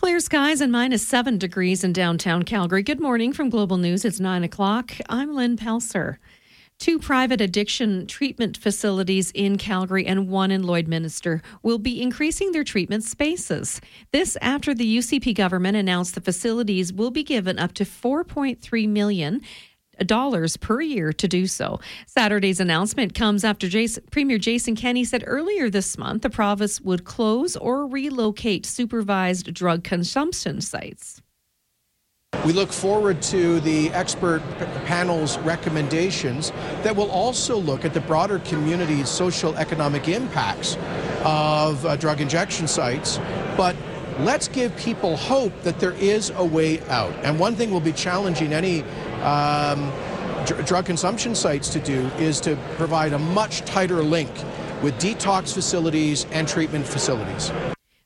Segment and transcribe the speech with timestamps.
[0.00, 2.82] Clear skies and minus seven degrees in downtown Calgary.
[2.82, 4.02] Good morning from Global News.
[4.02, 4.92] It's nine o'clock.
[5.10, 6.16] I'm Lynn Pelser.
[6.78, 12.64] Two private addiction treatment facilities in Calgary and one in Lloydminster will be increasing their
[12.64, 13.82] treatment spaces.
[14.10, 19.42] This after the UCP government announced the facilities will be given up to 4.3 million
[20.06, 21.80] dollars per year to do so.
[22.06, 27.04] Saturday's announcement comes after Jason, Premier Jason Kenney said earlier this month the province would
[27.04, 31.22] close or relocate supervised drug consumption sites.
[32.46, 34.40] We look forward to the expert
[34.86, 40.76] panel's recommendations that will also look at the broader community's social economic impacts
[41.24, 43.18] of uh, drug injection sites.
[43.56, 43.76] But
[44.20, 47.12] let's give people hope that there is a way out.
[47.24, 48.84] And one thing will be challenging any
[49.22, 49.92] um,
[50.46, 54.30] dr- drug consumption sites to do is to provide a much tighter link
[54.82, 57.52] with detox facilities and treatment facilities.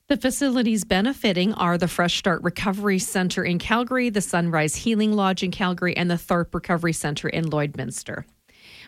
[0.07, 5.41] The facilities benefiting are the Fresh Start Recovery Centre in Calgary, the Sunrise Healing Lodge
[5.41, 8.23] in Calgary, and the Thorpe Recovery Centre in Lloydminster.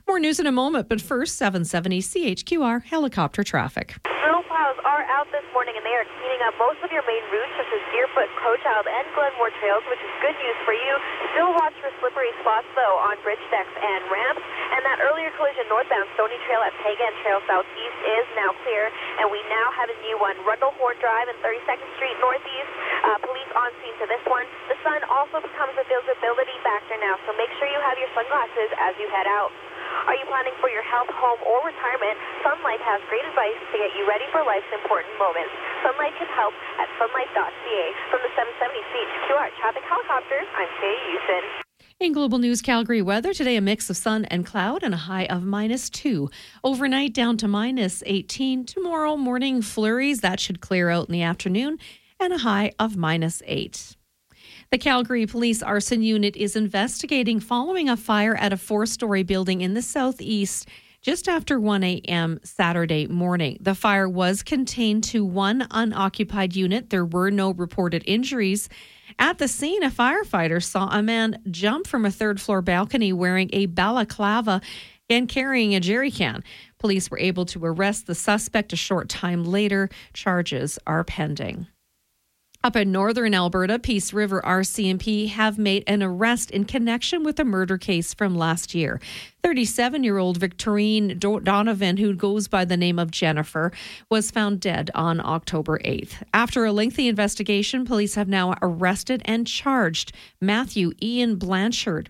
[0.07, 3.95] More news in a moment, but first, 770 CHQR helicopter traffic
[4.87, 7.67] are out this morning and they are cleaning up most of your main routes such
[7.75, 10.93] as Deerfoot, Crowchild, and Glenmore trails, which is good news for you.
[11.57, 14.45] Watch for slippery spots though on bridge decks and ramps.
[14.77, 18.93] And that earlier collision northbound Stony Trail at Peigan Trail Southeast is now clear.
[19.17, 22.69] And we now have a new one, Rundlehorn Drive and 32nd Street Northeast.
[23.09, 24.45] Uh, police on scene to this one.
[24.69, 28.69] The sun also becomes a visibility factor now, so make sure you have your sunglasses
[28.77, 29.49] as you head out.
[30.07, 32.15] Are you planning for your health, home, or retirement?
[32.39, 35.51] Sun Life has great advice to get you ready for life's important moments.
[35.83, 37.83] Sun Life can help at sunlife.ca.
[38.07, 41.43] From the 770 CHQR Traffic Helicopter, I'm Faye Houston.
[41.99, 45.25] In Global News Calgary weather, today a mix of sun and cloud and a high
[45.25, 46.29] of minus two.
[46.63, 48.63] Overnight down to minus 18.
[48.63, 51.79] Tomorrow morning flurries, that should clear out in the afternoon,
[52.17, 53.96] and a high of minus eight.
[54.69, 59.61] The Calgary Police Arson Unit is investigating following a fire at a four story building
[59.61, 60.67] in the southeast
[61.01, 62.37] just after 1 a.m.
[62.43, 63.57] Saturday morning.
[63.61, 66.89] The fire was contained to one unoccupied unit.
[66.89, 68.67] There were no reported injuries.
[69.17, 73.49] At the scene, a firefighter saw a man jump from a third floor balcony wearing
[73.53, 74.59] a balaclava
[75.09, 76.43] and carrying a jerry can.
[76.77, 79.87] Police were able to arrest the suspect a short time later.
[80.11, 81.67] Charges are pending.
[82.63, 87.45] Up in northern Alberta, Peace River RCMP have made an arrest in connection with a
[87.45, 88.99] murder case from last year.
[89.43, 93.71] 37 year old Victorine Donovan, who goes by the name of Jennifer,
[94.09, 96.23] was found dead on October 8th.
[96.33, 102.09] After a lengthy investigation, police have now arrested and charged Matthew Ian Blanchard.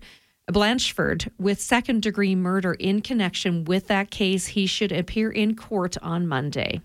[0.50, 4.46] Blanchford with second degree murder in connection with that case.
[4.46, 6.80] He should appear in court on Monday.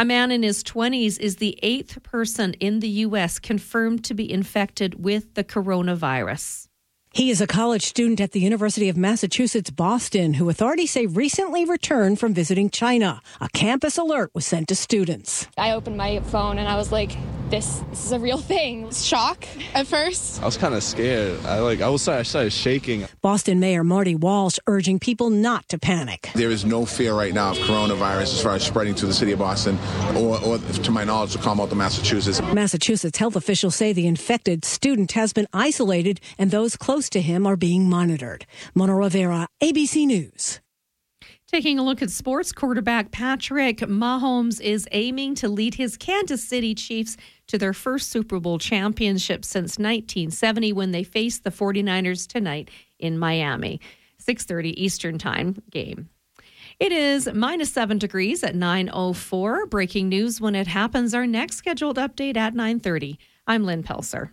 [0.00, 3.38] A man in his 20s is the eighth person in the U.S.
[3.38, 6.68] confirmed to be infected with the coronavirus.
[7.12, 11.64] He is a college student at the University of Massachusetts Boston who authorities say recently
[11.64, 13.20] returned from visiting China.
[13.40, 15.48] A campus alert was sent to students.
[15.58, 17.16] I opened my phone and I was like,
[17.50, 18.92] this, this is a real thing.
[18.92, 19.44] Shock
[19.74, 20.40] at first.
[20.40, 21.44] I was kind of scared.
[21.44, 23.08] I like I was I started shaking.
[23.22, 26.30] Boston Mayor Marty Walsh urging people not to panic.
[26.36, 29.32] There is no fear right now of coronavirus as far as spreading to the city
[29.32, 29.76] of Boston
[30.16, 32.40] or, or to my knowledge, to come of Massachusetts.
[32.40, 37.22] Massachusetts health officials say the infected student has been isolated and those close close to
[37.22, 38.44] him are being monitored.
[38.74, 40.60] Mona Rivera, ABC News.
[41.50, 46.74] Taking a look at sports, quarterback Patrick Mahomes is aiming to lead his Kansas City
[46.74, 47.16] Chiefs
[47.46, 52.68] to their first Super Bowl championship since 1970 when they faced the 49ers tonight
[52.98, 53.80] in Miami.
[54.18, 56.10] 6:30 Eastern Time game.
[56.78, 59.64] It is minus 7 degrees at 9:04.
[59.70, 61.14] Breaking news when it happens.
[61.14, 63.16] Our next scheduled update at 9:30.
[63.46, 64.32] I'm Lynn Pelser.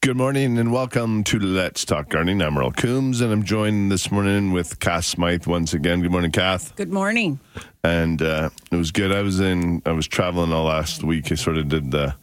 [0.00, 2.40] Good morning and welcome to Let's Talk Gardening.
[2.40, 6.02] I'm Merle Coombs and I'm joined this morning with Kath Smythe once again.
[6.02, 6.74] Good morning, Kath.
[6.76, 7.40] Good morning.
[7.82, 9.10] And uh, it was good.
[9.10, 11.32] I was in, I was traveling all last week.
[11.32, 12.14] I sort of did the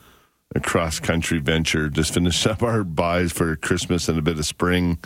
[0.63, 4.98] cross country venture, just finished up our buys for Christmas and a bit of spring.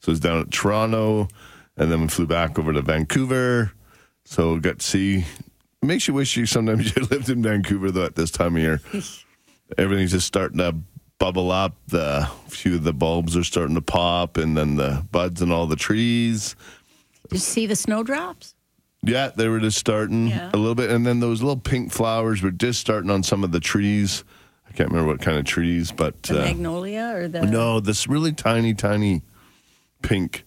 [0.00, 1.28] So I was down at Toronto
[1.76, 3.70] and then we flew back over to Vancouver.
[4.24, 5.24] So got to see,
[5.82, 8.80] makes you wish you sometimes you lived in Vancouver though at this time of year.
[9.78, 10.74] Everything's just starting to
[11.18, 11.74] bubble up.
[11.88, 15.66] The few of the bulbs are starting to pop, and then the buds and all
[15.66, 16.56] the trees.
[17.24, 18.54] Did you see the snowdrops?
[19.02, 20.50] Yeah, they were just starting yeah.
[20.52, 23.52] a little bit, and then those little pink flowers were just starting on some of
[23.52, 24.24] the trees.
[24.68, 28.08] I can't remember what kind of trees, but the uh, magnolia or the no, this
[28.08, 29.22] really tiny, tiny
[30.02, 30.44] pink.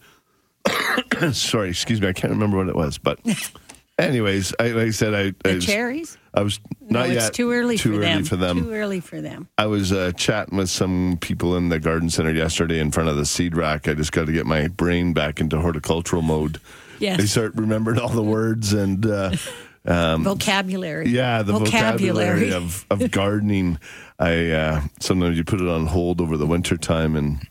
[1.32, 2.08] Sorry, excuse me.
[2.08, 3.20] I can't remember what it was, but
[4.02, 6.18] anyways, I, like I said, I, I The was, cherries?
[6.34, 8.24] I was not no, yet it's too early too for early them.
[8.26, 8.64] for them.
[8.64, 9.50] Too early for them.
[9.58, 13.16] I was uh, chatting with some people in the garden center yesterday in front of
[13.18, 13.88] the seed rack.
[13.88, 16.60] I just got to get my brain back into horticultural mode.
[17.00, 17.20] Yes.
[17.20, 19.32] I start remembering all the words and uh,
[19.86, 21.10] um, Vocabulary.
[21.10, 23.80] yeah, the vocabulary, of, of gardening.
[24.20, 27.42] I uh, sometimes you put it on hold over the winter time, and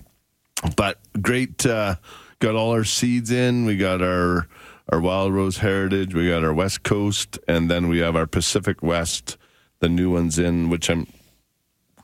[0.76, 1.66] but great.
[1.66, 1.96] Uh,
[2.38, 3.66] got all our seeds in.
[3.66, 4.46] We got our
[4.90, 6.14] our Wild Rose Heritage.
[6.14, 9.36] We got our West Coast, and then we have our Pacific West,
[9.78, 11.06] the new ones in, which I'm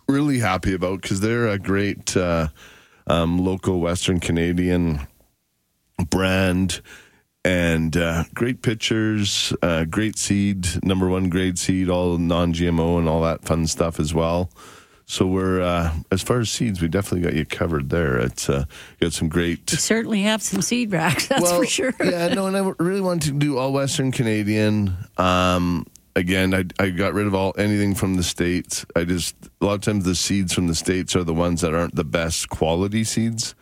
[0.09, 2.49] really happy about because they're a great uh,
[3.09, 5.07] um, local Western Canadian
[6.11, 6.81] brand
[7.45, 13.09] and uh, great pictures, uh, great seed, number one grade seed, all non GMO and
[13.09, 14.51] all that fun stuff as well.
[15.09, 18.19] So we're uh, as far as seeds, we definitely got you covered there.
[18.19, 18.65] It's uh,
[19.01, 19.71] got some great.
[19.71, 21.95] We certainly have some seed racks, that's well, for sure.
[22.03, 24.97] yeah, no, and I really wanted to do all Western Canadian.
[25.17, 25.87] Um,
[26.17, 28.85] again, I, I got rid of all anything from the states.
[28.97, 31.73] I just a lot of times the seeds from the states are the ones that
[31.73, 33.55] aren't the best quality seeds.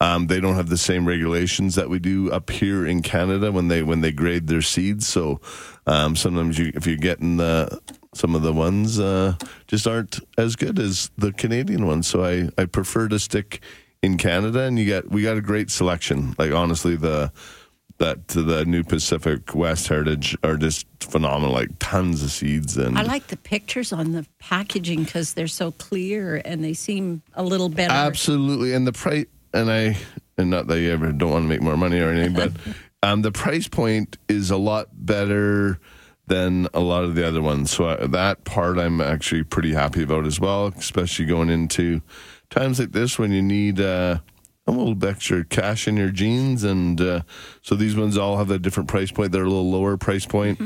[0.00, 3.68] Um, they don't have the same regulations that we do up here in Canada when
[3.68, 5.06] they when they grade their seeds.
[5.06, 5.40] So
[5.86, 7.78] um, sometimes you, if you're getting the
[8.14, 9.34] some of the ones uh,
[9.66, 12.06] just aren't as good as the Canadian ones.
[12.06, 13.60] So I, I prefer to stick
[14.02, 16.34] in Canada, and you get we got a great selection.
[16.38, 17.32] Like honestly, the
[17.98, 21.52] that the new Pacific West Heritage are just phenomenal.
[21.52, 25.72] Like tons of seeds and I like the pictures on the packaging because they're so
[25.72, 27.92] clear and they seem a little better.
[27.92, 29.96] Absolutely, and the price, and I,
[30.36, 32.52] and not that you ever don't want to make more money or anything, but
[33.02, 35.80] um, the price point is a lot better
[36.28, 37.70] than a lot of the other ones.
[37.70, 42.00] So uh, that part I'm actually pretty happy about as well, especially going into
[42.50, 43.80] times like this when you need.
[43.80, 44.18] Uh,
[44.66, 47.22] a little bit extra cash in your jeans, and uh,
[47.62, 49.32] so these ones all have a different price point.
[49.32, 50.60] They're a little lower price point,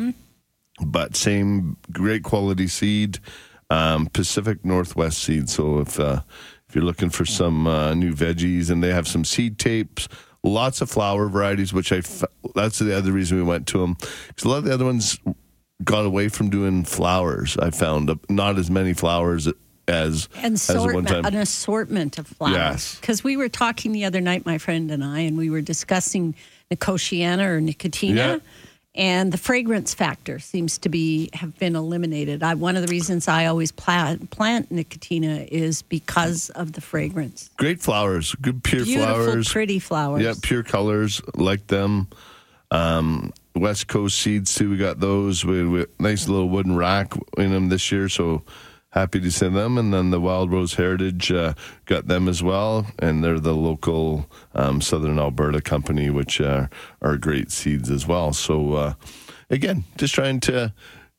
[0.85, 3.21] but same great quality seed,
[3.71, 5.49] um, Pacific Northwest seed.
[5.49, 6.23] So if uh,
[6.69, 10.09] if you're looking for some uh, new veggies, and they have some seed tapes,
[10.43, 12.25] lots of flower varieties, which I f-
[12.57, 13.95] that's the other reason we went to them
[14.29, 15.17] because a lot of the other ones
[15.85, 17.57] got away from doing flowers.
[17.57, 19.49] I found uh, not as many flowers
[19.89, 21.25] as an as one assortment, time.
[21.25, 22.57] an assortment of flowers.
[22.57, 23.01] Yes.
[23.01, 26.35] Because we were talking the other night, my friend and I, and we were discussing
[26.71, 28.15] Nicotiana or Nicotina.
[28.15, 28.39] Yeah.
[28.95, 32.43] And the fragrance factor seems to be have been eliminated.
[32.43, 37.49] I, one of the reasons I always plant, plant Nicotina is because of the fragrance.
[37.57, 39.49] Great flowers, good pure Beautiful, flowers.
[39.51, 40.23] pretty flowers.
[40.23, 42.07] Yeah, pure colors, like them.
[42.71, 44.71] Um, West Coast seeds too.
[44.71, 48.09] We got those with, with nice little wooden rack in them this year.
[48.09, 48.43] So
[48.91, 49.79] happy to send them.
[49.79, 51.55] And then the Wild Rose Heritage uh,
[51.87, 56.69] got them as well, and they're the local um, Southern Alberta company, which uh,
[57.01, 58.33] are great seeds as well.
[58.33, 58.95] So uh,
[59.51, 60.73] again, just trying to.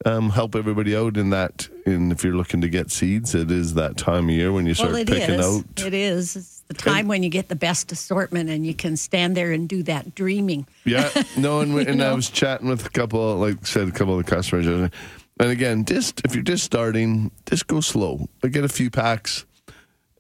[0.05, 1.69] Um, help everybody out in that.
[1.85, 4.73] And if you're looking to get seeds, it is that time of year when you
[4.73, 5.45] start well, picking is.
[5.45, 5.85] out.
[5.85, 6.35] It is.
[6.35, 9.67] It's the time when you get the best assortment and you can stand there and
[9.69, 10.67] do that dreaming.
[10.85, 14.25] Yeah, no, and, and I was chatting with a couple, like said, a couple of
[14.25, 14.91] the customers, and
[15.39, 18.27] again, just if you're just starting, just go slow.
[18.41, 19.45] Like, Get a few packs,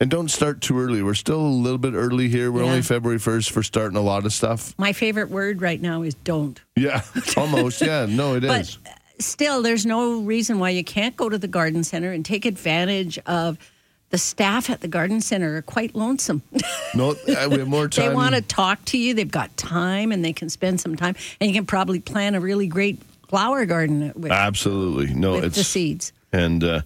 [0.01, 1.03] and don't start too early.
[1.03, 2.51] We're still a little bit early here.
[2.51, 2.69] We're Yeah.
[2.69, 4.73] only February first for starting a lot of stuff.
[4.77, 6.59] My favorite word right now is don't.
[6.75, 7.01] Yeah,
[7.37, 7.81] almost.
[7.81, 8.77] Yeah, no, it is.
[8.83, 12.45] But still, there's no reason why you can't go to the garden center and take
[12.45, 13.57] advantage of
[14.13, 16.43] the staff at the garden center are quite lonesome.
[16.95, 18.09] No, uh, we have more time.
[18.09, 19.15] they want to talk to you.
[19.15, 21.15] They've got time and they can spend some time.
[21.41, 25.55] And you can probably plant a really great flower garden with, Absolutely, no, with it's
[25.55, 26.13] the seeds.
[26.31, 26.81] and uh,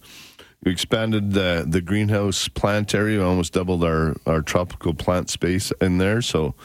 [0.64, 3.18] we expanded the the greenhouse plant area.
[3.20, 6.22] We almost doubled our our tropical plant space in there.
[6.22, 6.56] So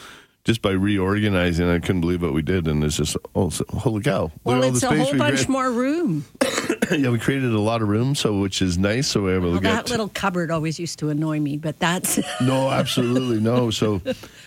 [0.45, 4.03] just by reorganizing, I couldn't believe what we did, and it's just oh, so- holy
[4.03, 4.31] cow!
[4.43, 6.25] Well, at all the it's a whole we bunch more room.
[6.91, 9.07] yeah, we created a lot of room, so which is nice.
[9.07, 11.79] So we're able Well, to get that little cupboard always used to annoy me, but
[11.79, 13.69] that's no, absolutely no.
[13.69, 13.99] So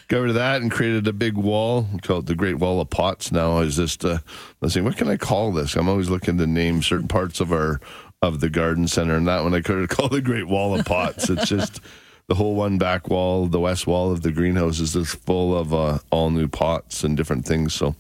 [0.09, 1.87] got rid of that and created a big wall.
[2.03, 3.33] called the Great Wall of Pots.
[3.33, 4.19] Now is just uh,
[4.61, 5.77] let's see, what can I call this?
[5.77, 7.81] I'm always looking to name certain parts of our
[8.21, 11.31] of the garden center, and that one I could called the Great Wall of Pots.
[11.31, 11.81] It's just
[12.29, 15.73] the whole one back wall, the west wall of the greenhouse is just full of
[15.73, 17.73] uh, all new pots and different things.
[17.75, 17.95] So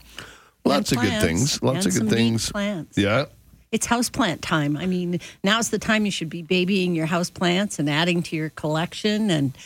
[0.64, 1.62] lots of good things.
[1.62, 2.50] Lots of good things.
[2.50, 2.98] plants.
[2.98, 3.26] Yeah.
[3.70, 4.76] it's houseplant time.
[4.76, 8.50] I mean, now's the time you should be babying your houseplants and adding to your
[8.50, 9.56] collection and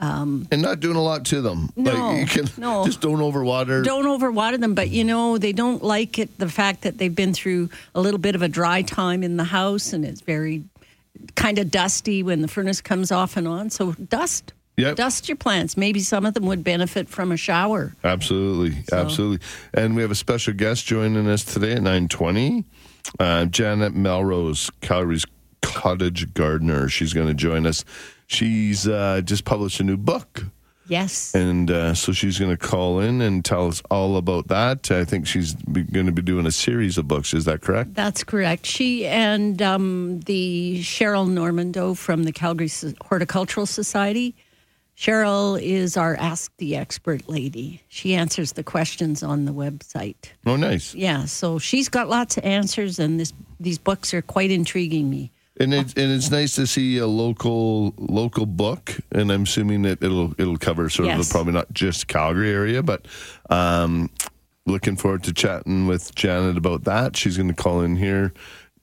[0.00, 1.68] um, And not doing a lot to them.
[1.76, 2.84] No, like you can no.
[2.86, 3.84] just don't overwater.
[3.84, 4.74] don't overwater them.
[4.74, 8.18] But you know, they don't like it the fact that they've been through a little
[8.18, 10.64] bit of a dry time in the house and it's very
[11.34, 13.70] kind of dusty when the furnace comes off and on.
[13.70, 14.52] So dust.
[14.76, 14.96] Yep.
[14.96, 15.76] Dust your plants.
[15.76, 17.94] Maybe some of them would benefit from a shower.
[18.02, 19.46] Absolutely, absolutely.
[19.74, 22.64] And we have a special guest joining us today at nine twenty.
[23.18, 25.26] Uh, Janet Melrose, Calgary's
[25.60, 26.88] cottage gardener.
[26.88, 27.84] She's going to join us.
[28.26, 30.44] She's uh, just published a new book.
[30.90, 31.32] Yes.
[31.36, 34.90] And uh, so she's going to call in and tell us all about that.
[34.90, 37.32] I think she's going to be doing a series of books.
[37.32, 37.94] Is that correct?
[37.94, 38.66] That's correct.
[38.66, 42.70] She and um, the Cheryl Normandeau from the Calgary
[43.02, 44.34] Horticultural Society.
[44.96, 47.82] Cheryl is our Ask the Expert lady.
[47.88, 50.16] She answers the questions on the website.
[50.44, 50.94] Oh, nice.
[50.94, 55.30] Yeah, so she's got lots of answers, and this these books are quite intriguing me.
[55.60, 60.02] And it's and it's nice to see a local local book, and I'm assuming that
[60.02, 61.28] it'll it'll cover sort of Yes.
[61.28, 63.06] the, probably not just Calgary area, but
[63.50, 64.08] um,
[64.64, 67.14] looking forward to chatting with Janet about that.
[67.14, 68.32] She's going to call in here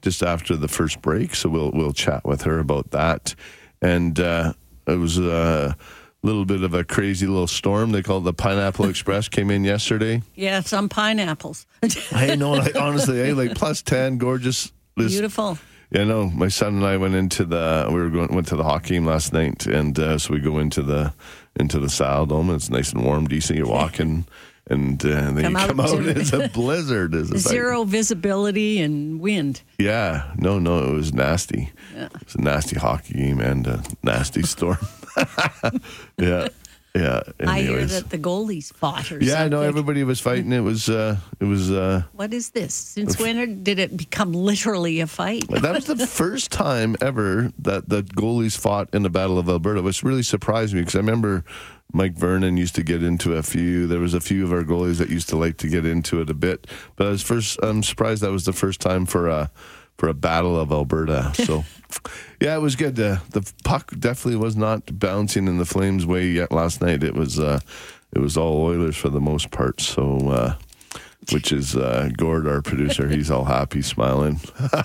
[0.04, 3.34] just after the first break, so we'll we'll chat with her about that.
[3.82, 4.54] And uh,
[4.86, 5.76] it was a
[6.22, 7.92] little bit of a crazy little storm.
[7.92, 9.28] They call it the Pineapple Express.
[9.30, 10.22] Came in yesterday.
[10.36, 11.66] Yeah, some pineapples.
[12.12, 14.72] I know, like, honestly, eh, like plus ten, gorgeous.
[14.96, 15.58] This Beautiful.
[15.92, 16.30] Yeah, no.
[16.30, 19.06] My son and I went into the we were going went to the hockey game
[19.06, 21.14] last night, and uh, so we go into the
[21.60, 22.42] into the Saddledome.
[22.48, 23.58] And it's nice and warm, decent.
[23.58, 24.26] You're walking,
[24.70, 25.88] and uh, then Come you out come out.
[25.88, 27.16] to- It's a blizzard.
[27.16, 29.62] It's like- Zero visibility and wind.
[29.80, 30.90] yeah, no, no.
[30.90, 31.72] It was nasty.
[31.96, 32.06] Yeah.
[32.08, 34.78] It was a nasty hockey game and a nasty storm.
[36.18, 36.48] yeah,
[36.98, 37.22] yeah.
[37.48, 37.92] I hear anyways.
[37.92, 39.68] that the goalies fought or Yeah, I know something.
[39.68, 40.52] everybody was fighting.
[40.52, 41.72] It was uh, it was.
[41.72, 42.74] Uh, What is this?
[42.74, 45.46] Since when did it become literally a fight?
[45.50, 49.82] that was the first time ever that the goalies fought in the Battle of Alberta,
[49.82, 51.44] which really surprised me because I remember
[51.94, 53.88] Mike Vernon used to get into a few.
[53.88, 56.30] There was a few of our goalies that used to like to get into it
[56.30, 57.58] a bit, but I was first.
[57.64, 59.50] I'm surprised that was the first time for a
[59.98, 61.34] for a Battle of Alberta.
[61.48, 61.64] So,
[62.42, 62.96] yeah, it was good.
[62.96, 67.04] The the puck definitely was not bouncing in the Flames' way yet last night.
[67.04, 67.60] It was uh,
[68.14, 69.82] it was all Oilers for the most part.
[69.82, 70.30] So.
[70.30, 70.56] Uh,
[71.32, 73.10] which is uh, Gord, our producer.
[73.10, 74.40] He's all happy, smiling.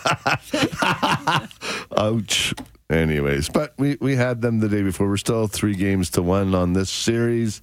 [1.97, 2.54] Ouch.
[2.90, 5.09] Anyways, but we, we had them the day before.
[5.09, 7.62] We're still three games to one on this series.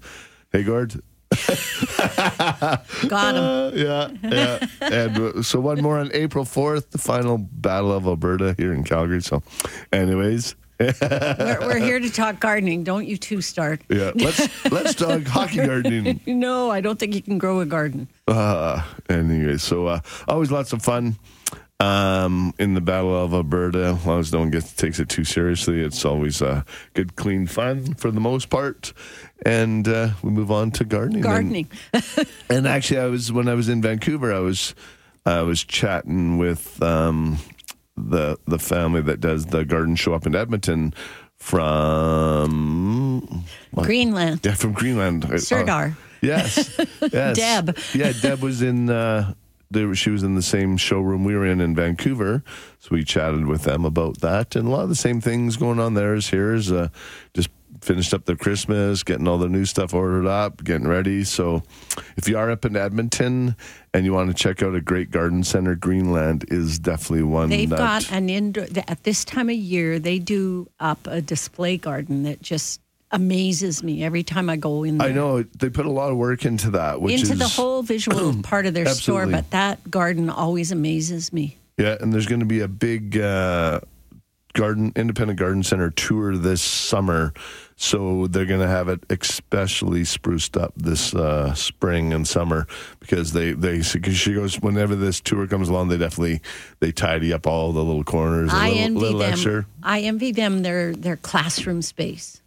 [0.51, 1.01] Hey, Gord.
[3.08, 3.43] Got him.
[3.43, 4.67] Uh, yeah, yeah.
[4.81, 8.84] and uh, so one more on April 4th, the final Battle of Alberta here in
[8.84, 9.22] Calgary.
[9.22, 9.43] So,
[9.91, 12.86] anyways, We're, we're here to talk gardening.
[12.86, 13.81] Don't you two start.
[13.89, 16.22] yeah, let's let's talk hockey gardening.
[16.25, 18.08] No, I don't think you can grow a garden.
[18.29, 21.17] Uh, anyway, so uh, always lots of fun
[21.79, 23.95] um, in the Battle of Alberta.
[23.98, 27.48] As long as no one gets takes it too seriously, it's always uh, good, clean
[27.48, 28.93] fun for the most part.
[29.45, 31.24] And uh, we move on to gardening.
[31.24, 31.71] And- Gardening.
[32.50, 34.75] And, actually, I was when I was in Vancouver, I was
[35.25, 37.38] I was chatting with um,
[37.95, 40.93] the the family that does the garden show up in Edmonton
[41.38, 43.45] from
[43.75, 44.41] Greenland.
[44.43, 45.24] yeah, from Greenland.
[45.25, 45.95] Uh, Sirdar.
[46.21, 46.77] yes.
[47.13, 47.38] yes.
[47.38, 47.77] Deb.
[47.93, 48.89] Yeah, Deb was in.
[48.89, 49.33] Uh,
[49.71, 52.43] were, she was in the same showroom we were in in Vancouver,
[52.79, 55.79] so we chatted with them about that, and a lot of the same things going
[55.79, 56.89] on there as here is uh,
[57.33, 57.49] just
[57.81, 61.23] finished up their Christmas, getting all the new stuff ordered up, getting ready.
[61.23, 61.63] So,
[62.17, 63.55] if you are up in Edmonton
[63.93, 67.49] and you want to check out a great garden center, Greenland is definitely one.
[67.49, 71.77] They've that, got an indoor, at this time of year, they do up a display
[71.77, 75.09] garden that just amazes me every time I go in there.
[75.09, 77.81] I know they put a lot of work into that, which Into is the whole
[77.81, 81.57] visual part of their store, but that garden always amazes me.
[81.77, 83.79] Yeah, and there's going to be a big uh,
[84.53, 87.33] garden independent garden center tour this summer.
[87.77, 92.67] So they're going to have it especially spruced up this uh, spring and summer
[92.99, 96.41] because they they cause she goes whenever this tour comes along they definitely
[96.81, 99.31] they tidy up all the little corners I little, envy little them.
[99.31, 99.65] extra.
[99.81, 102.38] I envy them their their classroom space.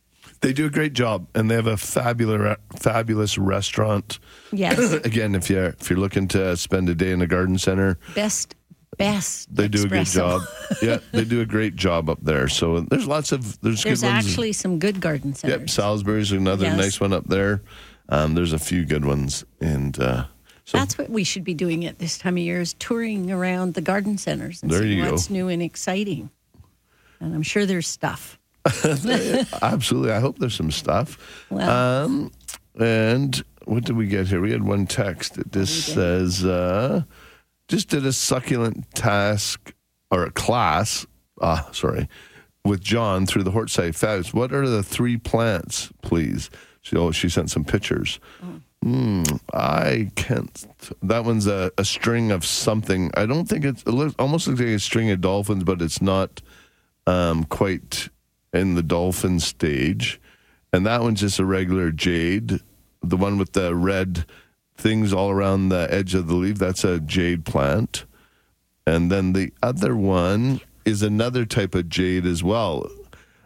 [0.42, 4.18] They do a great job and they have a fabulous fabulous restaurant.
[4.52, 7.58] Yes, Again, if you are if you're looking to spend a day in a garden
[7.58, 8.54] center, best
[8.98, 9.54] best.
[9.54, 10.42] They do a good job.
[10.82, 12.48] yeah, they do a great job up there.
[12.48, 14.26] So there's lots of there's, There's good ones.
[14.26, 15.60] actually some good garden centers.
[15.60, 16.76] Yep, Salisbury's another Yes.
[16.76, 17.62] nice one up there.
[18.08, 20.24] Um, there's a few good ones, and uh,
[20.64, 23.74] so That's what we should be doing at this time of year is touring around
[23.74, 25.12] the garden centers and There seeing you go.
[25.12, 26.30] what's new and exciting.
[27.20, 28.38] And I'm sure there's stuff.
[29.62, 31.18] absolutely, I hope there's some stuff.
[31.50, 32.30] Um,
[32.78, 34.40] and what did we get here?
[34.40, 37.02] We had one text that just says, uh,
[37.68, 39.74] just did a succulent task
[40.10, 41.06] or a class,
[41.40, 42.08] uh, sorry,
[42.64, 44.32] with John through the Hortside Fabs.
[44.32, 46.50] What are the three plants, please?
[46.82, 48.20] She, oh, she sent some pictures.
[48.82, 49.22] Hmm,
[49.54, 50.66] I can't.
[51.02, 53.12] That one's a, a string of something.
[53.16, 56.02] I don't think it's, it looks, almost looks like a string of dolphins, but it's
[56.02, 56.42] not
[57.06, 58.08] um, quite
[58.52, 60.20] in the dolphin stage.
[60.74, 62.60] and that one's just a regular jade.
[63.02, 64.24] The one with the red
[64.76, 68.04] things all around the edge of the leaf, that's a jade plant.
[68.86, 72.88] And then the other one is another type of jade as well.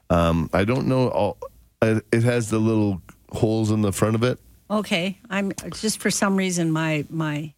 [0.09, 1.09] Um, I don't know.
[1.09, 1.39] All,
[1.83, 4.39] it has the little holes in the front of it.
[4.71, 7.53] Okay, I'm just for some reason my my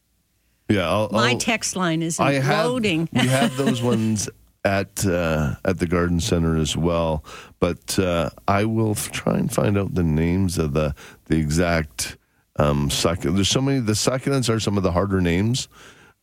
[0.68, 2.00] Yeah, I'll, my I'll- text line
[2.40, 3.08] have, loading.
[3.12, 4.28] we have those ones
[4.64, 7.24] at uh, at the garden center as well,
[7.60, 10.94] but uh, I will f- try and find out the names of the
[11.26, 12.16] the exact
[12.56, 13.36] um, succulent.
[13.36, 13.80] There's so many.
[13.80, 15.68] The succulents are some of the harder names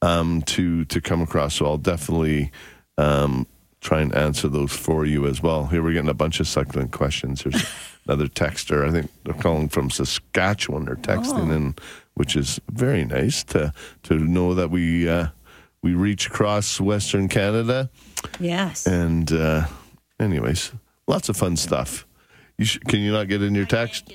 [0.01, 1.55] um, to to come across.
[1.55, 2.51] So I'll definitely
[2.97, 3.47] um,
[3.81, 5.67] try and answer those for you as well.
[5.67, 7.41] Here we're getting a bunch of succulent questions.
[7.41, 7.65] Here's
[8.07, 8.87] another texter.
[8.87, 10.85] I think they're calling from Saskatchewan.
[10.85, 11.75] They're texting in,
[12.15, 13.73] which is very nice to
[14.03, 15.27] to know that we uh,
[15.81, 17.89] we reach across Western Canada.
[18.39, 18.85] Yes.
[18.85, 19.67] And uh,
[20.19, 20.71] anyways,
[21.07, 22.05] lots of fun stuff.
[22.57, 24.13] You sh- can you not get in your text?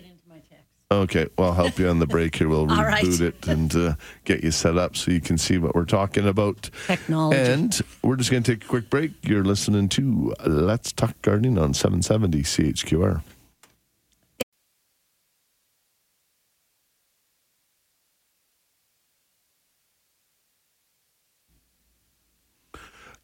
[0.92, 2.48] Okay, well, I'll help you on the break here.
[2.48, 3.20] We'll reboot right.
[3.20, 6.68] it and uh, get you set up so you can see what we're talking about.
[6.88, 7.38] Technology.
[7.38, 9.12] And we're just going to take a quick break.
[9.22, 13.22] You're listening to Let's Talk Gardening on 770 CHQR.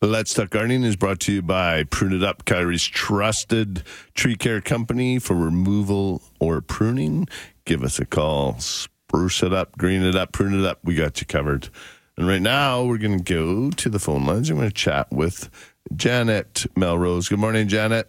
[0.02, 3.82] Let's Talk Gardening is brought to you by Prune It Up, Kyrie's trusted
[4.14, 7.26] tree care company for removal or pruning.
[7.64, 8.58] Give us a call.
[8.58, 10.80] Spruce it up, green it up, prune it up.
[10.84, 11.70] We got you covered.
[12.18, 14.50] And right now, we're going to go to the phone lines.
[14.50, 15.48] I'm going to chat with
[15.94, 17.28] Janet Melrose.
[17.28, 18.08] Good morning, Janet.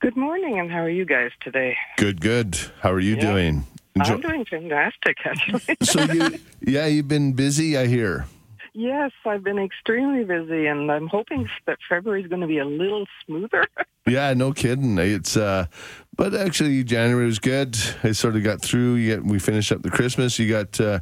[0.00, 1.76] Good morning, and how are you guys today?
[1.96, 2.58] Good, good.
[2.80, 3.20] How are you Yeah.
[3.32, 3.66] doing?
[4.00, 5.76] I'm doing fantastic, actually.
[5.82, 8.26] so you, yeah, you've been busy, I hear.
[8.74, 12.64] Yes, I've been extremely busy, and I'm hoping that February is going to be a
[12.64, 13.64] little smoother.
[14.06, 14.98] Yeah, no kidding.
[14.98, 15.64] It's uh
[16.14, 17.74] but actually January was good.
[18.02, 18.96] I sort of got through.
[18.96, 20.38] You get, we finished up the Christmas.
[20.38, 21.00] You got uh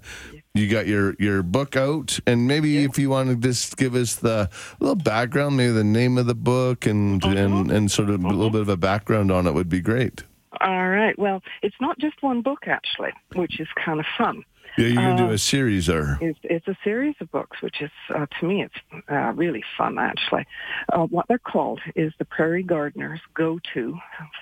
[0.54, 4.14] you got your your book out and maybe if you want to just give us
[4.14, 8.28] the little background, maybe the name of the book and and and sort of a
[8.28, 10.22] little bit of a background on it would be great.
[10.61, 11.18] All right.
[11.18, 14.44] Well, it's not just one book, actually, which is kind of fun.
[14.78, 17.61] Yeah, you're going to do Uh, a series or It's, it's a series of books,
[17.61, 20.46] which is, uh, to me, it's uh, really fun, actually.
[20.90, 23.98] Uh, what they're called is the Prairie Gardener's Go-To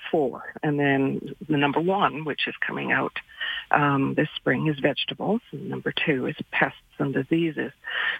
[0.09, 0.43] for.
[0.63, 3.13] And then the number one, which is coming out
[3.71, 5.41] um, this spring, is vegetables.
[5.51, 7.71] And number two is pests and diseases,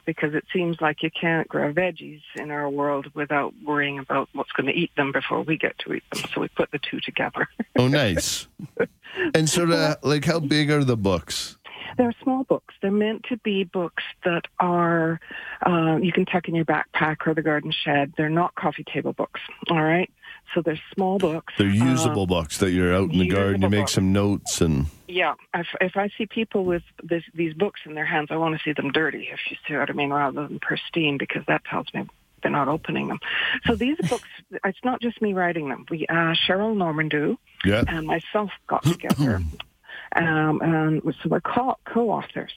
[0.06, 4.52] because it seems like you can't grow veggies in our world without worrying about what's
[4.52, 6.24] going to eat them before we get to eat them.
[6.34, 7.47] So we put the two together.
[7.78, 8.47] Oh, nice.
[9.34, 11.58] and sort of like how big are the books?
[11.97, 12.73] They're small books.
[12.82, 15.19] They're meant to be books that are
[15.65, 18.13] uh, you can tuck in your backpack or the garden shed.
[18.17, 19.39] They're not coffee table books.
[19.69, 20.10] All right.
[20.54, 21.54] So they're small books.
[21.58, 23.93] They're usable books that you're out in the garden, you make books.
[23.93, 25.36] some notes and yeah.
[25.54, 28.63] If, if I see people with this, these books in their hands, I want to
[28.63, 29.30] see them dirty.
[29.32, 32.08] If you see what I mean, rather than pristine, because that tells me
[32.41, 33.19] they're not opening them.
[33.65, 34.27] So these books,
[34.63, 35.86] it's not just me writing them.
[35.89, 37.84] We uh, Cheryl Normandeau yeah.
[37.88, 39.41] and myself got together,
[40.15, 42.52] um, and so we're co- co-authors.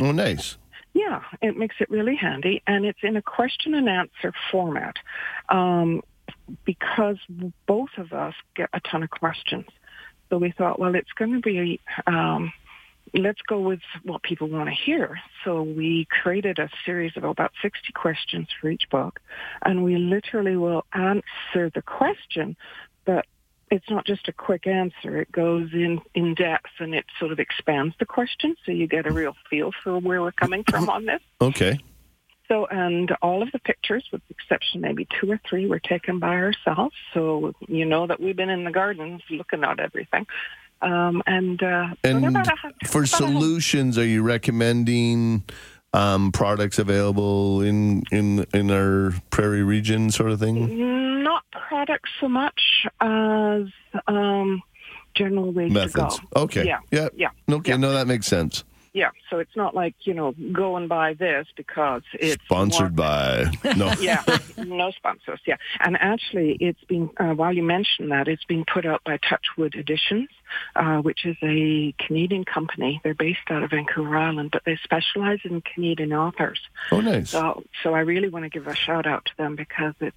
[0.00, 0.56] Oh, nice.
[0.94, 4.96] Yeah, it makes it really handy, and it's in a question and answer format
[5.50, 6.02] um,
[6.64, 7.18] because
[7.66, 9.66] both of us get a ton of questions.
[10.30, 12.52] So we thought, well, it's going to be, um,
[13.14, 15.20] let's go with what people want to hear.
[15.44, 19.20] So we created a series of about 60 questions for each book,
[19.64, 22.56] and we literally will answer the question,
[23.04, 23.26] but
[23.70, 25.20] it's not just a quick answer.
[25.20, 29.06] It goes in, in depth and it sort of expands the question so you get
[29.06, 31.20] a real feel for where we're coming from on this.
[31.40, 31.78] Okay.
[32.48, 36.20] So, and all of the pictures, with the exception maybe two or three, were taken
[36.20, 36.94] by ourselves.
[37.12, 40.26] So you know that we've been in the gardens looking at everything.
[40.80, 45.42] Um, and uh, And for about a hun- solutions, are you recommending
[45.92, 50.68] um, products available in, in in our prairie region, sort of thing?
[51.26, 53.64] Not products so much as
[54.06, 54.62] um,
[55.14, 56.16] general ways Methods.
[56.16, 56.42] to go.
[56.42, 56.64] Okay.
[56.66, 56.80] Yeah.
[56.90, 57.08] Yeah.
[57.16, 57.30] Yeah.
[57.56, 57.72] Okay.
[57.72, 57.76] Yeah.
[57.78, 58.64] No, that makes sense.
[58.92, 59.10] Yeah.
[59.28, 63.52] So it's not like you know go and buy this because it's Sponsored more- by
[63.76, 63.92] no.
[64.00, 64.22] yeah,
[64.56, 65.40] no sponsors.
[65.46, 69.18] Yeah, and actually, it's been uh, while you mentioned that, it's been put out by
[69.18, 70.30] Touchwood Editions,
[70.76, 73.00] uh, which is a Canadian company.
[73.04, 76.60] They're based out of Vancouver Island, but they specialize in Canadian authors.
[76.90, 77.30] Oh, nice.
[77.30, 80.16] So, so I really want to give a shout out to them because it's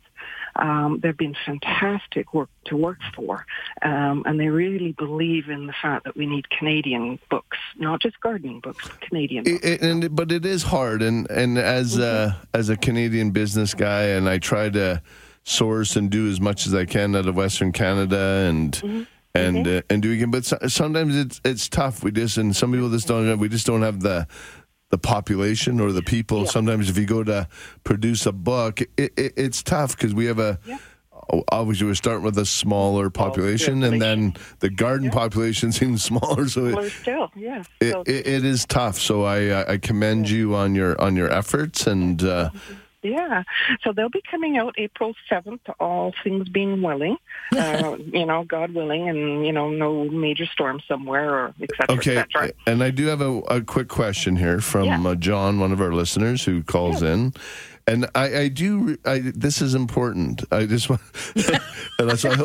[0.55, 3.45] um, they've been fantastic work to work for,
[3.81, 8.19] um, and they really believe in the fact that we need Canadian books, not just
[8.21, 9.43] gardening books, Canadian.
[9.43, 9.59] books.
[9.63, 14.03] It, and but it is hard, and and as a as a Canadian business guy,
[14.03, 15.01] and I try to
[15.43, 19.81] source and do as much as I can out of Western Canada, and and uh,
[19.89, 20.31] and doing it.
[20.31, 22.03] But so, sometimes it's it's tough.
[22.03, 23.39] We just and some people just don't have.
[23.39, 24.27] We just don't have the
[24.89, 26.45] the population or the people.
[26.45, 27.47] Sometimes if you go to
[27.83, 30.59] produce a book, it, it, it's tough because we have a.
[30.65, 30.77] Yeah.
[31.51, 36.47] Obviously, we're starting with a smaller population, and then the garden population seems smaller.
[36.47, 37.61] So it, Well, still, yeah.
[37.79, 38.97] it, it, it is tough.
[38.97, 42.49] So I I commend you on your on your efforts and uh,
[43.01, 43.43] yeah.
[43.81, 47.17] So they'll be coming out April 7th, all things being willing,
[47.55, 51.95] uh, you know, God willing, and, you know, no major storm somewhere or et cetera,
[51.97, 52.17] okay.
[52.17, 52.51] et cetera.
[52.65, 55.03] And I do have a, a quick question here from Yeah.
[55.03, 57.33] uh, John, one of our listeners who calls in.
[57.89, 58.97] And I, I do.
[59.03, 60.43] I, this is important.
[60.51, 61.01] I just want.
[61.35, 62.43] and that's why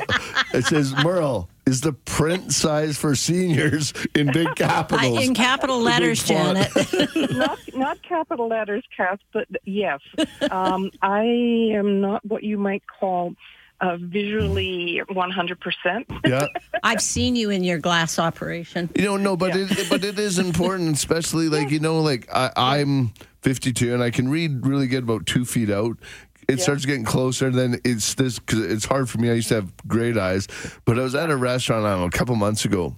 [0.54, 5.22] it says Merle is the print size for seniors in big I, capitals.
[5.22, 6.24] in capital letters.
[6.24, 6.70] Janet.
[7.32, 10.00] not not capital letters, Kath, but yes,
[10.50, 11.24] um, I
[11.74, 13.34] am not what you might call
[13.82, 16.06] uh, visually 100 percent.
[16.24, 16.46] yeah.
[16.82, 18.88] I've seen you in your glass operation.
[18.96, 22.50] You don't know, but it, but it is important, especially like you know, like I,
[22.56, 23.12] I'm
[23.48, 25.98] 52 and I can read really good about two feet out.
[26.48, 29.30] It starts getting closer, then it's this because it's hard for me.
[29.30, 30.46] I used to have great eyes,
[30.84, 32.94] but I was at a restaurant know, a couple months ago,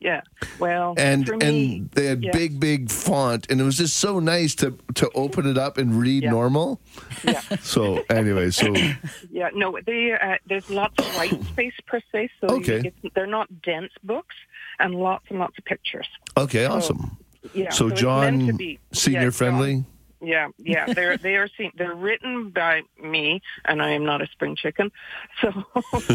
[0.00, 0.20] Yeah.
[0.60, 2.30] Well, and me, and they had yeah.
[2.30, 6.00] big big font, and it was just so nice to to open it up and
[6.00, 6.30] read Yeah.
[6.30, 6.80] normal.
[7.24, 7.40] Yeah.
[7.62, 8.72] So anyway, so
[9.32, 12.80] Yeah, no, they, uh, there's lots of white space per se, so Okay.
[12.84, 14.36] it's, they're not dense books,
[14.78, 16.06] and lots and lots of pictures.
[16.36, 17.16] okay, awesome.
[17.52, 19.84] Yeah, So it's meant to John, be- senior yeah, John- friendly.
[20.20, 24.26] Yeah, yeah, they're they are seen, they're written by me, and I am not a
[24.28, 24.90] spring chicken,
[25.42, 25.52] so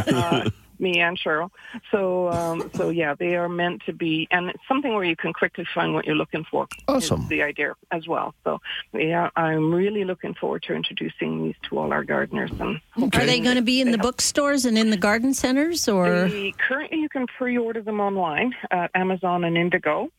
[0.07, 1.51] uh, me and Cheryl.
[1.91, 5.31] So um, so yeah, they are meant to be, and it's something where you can
[5.31, 6.63] quickly find what you're looking for.
[6.71, 7.27] is Awesome.
[7.27, 8.33] the idea as well.
[8.43, 8.59] So
[8.93, 12.49] yeah, I'm really looking forward to introducing these to all our gardeners.
[12.59, 12.79] And
[13.13, 16.53] Are they going to be in the bookstores and in the garden centers, or They-
[16.57, 20.09] currently, you can pre-order them online at Amazon and Indigo,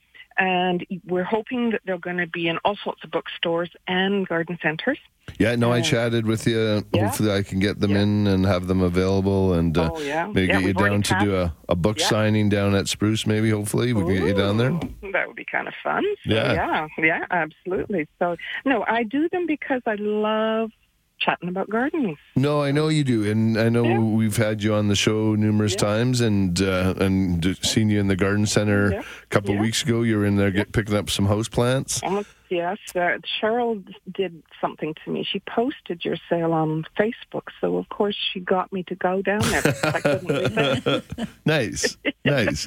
[0.41, 4.59] and we're hoping that they're going to be in all sorts of bookstores and garden
[4.61, 4.99] centers.
[5.39, 6.83] Yeah, no, I chatted with you.
[6.93, 7.05] Yeah.
[7.07, 10.27] Hopefully, I can get them in and have them available, and uh, Oh, yeah.
[10.27, 12.07] maybe Yeah, get you down to do a, a book Yeah.
[12.07, 13.27] signing down at Spruce.
[13.29, 14.73] Maybe, hopefully, we can get you down there.
[15.13, 16.03] That would be kind of fun.
[16.27, 16.53] So, Yeah.
[16.55, 18.09] yeah, yeah, absolutely.
[18.19, 20.73] So, no, I do them because I love
[21.21, 22.17] chatting about gardening.
[22.37, 23.99] No, I know you do, and I know Yeah.
[23.99, 28.17] we've had you on the show numerous times, and uh, and seen you in the
[28.17, 29.01] garden center Yeah.
[29.01, 29.63] a couple of Yeah.
[29.63, 30.03] weeks ago.
[30.03, 32.03] You were in there get, picking up some house plants.
[32.03, 35.25] Almost, yes, uh, Cheryl did something to me.
[35.31, 39.41] She posted your sale on Facebook, so of course she got me to go down
[39.43, 39.63] there.
[39.85, 41.05] I couldn't
[41.45, 42.67] nice, nice.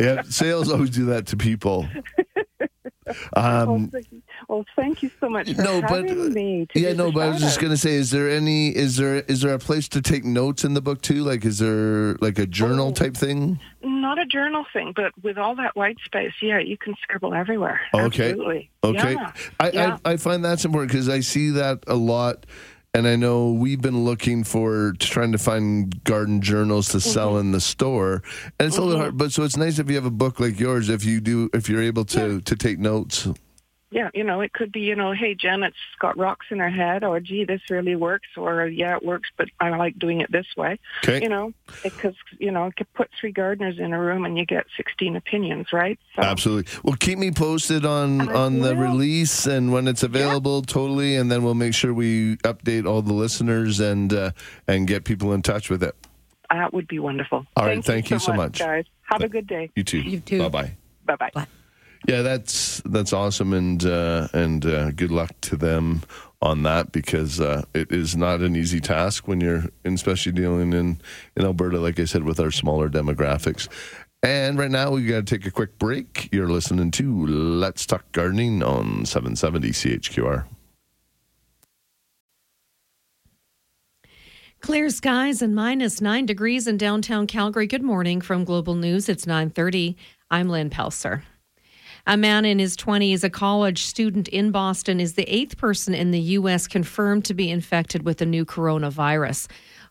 [0.00, 1.88] Yeah, sales always do that to people.
[3.34, 3.90] Um,
[4.48, 6.66] well, thank you- well, thank you so much for no, but having me.
[6.72, 9.42] To yeah, no, but I was just gonna say, is there any, is there, is
[9.42, 11.22] there a place to take notes in the book too?
[11.22, 12.46] Like, is there like a Oh.
[12.46, 13.60] journal type thing?
[13.82, 17.80] Not a journal thing, but with all that white space, yeah, you can scribble everywhere.
[17.94, 18.30] Okay.
[18.30, 18.70] Absolutely.
[18.82, 19.32] Okay, Yeah.
[19.60, 19.98] I, yeah.
[20.04, 22.46] I I find that's important because I see that a lot.
[22.94, 27.40] And I know we've been looking for trying to find garden journals to sell Mm-hmm.
[27.40, 28.22] in the store,
[28.58, 29.18] and it's a little hard.
[29.18, 31.68] But so it's nice if you have a book like yours, if you do, if
[31.68, 33.28] you're able to to take notes.
[33.90, 37.04] Yeah, you know, it could be, you know, hey, Janet's got rocks in her head,
[37.04, 40.46] or gee, this really works, or yeah, it works, but I like doing it this
[40.56, 40.78] way.
[41.04, 41.22] Okay.
[41.22, 44.44] You know, because, you know, you could put three gardeners in a room and you
[44.44, 45.98] get 16 opinions, right?
[46.16, 46.70] So, Absolutely.
[46.84, 48.82] Well, keep me posted on I on the will.
[48.82, 50.62] release and when it's available.
[50.62, 54.32] Totally, and then we'll make sure we update all the listeners and uh,
[54.66, 55.94] and get people in touch with it.
[56.50, 57.46] that would be wonderful.
[57.56, 58.58] All right, thank you so much.
[58.58, 58.84] guys.
[59.04, 59.70] Have a good day.
[59.74, 60.00] You too.
[60.00, 60.38] You too.
[60.40, 60.76] Bye bye.
[61.06, 61.30] Bye-bye.
[61.32, 61.46] Bye.
[62.06, 66.02] Yeah, that's that's awesome, and uh, and uh, good luck to them
[66.40, 71.00] on that because uh, it is not an easy task when you're, especially dealing in
[71.36, 73.68] in Alberta, like I said, with our smaller demographics.
[74.22, 76.28] And right now we got to take a quick break.
[76.32, 80.44] You're listening to Let's Talk Gardening on 770 CHQR.
[84.60, 87.68] Clear skies and minus nine degrees in downtown Calgary.
[87.68, 89.08] Good morning from Global News.
[89.08, 89.94] It's 9:30.
[90.30, 91.22] I'm Lynn Pelser.
[92.10, 96.10] A man in his 20s, a college student in Boston, is the eighth person in
[96.10, 96.66] the U.S.
[96.66, 99.46] confirmed to be infected with the new coronavirus.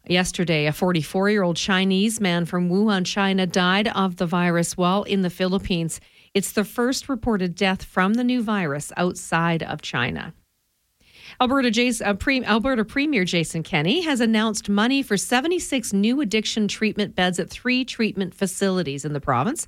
[0.07, 5.03] Yesterday, a 44 year old Chinese man from Wuhan, China, died of the virus while
[5.03, 6.01] in the Philippines.
[6.33, 10.33] It's the first reported death from the new virus outside of China.
[11.39, 16.67] Alberta, Jason, uh, Pre- Alberta Premier Jason Kenney has announced money for 76 new addiction
[16.67, 19.67] treatment beds at three treatment facilities in the province.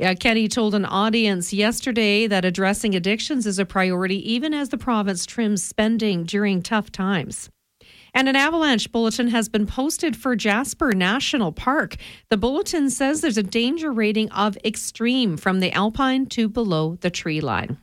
[0.00, 4.78] Uh, Kenney told an audience yesterday that addressing addictions is a priority even as the
[4.78, 7.50] province trims spending during tough times.
[8.14, 11.96] And an avalanche bulletin has been posted for Jasper National Park.
[12.30, 17.10] The bulletin says there's a danger rating of extreme from the alpine to below the
[17.10, 17.78] tree line.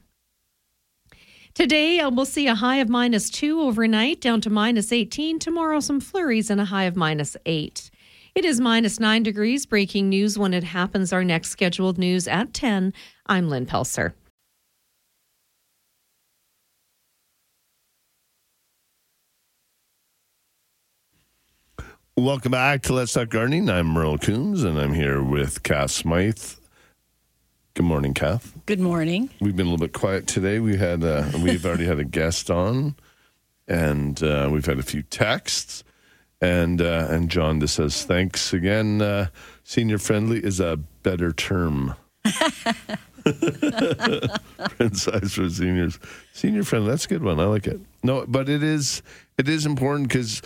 [1.54, 5.40] Today, uh, we'll see a high of minus two overnight, down to minus 18.
[5.40, 7.92] Tomorrow, some flurries and a high of minus eight.
[8.36, 9.66] It is minus nine degrees.
[9.66, 11.12] Breaking news when it happens.
[11.12, 12.94] Our next scheduled news at 10.
[13.26, 14.14] I'm Lynn Pelser.
[22.16, 23.70] Welcome back to Let's Talk Gardening.
[23.70, 26.56] I'm Merle Coombs, and I'm here with Kath Smythe.
[27.76, 28.54] Good morning, Kath.
[28.66, 29.30] Good morning.
[29.40, 30.60] We've been a little bit quiet today.
[30.60, 32.96] We had uh, we've already had a guest on,
[33.70, 35.86] and uh, we've had a few texts,
[36.42, 39.02] and uh, and John just says thanks again.
[39.02, 39.28] Uh,
[39.64, 41.96] senior friendly is a better term.
[43.26, 46.00] Print size for seniors.
[46.34, 46.90] Senior friendly.
[46.92, 47.40] That's a good one.
[47.40, 47.80] I like it.
[48.04, 49.02] No, but it is
[49.38, 50.42] it is important because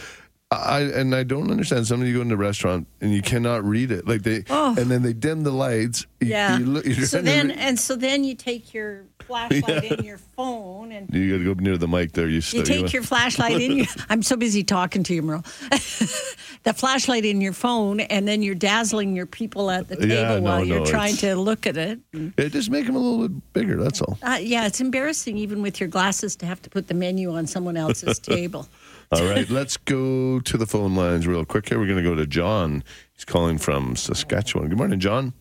[0.51, 1.87] I and I don't understand.
[1.87, 4.75] Somebody you go into a restaurant and you cannot read it, like they, Oh.
[4.77, 6.05] and then they dim the lights.
[6.19, 6.57] You- Yeah.
[6.59, 11.13] you look- so then, and so then you take your flashlight in your phone and
[11.13, 12.27] you got to go near the mic there.
[12.27, 13.85] You, you st- take your flashlight in your.
[14.09, 15.43] I'm so busy talking to you, Merle.
[16.63, 20.35] the flashlight in your phone, and then you're dazzling your people at the table Yeah,
[20.35, 21.99] no, while you're no, trying to look at it.
[22.13, 23.81] Yeah, just make them a little bit bigger.
[23.81, 24.17] That's all.
[24.21, 27.47] Uh, yeah, it's embarrassing even with your glasses to have to put the menu on
[27.47, 28.67] someone else's table.
[29.11, 31.79] All right, let's go to the phone lines real quick here.
[31.79, 32.83] We're going to go to John.
[33.13, 34.69] He's calling from Saskatchewan.
[34.69, 35.33] Good morning, John.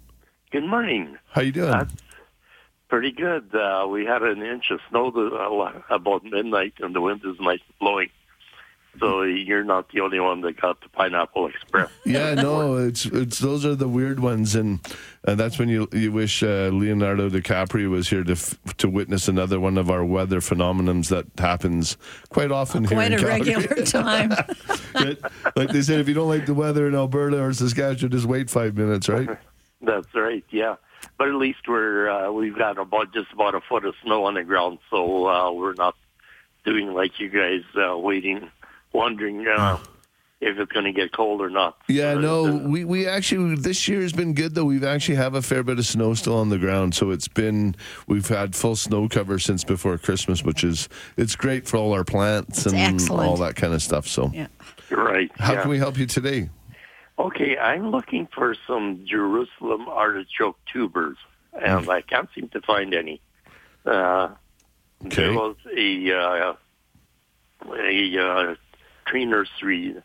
[0.51, 1.17] Good morning.
[1.31, 1.71] How you doing?
[1.71, 1.95] That's
[2.93, 3.55] pretty good.
[3.55, 7.41] Uh, we had an inch of snow to, uh, about midnight, and the wind is
[7.41, 8.11] nice and blowing.
[9.01, 11.91] So you're not the only one that got the Pineapple Express.
[12.05, 14.79] yeah, no, it's it's those are the weird ones, and
[15.25, 19.27] and that's when you you wish uh, Leonardo DiCaprio was here to f- to witness
[19.27, 21.97] another one of our weather phenomenons that happens
[22.29, 23.55] quite often here Quite in a Calgary.
[23.55, 24.29] regular time.
[25.57, 28.51] like they said, if you don't like the weather in Alberta or Saskatchewan, just wait
[28.51, 29.31] five minutes, right?
[29.81, 30.45] That's right.
[30.51, 30.77] Yeah,
[31.19, 34.35] but at least we're uh, we've got about just about a foot of snow on
[34.35, 35.95] the ground, so uh, we're not
[36.65, 38.51] doing like you guys uh, waiting,
[38.93, 39.79] wondering uh,
[40.41, 41.77] if it's going to get cold or not.
[41.89, 44.65] Yeah, no, we, we actually this year has been good though.
[44.65, 47.77] We've actually have a fair bit of snow still on the ground, so it's been
[48.07, 52.05] we've had full snow cover since before Christmas, which is it's great for all our
[52.05, 53.29] plants It's and excellent.
[53.29, 54.07] all that kind of stuff.
[54.09, 54.49] So, Yeah.
[54.91, 55.31] Right.
[55.39, 55.63] how yeah.
[55.63, 56.51] can we help you today?
[57.23, 61.17] Okay, I'm looking for some Jerusalem artichoke tubers,
[61.53, 63.21] and I can't seem to find any.
[63.87, 64.29] Uh,
[65.01, 66.55] There was a uh,
[67.73, 68.55] a uh,
[69.07, 69.97] tree nursery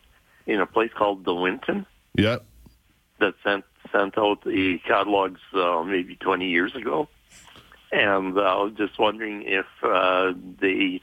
[0.46, 2.38] in a place called the Winton Yeah,
[3.20, 7.08] that sent sent out the catalogs uh, maybe 20 years ago,
[7.92, 11.00] and uh, I was just wondering if uh, they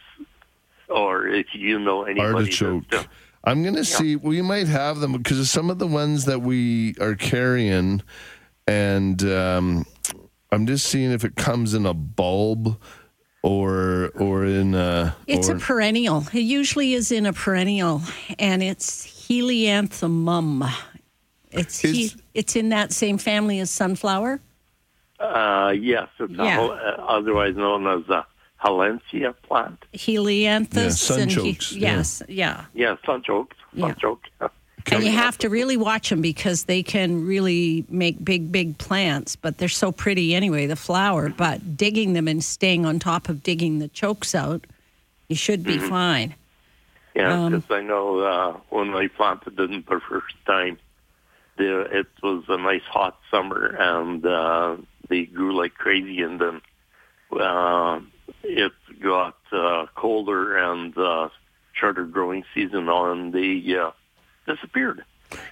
[0.88, 2.34] or if you know anybody.
[2.34, 2.88] artichoke.
[2.91, 3.08] that-
[3.46, 4.16] I'm gonna see.
[4.16, 8.02] We might have them because some of the ones that we are carrying,
[8.68, 9.86] and um,
[10.52, 12.80] I'm just seeing if it comes in a bulb
[13.44, 15.16] or or in a.
[15.28, 16.26] It's or, a perennial.
[16.34, 18.02] It usually is in a perennial,
[18.40, 20.72] and it's helianthemum.
[21.52, 24.42] It's he, it's in that same family as sunflower.
[25.20, 26.56] Uh, yes, it's Yeah.
[26.58, 28.26] hol- uh, otherwise known as a
[28.63, 29.84] Halencia plant.
[29.94, 31.10] Helianthus.
[31.10, 31.96] Yeah, and he- sunchokes, yeah.
[31.98, 32.65] yes, yeah.
[32.74, 33.52] Yeah, sunchoke.
[33.74, 33.94] Yeah.
[33.94, 34.50] Sunchoke.
[34.91, 39.36] And you have to really watch them because they can really make big, big plants,
[39.36, 41.30] but they're so pretty anyway, the flower.
[41.30, 44.65] But digging them and staying on top of digging the chokes out,
[45.28, 45.89] you should be Mm-hmm.
[45.89, 46.36] fine.
[47.15, 50.78] Yeah, Um, because I know uh, when I planted them the first time,
[51.58, 54.76] the, it was a nice hot summer, and uh,
[55.10, 56.62] they grew like crazy, and then
[57.39, 58.02] uh,
[58.44, 61.30] it got uh, colder and uh,
[61.74, 63.92] shorter growing season on, the uh,
[64.52, 65.04] disappeared.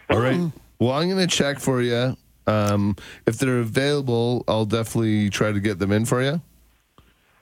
[0.10, 0.52] All right.
[0.80, 2.18] Well, I'm going to check for you.
[2.46, 6.42] Um, if they're available, I'll definitely try to get them in for you.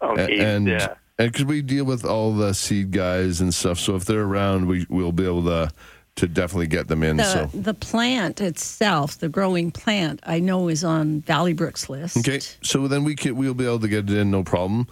[0.02, 0.96] Okay, and yeah.
[1.18, 4.68] and because we deal with all the seed guys and stuff, so if they're around,
[4.68, 5.72] we we'll be able to
[6.16, 7.18] to definitely get them in.
[7.18, 12.18] The, so the plant itself, the growing plant, I know is on Valleybrook's list.
[12.18, 14.88] okay, so then we can we'll be able to get it in, no problem.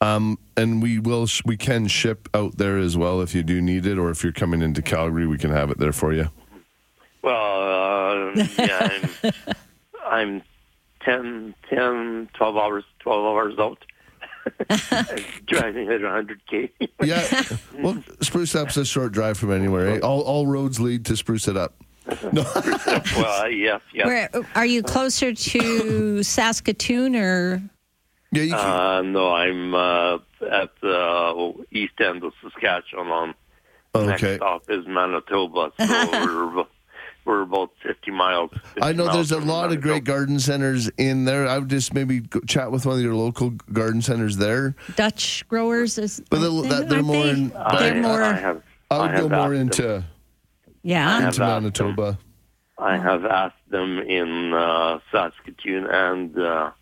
[0.00, 3.86] Um, and we will we can ship out there as well if you do need
[3.86, 6.28] it, or if you're coming into Calgary, we can have it there for you.
[7.22, 9.32] Well, uh, yeah, I'm,
[10.04, 10.42] I'm
[11.02, 13.84] 10, 10, 12 hours, 12 hours out.
[15.46, 16.70] driving at 100k.
[17.02, 17.42] Yeah,
[17.82, 19.88] well, Spruce Up's a short drive from anywhere.
[19.96, 19.98] Eh?
[20.00, 21.74] All all roads lead to Spruce It Up.
[22.32, 22.44] No,
[23.16, 24.06] well, yes, yes.
[24.06, 27.62] Where are you closer to Saskatoon or?
[28.32, 30.14] yeah, you can, Uh, no, I'm uh,
[30.50, 33.34] at the east end of Saskatchewan
[33.94, 34.36] on Next Okay.
[34.36, 36.64] stop is Manitoba, so we're
[37.24, 38.50] we're about 50 miles.
[38.52, 41.46] 50 I know miles there's a lot of great garden centers in there.
[41.46, 44.74] I would just maybe go chat with one of your local garden centers there.
[44.96, 46.22] Dutch growers is.
[46.30, 47.30] But they're, that, they're more they?
[47.30, 47.52] in.
[47.56, 48.22] I, They're more.
[48.22, 48.62] I have.
[48.90, 50.04] I would I go more into them-
[50.82, 51.08] yeah.
[51.08, 51.62] have into asked them.
[51.62, 52.18] Manitoba.
[52.78, 56.72] I have asked them in uh, Saskatoon and uh,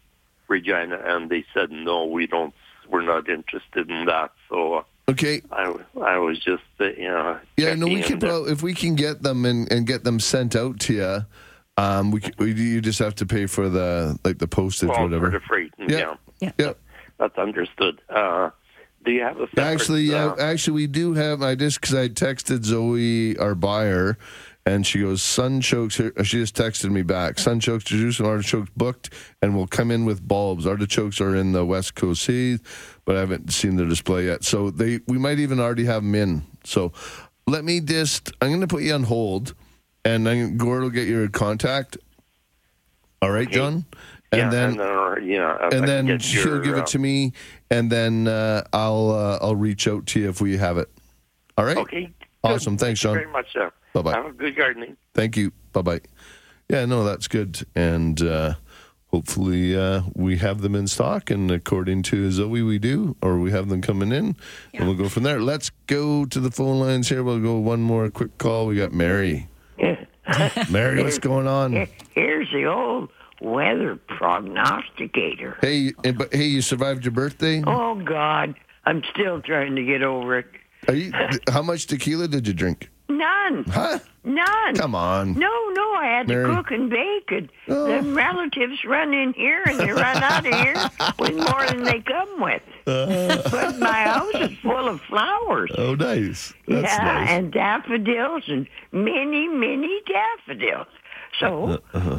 [0.49, 2.55] Regina, and they said no, we don't.
[2.89, 4.33] We're not interested in that.
[4.49, 5.43] So Okay.
[5.51, 8.29] I, I was just, uh, you know, Yeah, no, we checking can.
[8.29, 11.27] in Well, if we can get them and, and get them sent out to you,
[11.77, 15.03] um, we, we you just have to pay for the like the postage well, or
[15.05, 15.31] whatever.
[15.31, 15.73] for the freight.
[15.79, 16.15] and, Yeah.
[16.41, 16.73] Yeah, yeah.
[17.19, 18.01] that's understood.
[18.09, 18.51] Uh,
[19.05, 21.43] do you have a separate, Actually, yeah, uh, actually, we do have.
[21.43, 24.19] I just because I texted Zoe, our buyer,
[24.71, 27.37] and she goes, "Sunchokes." Here, she just texted me back.
[27.37, 29.11] Sunchokes, juice, and artichokes booked,
[29.43, 30.65] and will come in with bulbs.
[30.67, 32.59] Artichokes are in the West Coast Sea,
[33.05, 34.45] but I haven't seen the display yet.
[34.45, 36.43] So they, we might even already have them in.
[36.65, 36.93] So
[37.47, 38.31] let me just.
[38.41, 39.55] I'm going to put you on hold,
[40.05, 41.99] and then Gord will get your contact.
[43.21, 43.85] All right, John.
[44.33, 46.83] And yeah, then and then, uh, yeah, if I and then she'll your, give uh,
[46.83, 47.33] it to me,
[47.73, 50.89] and then uh, I'll uh, I'll reach out to you if we have it.
[51.59, 51.77] All right.
[51.77, 52.13] Okay.
[52.45, 52.79] Awesome.
[52.79, 53.15] Thanks, John.
[53.15, 53.73] Very much, sir.
[53.93, 54.13] Bye-bye.
[54.13, 54.97] Have a good gardening.
[55.15, 55.53] Thank you.
[55.73, 56.01] Bye bye.
[56.69, 58.55] Yeah, no, that's good, and uh,
[59.09, 61.31] hopefully uh, we have them in stock.
[61.31, 64.37] And according to Zoe, we do, or we have them coming in,
[64.75, 65.41] and we'll go from there.
[65.41, 67.25] Let's go to the phone lines here.
[67.25, 68.67] We'll go one more quick call.
[68.67, 69.49] We got Mary.
[70.71, 71.89] Mary, what's going on?
[72.15, 75.59] Here's the old weather prognosticator.
[75.61, 77.65] Hey, but hey, you survived your birthday.
[77.67, 80.47] Oh God, I'm still trying to get over it.
[80.89, 81.13] Are you?
[81.51, 82.91] How much tequila did you drink?
[83.11, 83.65] None.
[83.69, 83.99] Huh?
[84.25, 84.77] None.
[84.77, 85.33] Come on.
[85.35, 86.45] No, no, I had Mary.
[86.45, 86.49] Oh.
[86.49, 90.55] to cook and bake, and the relatives run in here and they run out of
[90.55, 90.77] here
[91.19, 92.63] with more than they come with.
[92.85, 95.71] but my house is full of flowers.
[95.79, 96.53] Oh, nice.
[96.69, 97.31] That's yeah, nice.
[97.31, 100.87] and daffodils and many, many daffodils.
[101.39, 102.19] So, Uh-huh.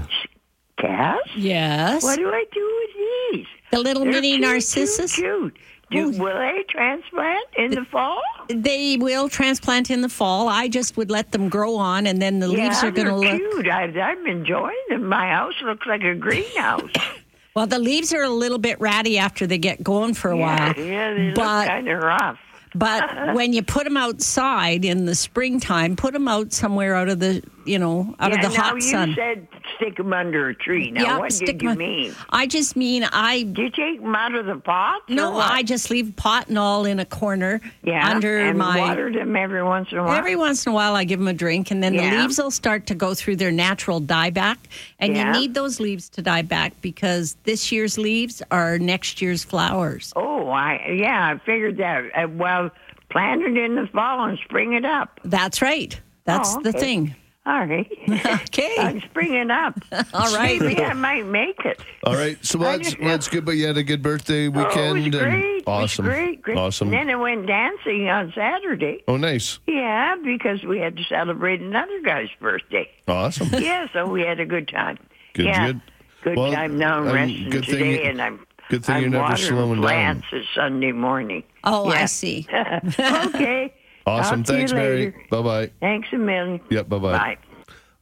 [0.78, 1.20] Cass?
[1.36, 2.02] Yes.
[2.04, 3.48] What do I do with these?
[3.72, 5.14] The little They're mini cute, narcissus?
[5.16, 5.58] Cute, cute.
[5.92, 8.22] Do, oh, will they transplant in the fall?
[8.48, 10.48] They will transplant in the fall.
[10.48, 13.38] I just would let them grow on, and then the leaves are going to look.
[13.38, 13.68] cute.
[13.68, 15.06] I, I'm enjoying them.
[15.06, 16.90] My house looks like a greenhouse.
[17.54, 20.74] Well, the leaves are a little bit ratty after they get going for a yeah,
[20.74, 20.86] while.
[20.86, 22.40] yeah, they but look kind of rough.
[22.74, 27.20] but when you put them outside in the springtime, put them out somewhere out of
[27.20, 29.14] the you know out yeah, of the now hot you sun.
[29.16, 30.92] said stick them under a tree.
[30.92, 32.14] Now, Yeah, what did you mean?
[32.30, 33.44] I just mean I.
[33.44, 35.02] Do you take them out of the pot?
[35.10, 35.38] No.
[35.38, 38.80] I just leave pot and all in a corner yeah, under and my.
[38.80, 40.18] water them every once in a while.
[40.18, 42.52] Every once in a while, I give them a drink, and then the leaves will
[42.52, 44.58] start to go through their natural dieback.
[45.00, 45.34] And Yeah.
[45.34, 50.14] you need those leaves to die back because this year's leaves are next year's flowers.
[50.16, 52.04] Oh, I yeah, I figured that.
[52.16, 52.70] Uh, well,
[53.10, 55.20] plant it in the fall and spring it up.
[55.24, 56.00] That's right.
[56.24, 57.16] That's Oh, the thing.
[57.44, 57.92] All right.
[58.08, 58.76] Okay.
[58.80, 59.74] I'm springing up.
[60.14, 60.60] All right.
[60.62, 61.80] Maybe I might make it.
[62.04, 63.46] All right, so I that's just- that's good.
[63.46, 64.98] But you had a good birthday Oh, weekend.
[65.00, 65.44] it was and- great.
[65.62, 66.58] It was awesome, great, great.
[66.58, 66.88] awesome.
[66.94, 69.04] And then I went dancing on Saturday.
[69.08, 72.90] oh, nice, Yeah, because we had to celebrate another guy's birthday.
[73.08, 73.50] awesome.
[73.54, 74.98] yeah, so we had a good time.
[75.34, 75.82] Good, yeah, good.
[76.24, 76.78] Good Well, time.
[76.78, 79.48] Now I'm resting good thing today, you- and I'm good thing I'm you're never watering
[79.50, 79.82] slowing down.
[79.82, 81.44] plants this Sunday morning.
[81.64, 82.48] Oh, I see.
[82.52, 83.74] okay.
[84.06, 84.44] Awesome.
[84.44, 85.14] Talk Thanks, Mary.
[85.30, 85.72] Bye bye.
[85.80, 86.60] Thanks a million.
[86.70, 86.90] Yep.
[86.90, 87.12] Bye bye.
[87.18, 87.38] Bye.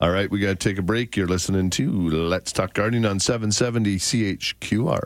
[0.02, 1.18] All right, we got to take a break.
[1.18, 5.04] You're listening to Let's Talk Gardening on 770 CHQR.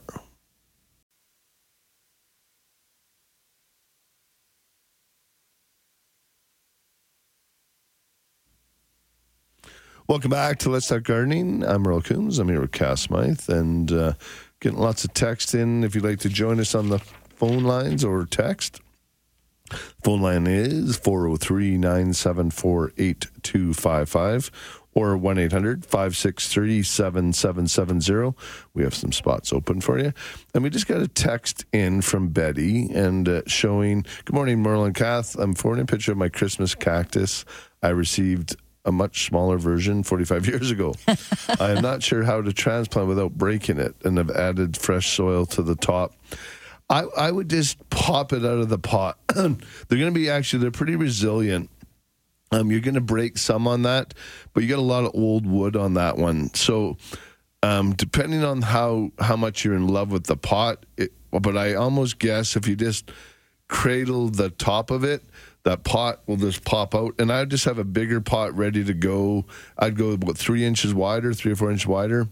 [10.08, 11.66] Welcome back to Let's Talk Gardening.
[11.66, 12.38] I'm Merle Coombs.
[12.38, 14.14] I'm here with Cass Smythe and uh,
[14.60, 15.84] getting lots of text in.
[15.84, 18.80] If you'd like to join us on the phone lines or text,
[20.04, 24.52] Phone line is 403 974 8255
[24.96, 28.36] or 1 800 563 7770.
[28.74, 30.14] We have some spots open for you.
[30.54, 34.86] And we just got a text in from Betty and uh, showing Good morning, Merle
[34.86, 35.36] and Kath.
[35.36, 37.46] I'm forwarding a picture of my Christmas cactus.
[37.82, 38.56] I received
[38.86, 40.94] a much smaller version 45 years ago.
[41.60, 45.46] I am not sure how to transplant without breaking it and have added fresh soil
[45.48, 46.14] to the top.
[46.94, 49.18] I, I would just pop it out of the pot.
[49.36, 51.72] they're going to be actually, they're pretty resilient.
[52.52, 54.14] Um, you're going to break some on that,
[54.54, 56.54] but you got a lot of old wood on that one.
[56.54, 56.98] So,
[57.64, 61.74] um, depending on how how much you're in love with the pot, it, but I
[61.74, 63.10] almost guess if you just
[63.70, 65.24] cradle the top of it,
[65.64, 67.16] that pot will just pop out.
[67.18, 69.46] And I just have a bigger pot ready to go.
[69.80, 72.28] I'd go about three inches wider, three or four inches wider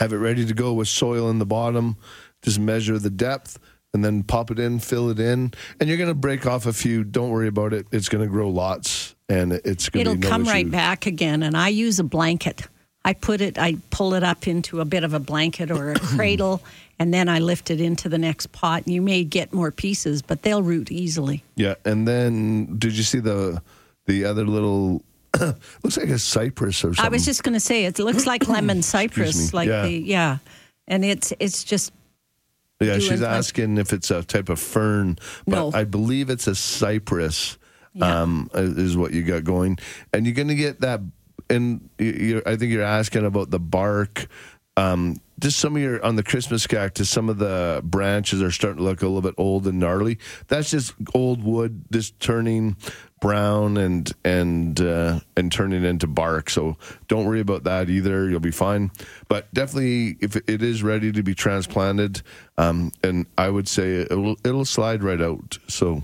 [0.00, 1.94] have it ready to go with soil in the bottom.
[2.42, 3.58] Just measure the depth,
[3.92, 6.72] and then pop it in, fill it in, and you're going to break off a
[6.72, 7.04] few.
[7.04, 7.86] Don't worry about it.
[7.92, 11.42] It's going to grow lots, and it's going to It'll no come right back again.
[11.42, 12.62] And I use a blanket.
[13.04, 15.94] I put it, I pull it up into a bit of a blanket or a
[15.98, 16.62] cradle,
[16.98, 18.84] and then I lift it into the next pot.
[18.84, 21.42] And you may get more pieces, but they'll root easily.
[21.56, 23.62] Yeah, and then did you see the
[24.06, 25.02] the other little?
[25.84, 27.04] looks like a cypress or something.
[27.04, 29.82] I was just going to say it looks like lemon cypress, like Yeah.
[29.86, 30.38] the yeah,
[30.88, 31.92] and it's it's just
[32.80, 35.70] Yeah, doing she's asking if it's a type of fern, but No.
[35.74, 37.58] I believe it's a cypress.
[37.92, 38.22] Yeah.
[38.22, 39.76] Um, is what you got going,
[40.12, 41.00] and you're going to get that.
[41.48, 44.28] And you're, I think you're asking about the bark.
[44.76, 48.78] Um, just some of your on the Christmas cactus, some of the branches are starting
[48.78, 50.18] to look a little bit old and gnarly.
[50.46, 52.76] That's just old wood just turning
[53.20, 56.50] brown and and uh, and turn it into bark.
[56.50, 56.76] So
[57.08, 58.28] don't worry about that either.
[58.28, 58.90] You'll be fine.
[59.28, 62.22] But definitely, if it is ready to be transplanted,
[62.58, 65.58] um, and I would say it'll it'll slide right out.
[65.68, 66.02] So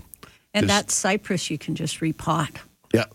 [0.53, 2.57] and that cypress you can just repot.
[2.93, 3.05] yeah.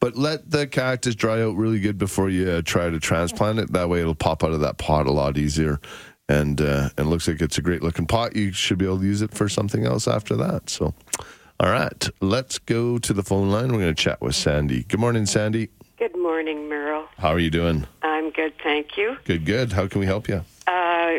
[0.00, 3.72] But let the cactus dry out really good before you uh, try to transplant it.
[3.74, 5.78] That way, it'll pop out of that pot a lot easier,
[6.26, 8.34] and uh, and it looks like it's a great looking pot.
[8.34, 10.70] You should be able to use it for something else after that.
[10.70, 10.94] So,
[11.60, 13.70] all right, let's go to the phone line.
[13.70, 14.84] We're going to chat with Sandy.
[14.84, 15.68] Good morning, Sandy.
[15.98, 17.06] Good morning, Merle.
[17.18, 17.86] How are you doing?
[18.00, 19.18] I'm good, thank you.
[19.24, 19.72] Good, good.
[19.72, 20.42] How can we help you?
[20.66, 21.18] Uh,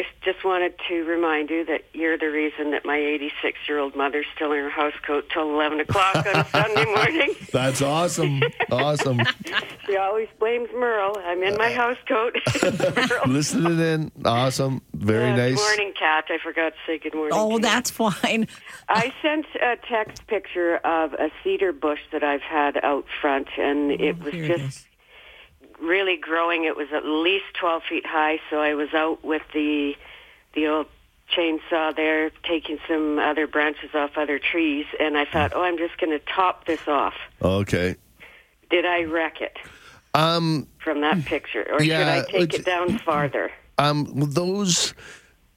[0.00, 3.94] I just wanted to remind you that you're the reason that my 86 year old
[3.94, 7.34] mother's still in her house coat till 11 o'clock on a Sunday morning.
[7.52, 8.40] That's awesome.
[8.70, 9.20] awesome.
[9.86, 11.18] She always blames Merle.
[11.22, 12.34] I'm in my house coat.
[12.96, 13.26] Merle.
[13.26, 14.12] Listening in.
[14.24, 14.80] Awesome.
[14.94, 15.56] Very Uh, nice.
[15.56, 16.24] Good morning, Kat.
[16.30, 17.32] I forgot to say good morning.
[17.34, 17.60] Oh, to you.
[17.60, 18.48] that's fine.
[18.88, 23.90] I sent a text picture of a cedar bush that I've had out front, and
[23.92, 24.86] it was Oh, it just is.
[25.80, 26.64] Really growing.
[26.64, 29.96] It was at least 12 feet high, so I was out with the
[30.54, 30.86] the old
[31.36, 35.96] chainsaw there, taking some other branches off other trees, and I thought, oh, I'm just
[35.98, 37.14] going to top this off.
[37.40, 37.94] Okay.
[38.68, 39.56] Did I wreck it
[40.14, 40.66] Um.
[40.78, 43.52] from that picture, or Yeah, should I take it down farther?
[43.78, 44.92] Um, those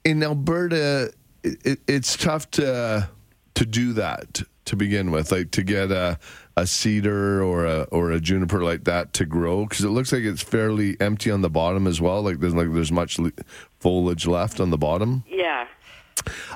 [0.04, 1.12] in Alberta,
[1.42, 3.08] it, it, it's tough to
[3.54, 6.18] to do that to begin with, like to get a
[6.56, 10.22] a cedar or a or a juniper like that to grow because it looks like
[10.22, 12.22] it's fairly empty on the bottom as well.
[12.22, 13.32] Like there's like there's much le-
[13.80, 15.24] foliage left on the bottom.
[15.28, 15.66] Yeah.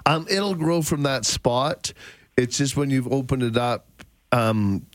[0.06, 1.92] Um, it'll grow from that spot.
[2.36, 3.86] It's just when you've opened it up,
[4.32, 4.86] um,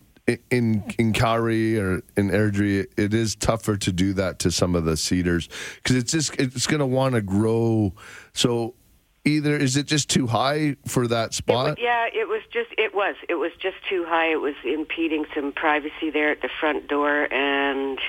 [0.49, 4.85] in in Calgary or in Airdrie, it is tougher to do that to some of
[4.85, 7.93] the cedars because it's just it's going to want to grow.
[8.33, 8.75] So
[9.25, 11.77] either is it just too high for that spot?
[11.79, 14.31] Yeah, it was just it was it was just too high.
[14.31, 17.99] It was impeding some privacy there at the front door, and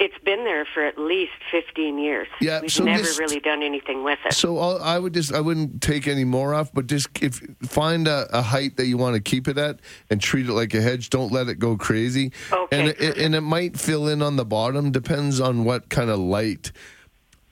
[0.00, 2.28] it's been there for at least fifteen years.
[2.40, 4.32] Yeah, we've so never just- really done anything with it.
[4.34, 8.06] So I'll, I would just I wouldn't take any more off, but just if find
[8.08, 9.80] a, a height that you want to keep it at
[10.10, 11.10] and treat it like a hedge.
[11.10, 12.32] Don't let it go crazy.
[12.52, 14.90] Okay, And it, and it might fill in on the bottom.
[14.92, 16.72] Depends on what kind of light.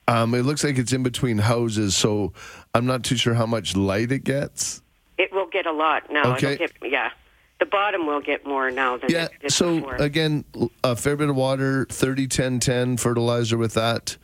[0.05, 2.33] Um, it looks like it's in between houses, so
[2.73, 4.81] I'm not too sure how much light it gets.
[5.17, 6.33] It will get a lot now.
[6.33, 6.53] Okay.
[6.53, 7.11] It'll get, yeah,
[7.59, 9.25] the bottom will get more now than Yeah.
[9.25, 9.95] it did So before.
[9.97, 10.43] again,
[10.83, 14.17] a fair bit of water, 30, 10, 10 fertilizer with that,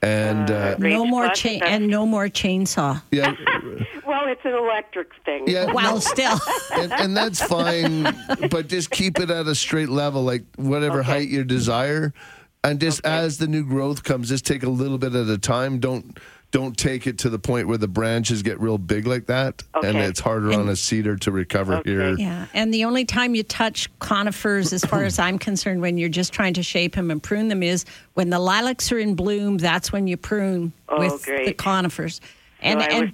[0.00, 3.02] and uh, No more plus, chain and no more chainsaw.
[3.10, 3.34] yeah.
[4.06, 5.48] well, it's an electric thing.
[5.48, 6.38] Yeah, Well, still.
[6.76, 8.04] and, and that's fine,
[8.48, 11.10] but just keep it at a straight level, like whatever Okay.
[11.10, 12.14] height you desire,
[12.62, 15.80] and just as the new growth comes, just take a little bit at a time.
[15.80, 16.16] Don't
[16.50, 19.98] don't take it to the point where the branches get real big like that, and
[19.98, 21.90] it's harder on a cedar to recover Okay.
[21.90, 22.16] here.
[22.16, 26.08] Yeah, and the only time you touch conifers, as far as I'm concerned, when you're
[26.08, 27.84] just trying to shape them and prune them, is
[28.14, 29.58] when the lilacs are in bloom.
[29.58, 31.46] That's when you prune Oh, with great.
[31.46, 32.20] the conifers.
[32.60, 33.12] And I and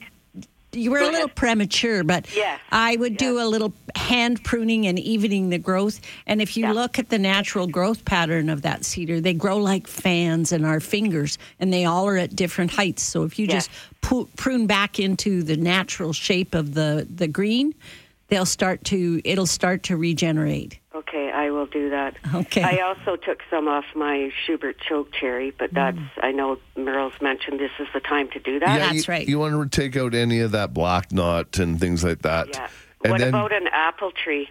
[0.74, 4.98] you were a little premature, but Yeah, I would do a little hand pruning and
[4.98, 6.00] evening the growth.
[6.26, 6.72] And if you Yeah.
[6.72, 10.80] look at the natural growth pattern of that cedar, they grow like fans in our
[10.80, 13.02] fingers, and they all are at different heights.
[13.02, 13.70] So if you just
[14.36, 17.74] prune back into the natural shape of the the green,
[18.28, 20.78] they'll start to it'll start to regenerate.
[20.94, 22.14] Okay, I will do that.
[22.34, 22.62] Okay.
[22.62, 26.08] I also took some off my Schubert choke cherry, but that's Mm.
[26.22, 28.68] I know Merle's mentioned this is the time to do that.
[28.78, 29.26] Yeah, That's you, right.
[29.28, 32.48] You want to take out any of that black knot and things like that.
[32.50, 32.68] Yeah.
[33.02, 34.48] And what then, about an apple tree?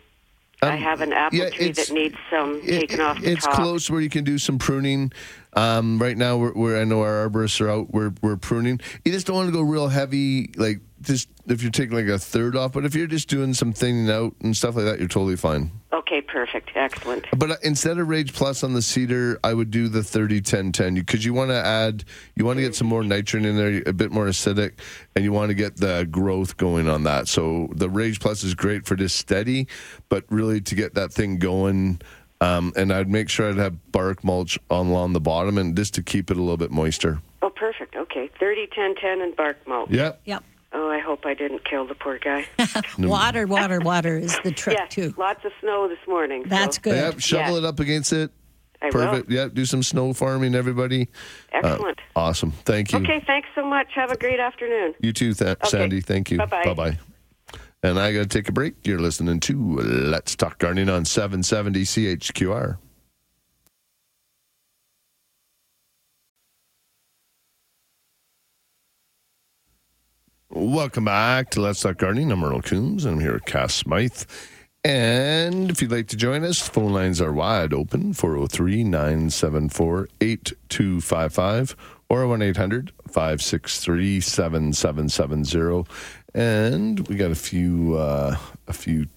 [0.62, 3.46] I Um, have an apple yeah, tree that needs some it- taken off the it's
[3.46, 3.56] top.
[3.56, 5.12] close where you can do some pruning.
[5.54, 7.92] Um, right now, we're, we're I know our arborists are out.
[7.94, 8.80] We're we're pruning.
[9.06, 12.20] You just don't want to go real heavy, like just if you're taking like a
[12.20, 12.74] third off.
[12.74, 15.72] But if you're just doing some thinning out and stuff like that, you're totally fine.
[15.92, 16.72] Okay, perfect.
[16.76, 17.26] Excellent.
[17.38, 20.72] But uh, instead of Rage Plus on the cedar, I would do the 30 10
[20.72, 22.04] 10 because you want to add,
[22.36, 24.74] you want to get some more nitrogen in there, a bit more acidic,
[25.16, 27.28] and you want to get the growth going on that.
[27.28, 29.68] So the Rage Plus is great for just steady,
[30.10, 32.02] but really to get that thing going.
[32.42, 35.94] Um, and I'd make sure I'd have bark mulch on along the bottom and just
[35.94, 37.22] to keep it a little bit moister.
[37.42, 37.96] Oh, perfect.
[37.96, 38.30] Okay.
[38.40, 39.90] 30, 10, 10, and bark mulch.
[39.90, 40.22] Yep.
[40.26, 40.44] Yep.
[40.76, 42.46] Oh, I hope I didn't kill the poor guy.
[43.00, 45.14] Water, water, water is the trick yeah, too.
[45.18, 46.44] lots of snow this morning.
[46.48, 46.82] That's so.
[46.82, 46.96] good.
[46.96, 47.20] Yep.
[47.20, 47.58] Shovel Yeah.
[47.60, 48.32] it up against it.
[48.82, 48.92] I will.
[48.94, 49.30] Perfect.
[49.30, 49.54] Yep.
[49.54, 51.10] Do some snow farming, everybody.
[51.54, 52.00] Uh, Excellent.
[52.16, 52.52] awesome.
[52.66, 53.00] Thank you.
[53.00, 53.88] Okay, thanks so much.
[53.94, 54.96] Have a great afternoon.
[55.00, 55.70] You too, th- Okay.
[55.70, 56.02] Sandy.
[56.02, 56.40] Thank you.
[56.40, 56.64] Bye-bye.
[56.66, 57.00] Bye bye.
[57.84, 58.74] And I got to take a break.
[58.86, 62.78] You're listening to Let's Talk Gardening on 770 CHQR.
[70.56, 72.32] Welcome back to Let's Talk Gardening.
[72.32, 74.22] I'm Merle Coombs, and I'm here with Cass Smythe.
[74.84, 81.76] And if you'd like to join us, phone lines are wide open 403 974 8255
[82.08, 85.90] or 1 800 563 7770.
[86.36, 88.38] And we got a few, uh,
[88.68, 89.08] a few,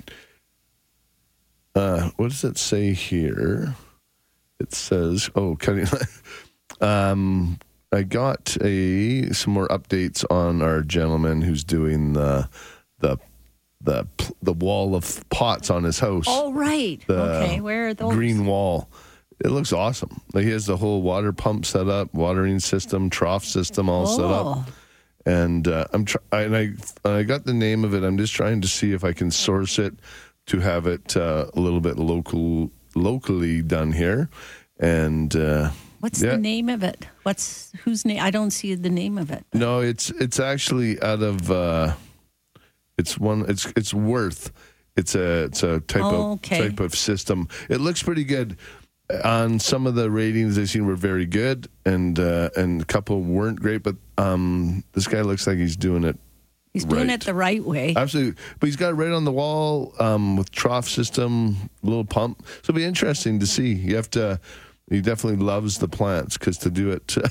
[1.75, 3.75] uh, what does it say here?
[4.59, 5.87] It says, oh, cutting.
[6.81, 7.59] um,
[7.93, 12.49] I got a some more updates on our gentleman who's doing the
[12.99, 13.19] the
[13.81, 14.07] the
[14.43, 16.25] the wall of pots on his house.
[16.29, 17.01] Oh, right.
[17.07, 18.13] The okay, where are those?
[18.13, 18.89] green wall.
[19.45, 20.21] It looks awesome.
[20.33, 24.25] Like he has the whole water pump set up, watering system, trough system all set
[24.25, 24.53] Oh.
[24.63, 24.71] up.
[25.27, 26.71] And uh, I'm try- and I
[27.05, 28.03] I got the name of it.
[28.03, 29.95] I'm just trying to see if I can source it
[30.47, 34.29] to have it uh, a little bit local locally done here.
[34.79, 35.71] And uh,
[36.01, 36.33] What's yeah.
[36.33, 37.07] the name of it?
[37.23, 38.23] What's whose name?
[38.23, 39.45] I don't see the name of it.
[39.53, 41.95] No, it's it's actually out of uh
[42.99, 44.53] it's one it's it's worth.
[44.97, 47.49] It's a it's a type Oh, of type of system.
[47.69, 48.57] It looks pretty good.
[49.25, 53.23] On some of the ratings I've seen were very good and uh and a couple
[53.23, 56.19] weren't great, but um this guy looks like he's doing it
[56.73, 57.15] He's doing right.
[57.23, 57.95] it the right way.
[57.97, 58.35] Absolutely.
[58.61, 62.43] But he's got it right on the wall um, with trough system, little pump.
[62.47, 63.73] So it'll be interesting to see.
[63.73, 64.39] You have to,
[64.89, 67.07] he definitely loves the plants because to do it.
[67.09, 67.25] to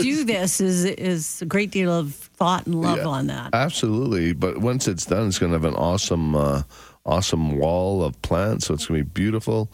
[0.00, 3.06] do this is is a great deal of thought and love Yeah.
[3.06, 3.50] on that.
[3.54, 4.32] Absolutely.
[4.34, 6.62] But once it's done, it's going to have an awesome, uh,
[7.06, 8.66] awesome wall of plants.
[8.66, 9.70] So it's going to be beautiful.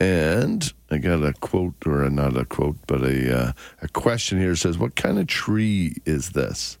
[0.00, 4.56] And I got a quote, or not a quote, but a uh, a question here.
[4.56, 6.78] Says, "What kind of tree is this?"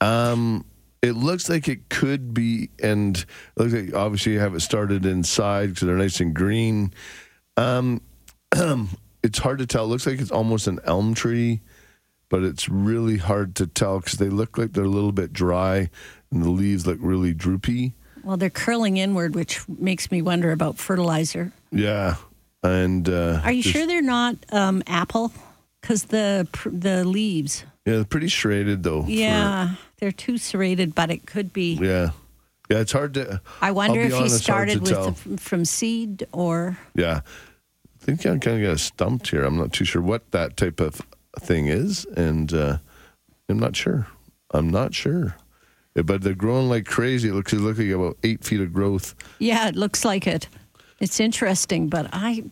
[0.00, 0.64] Um,
[1.02, 3.26] it looks like it could be, and it
[3.56, 6.92] looks like obviously you have it started inside because they're nice and green.
[7.56, 8.00] Um,
[9.22, 9.84] it's hard to tell.
[9.84, 11.60] It looks like it's almost an elm tree,
[12.28, 15.90] but it's really hard to tell because they look like they're a little bit dry,
[16.30, 17.94] and the leaves look really droopy.
[18.22, 21.52] Well, they're curling inward, which makes me wonder about fertilizer.
[21.70, 22.16] Yeah,
[22.62, 25.32] and uh, Are you just- sure they're not um, apple?
[25.80, 29.04] Because the the leaves, Yeah, they're pretty serrated though.
[29.04, 31.74] for- yeah, they're too serrated, but it could be.
[31.80, 32.10] yeah,
[32.68, 32.78] yeah.
[32.80, 33.40] It's hard to.
[33.60, 37.20] I wonder if he honest, started with the, from seed or Yeah.
[38.06, 39.42] I think I kind of got stumped here.
[39.42, 41.00] I'm not too sure what that type of
[41.40, 42.78] thing is, and uh,
[43.48, 44.06] I'm not sure.
[44.52, 45.36] I'm not sure.
[45.94, 47.30] But they're growing like crazy.
[47.30, 49.16] It looks, it looks like about eight feet of growth.
[49.40, 50.48] yeah, it looks like it.
[51.00, 52.44] It's interesting, but I,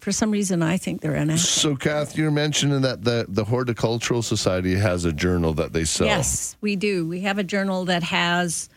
[0.00, 1.38] for some reason, I think they're an apple.
[1.38, 6.06] So, Kath, you're mentioning that the, the Horticultural Society has a journal that they sell.
[6.06, 7.06] Yes, we do.
[7.06, 8.70] We have a journal that has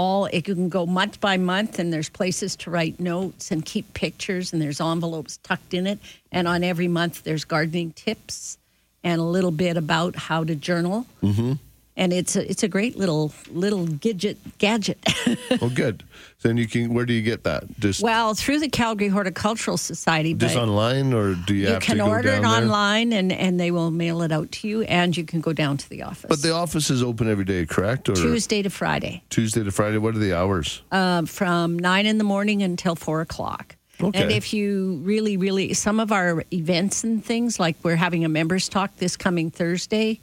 [0.00, 3.92] all, it can go month by month, and there's places to write notes and keep
[3.92, 5.98] pictures, and there's envelopes tucked in it.
[6.32, 8.56] And on every month, there's gardening tips
[9.04, 11.06] and a little bit about how to journal.
[11.22, 11.52] Mm-hmm.
[11.96, 14.98] And it's a, it's a great little little gadget gadget.
[15.60, 16.02] well, good.
[16.42, 16.94] Then you can.
[16.94, 17.64] Where do you get that?
[17.78, 21.96] Just well, through the Calgary Horticultural Society, just online, or do you, you have can
[21.98, 22.62] to go order it down there?
[22.62, 25.76] online, and and they will mail it out to you, and you can go down
[25.76, 28.08] to the office But the office is open every day, correct?
[28.08, 29.22] Or Tuesday to Friday.
[29.28, 29.98] Tuesday to Friday.
[29.98, 30.80] What are the hours?
[30.92, 33.76] um, from nine in the morning until four o'clock.
[34.02, 34.22] Okay.
[34.22, 38.30] And if you really, really, some of our events and things, like we're having a
[38.30, 40.20] members talk this coming Thursday,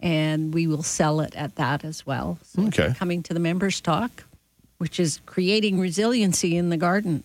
[0.00, 2.38] and we will sell it at that as well.
[2.42, 2.94] So Okay.
[2.96, 4.24] coming to the members talk,
[4.78, 7.24] which is creating resiliency in the garden.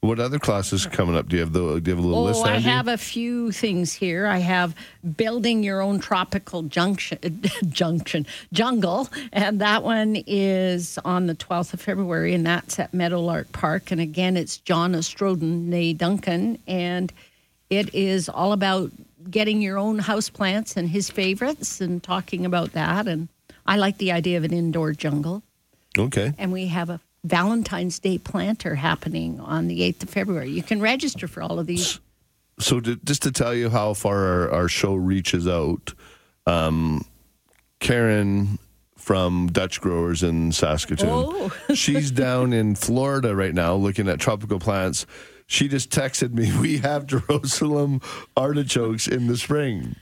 [0.00, 1.28] What other classes coming up?
[1.28, 1.78] Do you have the?
[1.78, 2.44] Do you have a little Oh, list?
[2.44, 2.68] I handy?
[2.70, 4.26] have a few things here.
[4.26, 4.74] I have
[5.16, 7.18] building your own tropical junction,
[7.68, 13.52] junction jungle, and that one is on the 12th of February, and that's at Meadowlark
[13.52, 13.92] Park.
[13.92, 17.12] And again, it's John Ostroden, nay Duncan, and
[17.70, 18.90] it is all about
[19.30, 23.06] getting your own house plants and his favorites and talking about that.
[23.06, 23.28] And
[23.66, 25.42] I like the idea of an indoor jungle.
[25.98, 26.32] Okay.
[26.38, 30.50] And we have a Valentine's Day planter happening on the 8th of February.
[30.50, 32.00] You can register for all of these.
[32.58, 35.94] So to, just to tell you how far our, our show reaches out,
[36.46, 37.04] um,
[37.80, 38.58] Karen
[38.96, 41.08] from Dutch Growers in Saskatoon.
[41.10, 41.52] Oh.
[41.74, 45.06] She's down in Florida right now looking at tropical plants.
[45.52, 48.00] She just texted me, "We have Jerusalem
[48.38, 49.96] artichokes in the spring."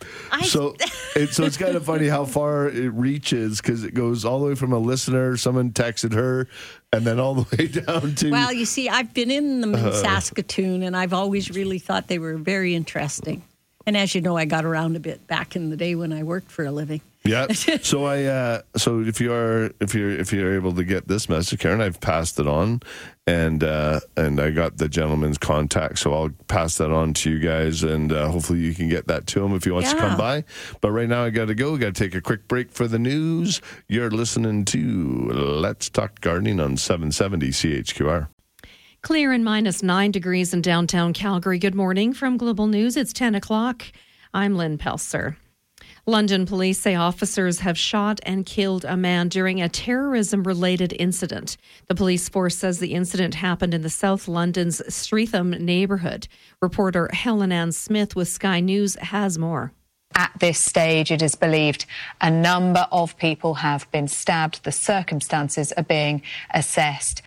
[0.45, 0.77] so,
[1.17, 4.47] it, so it's kind of funny how far it reaches because it goes all the
[4.47, 6.47] way from a listener, someone texted her,
[6.93, 8.31] and then all the way down to.
[8.31, 9.93] Well, you see, I've been in them in Uh.
[9.93, 13.43] Saskatoon, and I've always really thought they were very interesting.
[13.87, 16.23] And as you know, I got around a bit back in the day when I
[16.23, 17.01] worked for a living.
[17.25, 17.47] Yeah.
[17.83, 21.29] So I uh so if you are if you're if you're able to get this
[21.29, 22.81] message, Karen, I've passed it on
[23.27, 27.39] and uh and I got the gentleman's contact, so I'll pass that on to you
[27.39, 30.17] guys and uh, hopefully you can get that to him if he wants to come
[30.17, 30.45] by.
[30.81, 33.61] But right now I gotta go, gotta take a quick break for the news.
[33.89, 38.29] You're listening to Let's Talk Gardening on seven seventy CHQR.
[39.03, 41.59] Clear and minus nine degrees in downtown Calgary.
[41.59, 42.97] Good morning from Global News.
[42.99, 43.87] It's 10 o'clock.
[44.35, 45.37] I'm Lynn Pelser.
[46.07, 51.57] London police say officers have shot and killed a man during a terrorism related incident.
[51.89, 56.29] The police force says the incident happened in the South London's Streatham neighbourhood.
[56.63, 59.73] Reporter Helen Ann Smith with Sky News has more.
[60.15, 61.87] At this stage, it is believed
[62.21, 64.65] a number of people have been stabbed.
[64.65, 66.23] The circumstances are being
[66.53, 67.23] assessed.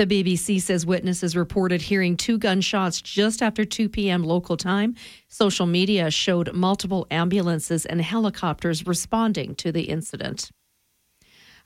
[0.00, 4.24] The BBC says witnesses reported hearing two gunshots just after 2 p.m.
[4.24, 4.94] local time.
[5.28, 10.52] Social media showed multiple ambulances and helicopters responding to the incident.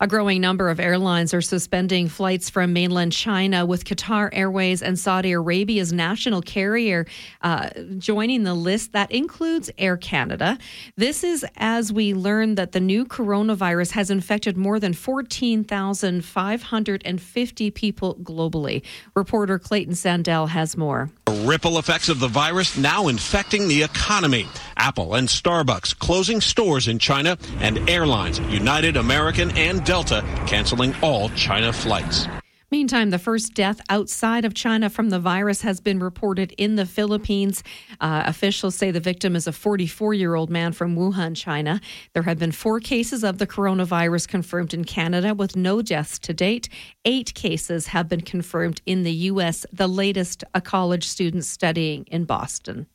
[0.05, 4.99] A growing number of airlines are suspending flights from mainland China, with Qatar Airways and
[4.99, 7.07] Saudi Arabia's national carrier
[7.41, 10.59] uh, joining the list that includes Air Canada.
[10.99, 18.17] This is as we learn that the new coronavirus has infected more than 14,550 people
[18.17, 18.83] globally.
[19.17, 21.09] Reporter Clayton Sandell has more.
[21.31, 24.49] Ripple effects of the virus now infecting the economy.
[24.77, 31.29] Apple and Starbucks closing stores in China and airlines, United, American, and Delta canceling all
[31.31, 32.29] China flights.
[32.75, 36.85] Meantime, the first death outside of China from the virus has been reported in the
[36.85, 37.63] Philippines.
[38.01, 41.81] Uh, officials say the victim is a 44 year old man from Wuhan, China.
[42.15, 46.35] There have been four cases of the coronavirus confirmed in Canada with no deaths to
[46.35, 46.69] date.
[47.05, 52.25] Eight cases have been confirmed in the U.S., the latest a college student studying in
[52.25, 52.89] Boston.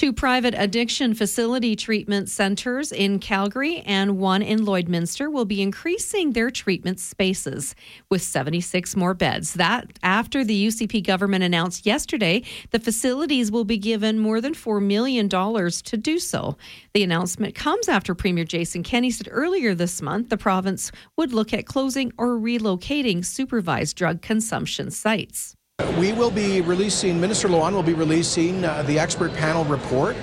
[0.00, 6.32] Two private addiction facility treatment centers in Calgary and one in Lloydminster will be increasing
[6.32, 7.74] their treatment spaces
[8.08, 9.52] with 76 more beds.
[9.52, 14.82] That after the UCP government announced yesterday the facilities will be given more than $4
[14.82, 16.56] million to do so.
[16.94, 21.52] The announcement comes after Premier Jason Kenney said earlier this month the province would look
[21.52, 25.56] at closing or relocating supervised drug consumption sites.
[25.98, 30.16] We will be releasing, Minister Luan will be releasing uh, the expert panel report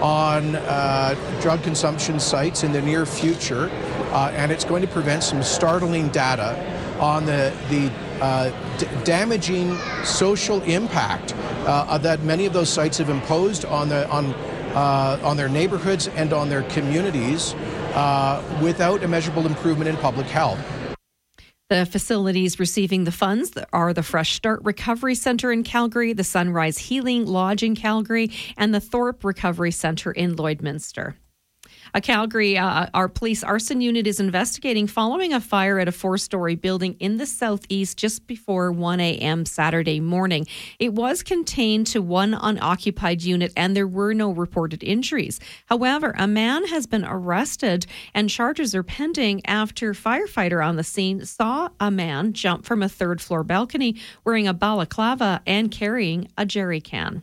[0.00, 3.70] on uh, drug consumption sites in the near future,
[4.12, 6.54] uh, and it's going to present some startling data
[7.00, 7.90] on the, the
[8.22, 11.34] uh, d- damaging social impact
[11.66, 14.26] uh, that many of those sites have imposed on, the, on,
[14.74, 17.54] uh, on their neighborhoods and on their communities
[18.62, 20.58] without a measurable improvement in public health.
[21.70, 26.76] The facilities receiving the funds are the Fresh Start Recovery Center in Calgary, the Sunrise
[26.76, 31.14] Healing Lodge in Calgary, and the Thorpe Recovery Center in Lloydminster.
[31.96, 36.18] A Calgary, uh, our police arson unit is investigating following a fire at a four
[36.18, 39.46] story building in the southeast just before 1 a.m.
[39.46, 40.44] Saturday morning.
[40.80, 45.38] It was contained to one unoccupied unit and there were no reported injuries.
[45.66, 51.24] However, a man has been arrested and charges are pending after firefighter on the scene
[51.24, 56.44] saw a man jump from a third floor balcony wearing a balaclava and carrying a
[56.44, 57.22] jerry can.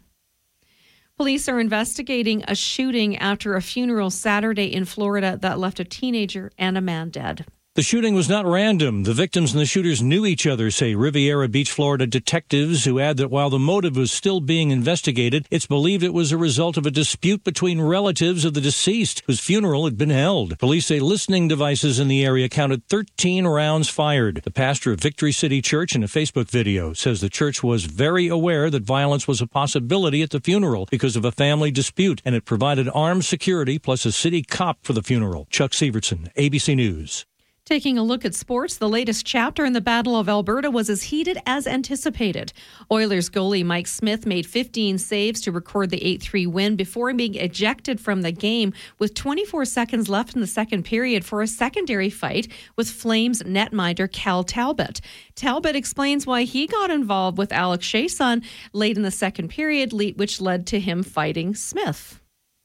[1.21, 6.51] Police are investigating a shooting after a funeral Saturday in Florida that left a teenager
[6.57, 7.45] and a man dead.
[7.73, 9.03] The shooting was not random.
[9.03, 13.15] The victims and the shooters knew each other, say Riviera Beach, Florida detectives, who add
[13.15, 16.85] that while the motive was still being investigated, it's believed it was a result of
[16.85, 20.59] a dispute between relatives of the deceased, whose funeral had been held.
[20.59, 24.41] Police say listening devices in the area counted 13 rounds fired.
[24.43, 28.27] The pastor of Victory City Church in a Facebook video says the church was very
[28.27, 32.35] aware that violence was a possibility at the funeral because of a family dispute, and
[32.35, 35.47] it provided armed security plus a city cop for the funeral.
[35.49, 37.25] Chuck Sivertsen, ABC News.
[37.71, 41.03] Taking a look at sports, the latest chapter in the Battle of Alberta was as
[41.03, 42.51] heated as anticipated.
[42.91, 47.35] Oilers goalie Mike Smith made 15 saves to record the 8 3 win before being
[47.35, 52.09] ejected from the game with 24 seconds left in the second period for a secondary
[52.09, 54.99] fight with Flames netminder Cam Talbot.
[55.35, 58.43] Talbot explains why he got involved with Alex Chiasson
[58.73, 62.19] late in the second period, which led to him fighting Smith.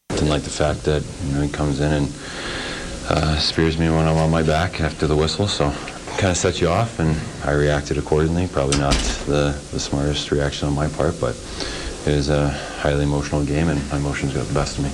[0.08, 2.12] Didn't like the fact that you know, he comes in and
[3.08, 5.70] uh, spears me when I'm on my back after the whistle, so
[6.16, 8.48] kind of set you off, and I reacted accordingly.
[8.48, 8.94] Probably not
[9.26, 11.34] the, the smartest reaction on my part, but
[12.06, 12.48] it is a
[12.80, 14.90] highly emotional game, and my emotions got the best of me.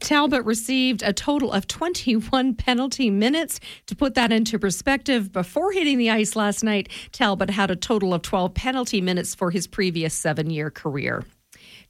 [0.00, 3.60] Talbot received a total of 21 penalty minutes.
[3.86, 8.14] To put that into perspective, before hitting the ice last night, Talbot had a total
[8.14, 11.24] of 12 penalty minutes for his previous seven year career.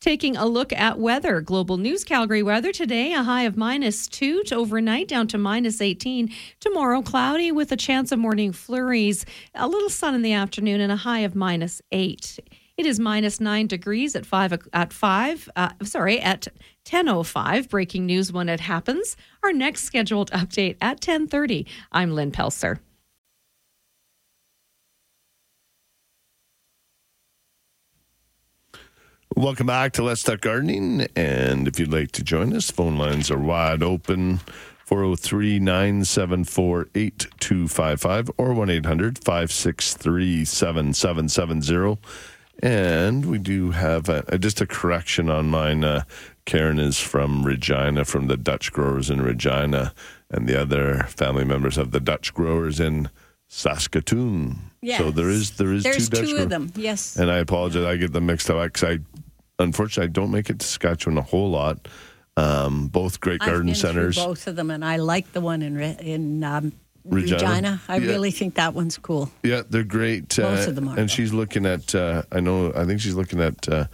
[0.01, 4.43] Taking a look at weather, global news Calgary weather today, a high of minus two
[4.45, 6.33] to overnight down to minus 18.
[6.59, 10.91] Tomorrow, cloudy with a chance of morning flurries, a little sun in the afternoon, and
[10.91, 12.39] a high of minus eight.
[12.79, 15.51] It is minus nine degrees at five at five.
[15.55, 16.49] Uh, sorry, at
[16.83, 17.69] ten oh five.
[17.69, 19.19] Breaking news when it happens.
[19.43, 21.67] Our next scheduled update at ten thirty.
[21.93, 22.79] I'm Lynn Pelser.
[29.41, 31.07] Welcome back to Let's Talk Gardening.
[31.17, 34.41] And if you'd like to join us, phone lines are wide open
[34.85, 41.99] 403 974 8255 or 1 800 563 7770.
[42.63, 45.85] And we do have a, just a correction on mine.
[45.85, 46.03] Uh,
[46.45, 49.95] Karen is from Regina, from the Dutch growers in Regina,
[50.31, 53.09] and the other family members of the Dutch growers in
[53.49, 54.59] Saskatoon.
[54.83, 55.01] Yes.
[55.01, 56.71] So there is there is There's two Dutch two of them.
[56.77, 57.17] Yes.
[57.17, 57.87] And I apologize.
[57.87, 58.99] I get them mixed up because I,
[59.61, 61.89] unfortunately, I don't make it to Saskatchewan a whole lot.
[62.37, 64.17] Um, both great garden centers.
[64.17, 66.73] Both of them, and I like the one in in um,
[67.05, 67.37] Regina?
[67.43, 67.83] Regina.
[67.89, 68.07] I Yeah.
[68.13, 69.31] really think that one's cool.
[69.43, 70.37] Yeah, they're great.
[70.37, 71.95] Both uh, of them are, And she's looking at.
[71.95, 72.73] Uh, I know.
[72.75, 73.87] I think she's looking at uh,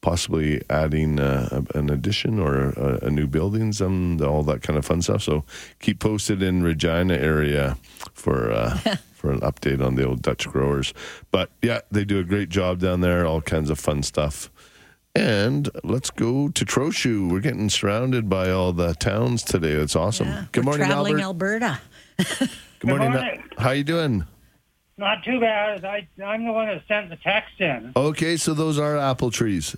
[0.00, 4.86] possibly adding uh, an addition or a, a new building, some all that kind of
[4.86, 5.22] fun stuff.
[5.22, 5.44] So
[5.80, 7.76] keep posted in Regina area
[8.14, 8.50] for.
[8.52, 8.78] Uh,
[9.20, 10.94] For an update on the old Dutch growers.
[11.30, 14.50] But yeah, they do a great job down there, all kinds of fun stuff.
[15.14, 17.30] And let's go to Trochu.
[17.30, 19.74] We're getting surrounded by all the towns today.
[19.74, 20.48] That's awesome.
[20.52, 21.62] Good We're morning, traveling Albert.
[21.62, 21.80] Alberta.
[22.78, 23.12] Good morning.
[23.12, 23.44] morning.
[23.58, 24.24] How you doing?
[24.98, 25.84] Not too bad.
[25.84, 27.92] I, I'm the one that sent the text in.
[27.96, 29.74] Okay, so those are apple trees.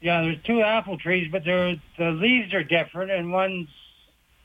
[0.00, 3.68] Yeah, there's two apple trees, but they're, the leaves are different, and one's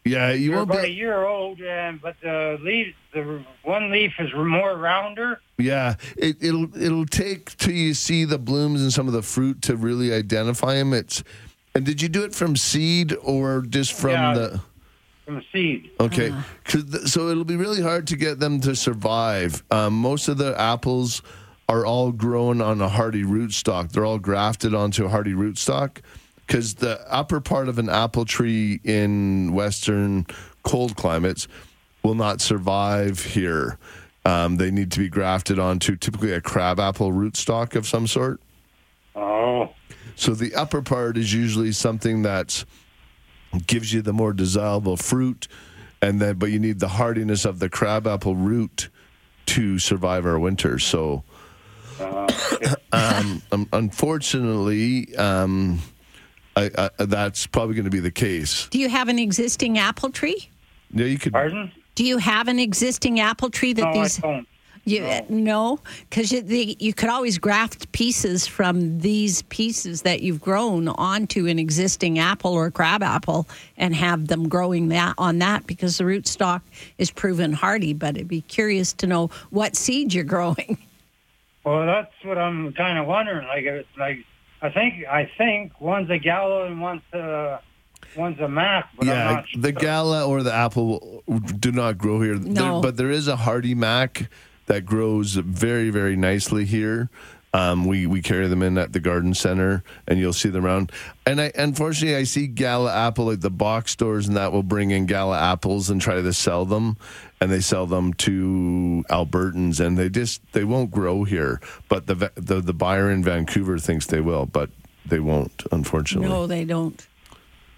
[0.10, 4.14] Yeah, you they're won't about a year old, and but the leaves, the one leaf
[4.20, 5.40] is more rounder.
[5.58, 9.62] Yeah, it, it'll it'll take till you see the blooms and some of the fruit
[9.64, 10.94] to really identify them.
[10.94, 11.24] It's
[11.76, 14.34] and did you do it from seed or just from Yeah.
[14.34, 14.62] the?
[15.26, 15.90] from the seed.
[16.00, 16.34] Okay,
[16.64, 19.62] 'Cause th- so it'll be really hard to get them to survive.
[19.72, 21.22] Um, most of the apples
[21.68, 23.92] are all grown on a hardy rootstock.
[23.92, 25.98] They're all grafted onto a hardy rootstock
[26.48, 30.26] because the upper part of an apple tree in western
[30.64, 31.48] cold climates
[32.04, 33.78] will not survive here.
[34.26, 38.40] Um, they need to be grafted onto typically a crabapple rootstock of some sort.
[39.16, 39.74] Oh,
[40.16, 42.64] So the upper part is usually something that
[43.66, 45.48] gives you the more desirable fruit,
[46.02, 48.90] and then but you need the hardiness of the crabapple root
[49.48, 50.78] to survive our winter.
[50.78, 51.24] So,
[52.92, 55.80] um, um, unfortunately, um,
[56.58, 58.68] I, I, that's probably going to be the case.
[58.70, 60.50] Do you have an existing apple tree?
[60.92, 61.34] Yeah, you could.
[61.34, 61.72] Pardon?
[61.96, 64.18] Do you have an existing apple tree that No, I these?
[64.18, 64.48] don't.
[64.86, 66.42] You, no, because you,
[66.80, 72.54] you could always graft pieces from these pieces that you've grown onto an existing apple
[72.54, 76.62] or crab apple and have them growing that on that because the rootstock
[77.00, 77.94] is proven hardy.
[77.94, 80.78] But it'd be curious to know what seed you're growing.
[81.66, 83.46] Well, that's what I'm kind of wondering.
[83.46, 84.20] Like, it's like
[84.62, 87.60] I think I think one's a gala and one's a
[88.16, 89.62] one's a mac, but I'm yeah, not sure.
[89.62, 91.24] the gala or the apple
[91.60, 92.38] do not grow here.
[92.38, 92.82] There- No.
[92.82, 94.30] but there is a hardy mac
[94.68, 97.10] that grows very, very nicely here.
[97.54, 100.92] Um, we we carry them in at the garden center, and you'll see them around.
[101.26, 104.92] And I unfortunately I see gala apple at the box stores, and that will bring
[104.92, 106.98] in gala apples and try to sell them,
[107.40, 111.62] and they sell them to Albertans, and they just they won't grow here.
[111.88, 114.70] But the the the buyer in Vancouver thinks they will, but
[115.06, 116.30] they won't, unfortunately.
[116.30, 117.08] No, they don't.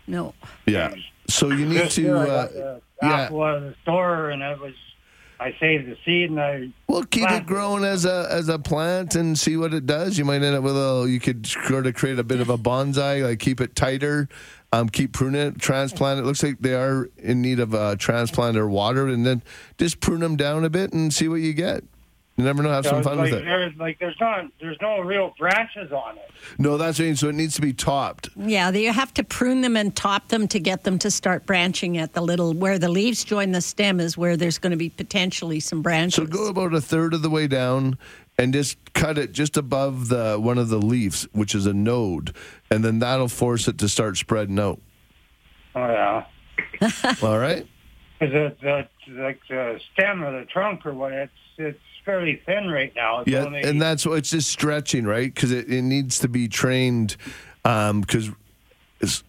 [0.07, 0.33] No.
[0.65, 0.95] Yeah.
[1.27, 2.17] So you need to.
[2.17, 3.09] Uh, yeah.
[3.21, 4.73] apple out of the store, and it was
[5.41, 9.15] I save the seed, and I Well, keep it growing as a as a plant
[9.15, 10.17] and see what it does.
[10.17, 12.57] You might end up with a you could sort of create a bit of a
[12.57, 14.27] bonsai, like keep it tighter,
[14.71, 16.25] Um, keep pruning it, transplant it.
[16.25, 19.41] Looks like they are in need of a transplant or water, and then
[19.77, 21.83] just prune them down a bit and see what you get.
[22.39, 22.69] You never know.
[22.69, 23.43] Have some fun like, with it.
[23.43, 26.31] There's, like there's not there's no real branches on it.
[26.57, 27.15] No, that's what I mean.
[27.17, 28.29] So it needs to be topped.
[28.37, 31.97] Yeah, you have to prune them and top them to get them to start branching
[31.97, 34.87] at the little where the leaves join the stem is where there's going to be
[34.87, 36.15] potentially some branches.
[36.15, 37.97] So go about a third of the way down
[38.37, 42.33] and just cut it just above the one of the leaves, which is a node,
[42.71, 44.79] and then that'll force it to start spreading out.
[45.75, 46.25] Oh yeah.
[47.21, 47.67] All right.
[48.21, 51.11] Is it the like the stem or the trunk or what?
[51.11, 51.79] It's it's
[52.09, 53.19] fairly thin right now.
[53.19, 55.33] It's Yeah, only, and that's what it's just stretching, right?
[55.33, 57.15] Because it, it needs to be trained.
[57.65, 58.31] Um, because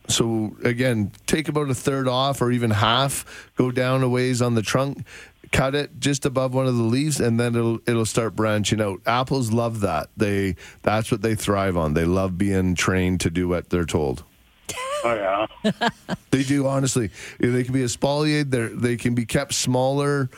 [0.08, 3.50] so again, take about a third off or even half.
[3.56, 5.04] Go down a ways on the trunk,
[5.52, 9.00] cut it just above one of the leaves, and then it'll it'll start branching out.
[9.06, 10.08] Apples love that.
[10.16, 11.94] They that's what they thrive on.
[11.94, 14.24] They love being trained to do what they're told.
[15.04, 15.88] oh yeah.
[16.30, 17.10] They do honestly.
[17.38, 18.50] They can be espaliated.
[18.50, 20.30] They they can be kept smaller.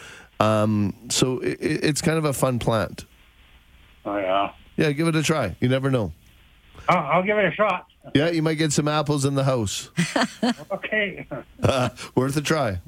[0.42, 3.04] Um, so it, it's kind of a fun plant.
[4.04, 4.52] Oh yeah.
[4.76, 5.56] Yeah, give it a try.
[5.60, 6.12] You never know.
[6.88, 7.86] I'll, I'll give it a shot.
[8.14, 9.90] Yeah, you might get some apples in the house.
[10.70, 11.26] Okay.
[11.62, 12.80] Uh, worth a try.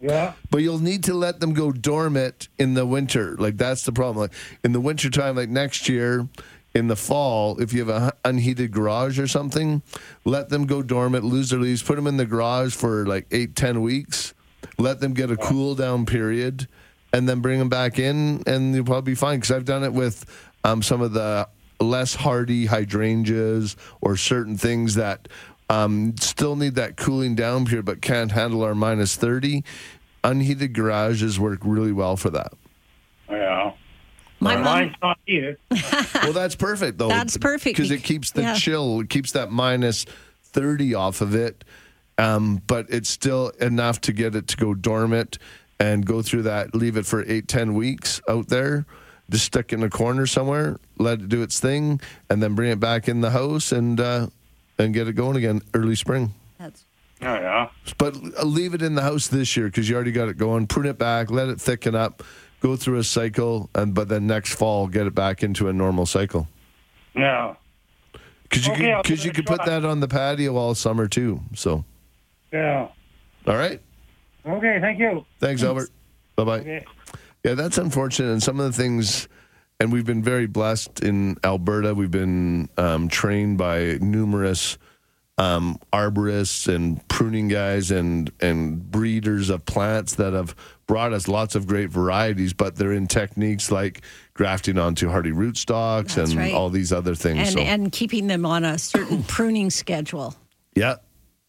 [0.00, 0.34] Yeah.
[0.48, 3.36] But you'll need to let them go dormant in the winter.
[3.36, 4.18] Like that's the problem.
[4.18, 4.32] Like
[4.62, 6.28] in the winter time, like next year,
[6.74, 9.82] in the fall, if you have an unheated garage or something,
[10.24, 13.56] let them go dormant, lose their leaves, put them in the garage for like eight,
[13.56, 14.34] ten weeks,
[14.78, 16.68] let them get a cool down period,
[17.12, 19.38] and then bring them back in, and you'll probably be fine.
[19.38, 20.24] Because I've done it with
[20.64, 21.48] um, some of the
[21.80, 25.28] less hardy hydrangeas or certain things that
[25.68, 29.64] um, still need that cooling down period but can't handle our minus 30.
[30.24, 32.52] Unheated garages work really well for that.
[33.28, 33.72] Yeah.
[34.38, 35.56] My Well, mom- Mine's not heated.
[36.14, 37.08] well, that's perfect though.
[37.08, 38.54] That's perfect because it keeps the yeah.
[38.54, 40.04] chill, it keeps that minus
[40.42, 41.64] thirty off of it,
[42.18, 45.38] um, but it's still enough to get it to go dormant
[45.82, 46.74] and go through that.
[46.74, 48.86] Leave it for eight, ten weeks out there,
[49.28, 52.70] just stick it in a corner somewhere, let it do its thing, and then bring
[52.70, 54.28] it back in the house and uh,
[54.78, 56.32] and get it going again early spring.
[56.58, 56.84] That's
[57.20, 57.68] Oh yeah.
[57.98, 60.66] But leave it in the house this year because you already got it going.
[60.66, 62.22] Prune it back, let it thicken up,
[62.60, 66.06] go through a cycle, and but then next fall get it back into a normal
[66.06, 66.46] cycle.
[67.14, 67.54] Yeah.
[68.42, 71.40] Because you Okay, could, cause you could put that on the patio all summer too.
[71.54, 71.84] So,
[72.52, 72.88] Yeah.
[73.46, 73.80] all right.
[74.46, 74.78] Okay.
[74.80, 75.24] Thank you.
[75.40, 75.90] Thanks, Albert.
[76.36, 76.58] Bye bye.
[76.60, 76.84] Okay.
[77.44, 78.30] Yeah, that's unfortunate.
[78.32, 79.28] And some of the things,
[79.80, 81.94] and we've been very blessed in Alberta.
[81.94, 84.78] We've been um, trained by numerous
[85.38, 90.54] um, arborists and pruning guys and and breeders of plants that have
[90.86, 92.52] brought us lots of great varieties.
[92.52, 94.02] But they're in techniques like
[94.34, 96.54] grafting onto hardy rootstocks That's and right.
[96.54, 97.38] all these other things.
[97.38, 100.34] and so, and keeping them on a certain pruning schedule.
[100.74, 100.96] yeah.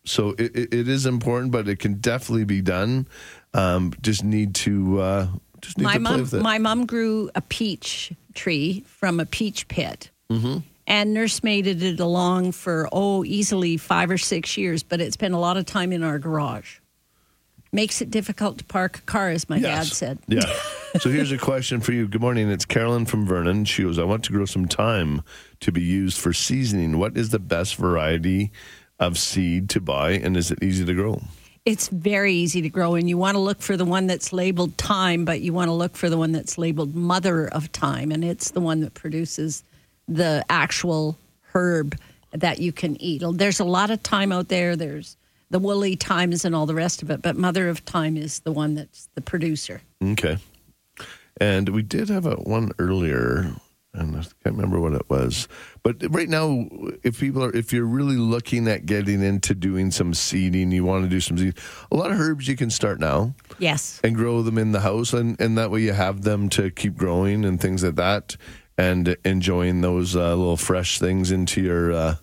[0.05, 3.07] So it, it, is important, but it can definitely be done.
[3.53, 5.27] Um, just need to uh,
[5.61, 6.41] just need My to play mom, with it.
[6.41, 10.09] my mom grew a peach tree from a peach pit.
[10.29, 10.57] mm-hmm.
[10.87, 15.37] and nursemaided it along for oh easily five or six years but it spent a
[15.37, 16.79] lot of time in our garage
[17.71, 20.41] makes it difficult to park a car as my dad said Yeah.
[20.99, 22.07] so here's a question for you.
[22.07, 22.49] Good morning.
[22.51, 23.65] It's Carolyn from Vernon.
[23.65, 25.23] She goes, I want to grow some thyme
[25.61, 26.99] to be used for seasoning.
[26.99, 28.51] What is the best variety
[28.99, 31.21] of seed to buy, and is it easy to grow?
[31.65, 34.75] it's very easy to grow and you want to look for the one that's labeled
[34.77, 38.21] thyme but you want to look for the one that's labeled mother of thyme and
[38.25, 39.63] it's the one that produces
[40.09, 41.17] the actual
[41.53, 41.97] herb
[42.33, 45.15] that you can eat there's a lot of thyme out there there's
[45.51, 48.51] the woolly thymes and all the rest of it but mother of thyme is the
[48.51, 50.37] one that's the producer Okay.
[51.37, 53.51] And we did have a one earlier,
[53.93, 55.47] and I can't remember what it was.
[55.83, 56.67] But right now,
[57.03, 61.03] if people are, if you're really looking at getting into doing some seeding, you want
[61.03, 61.57] to do some seed,
[61.91, 63.35] a lot of herbs you can start now.
[63.59, 66.71] yes and grow them in the house and, and that way you have them to
[66.71, 68.35] keep growing and things like that
[68.77, 72.15] and enjoying those uh, little fresh things into your uh,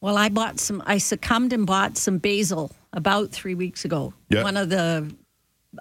[0.00, 0.82] Well, I bought some.
[0.86, 4.12] I succumbed and bought some basil about three weeks ago.
[4.30, 4.42] Yeah.
[4.42, 5.14] One of the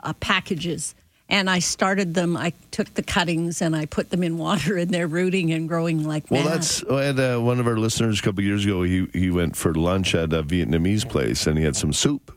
[0.04, 0.94] uh, packages,
[1.30, 2.38] and I started them.
[2.38, 6.04] I took the cuttings and I put them in water, and they're rooting and growing
[6.08, 6.54] like well mad.
[6.54, 9.56] that's I had uh, one of our listeners a couple years ago he, he went
[9.56, 12.32] for lunch at a vietnamese place and he had some soup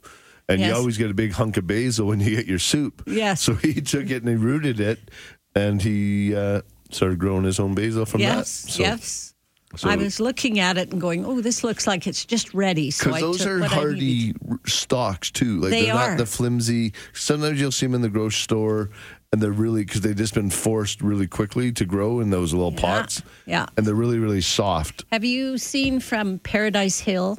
[0.48, 3.40] and you always get a big hunk of basil when you get your soup Yes.
[3.42, 4.98] so he took it and he rooted it
[5.54, 9.29] and he uh, started growing his own basil from yes, that so, yes.
[9.76, 12.90] So- I was looking at it and going, "Oh, this looks like it's just ready."
[12.90, 14.36] So Because those took are what I needed.
[14.40, 15.60] hardy stalks too.
[15.60, 16.92] Like They are not the flimsy.
[17.12, 18.90] Sometimes you'll see them in the grocery store,
[19.32, 22.72] and they're really because they've just been forced really quickly to grow in those little
[22.72, 23.66] pots, Yeah.
[23.76, 25.04] and they're really really soft.
[25.12, 27.38] Have you seen from Paradise Hill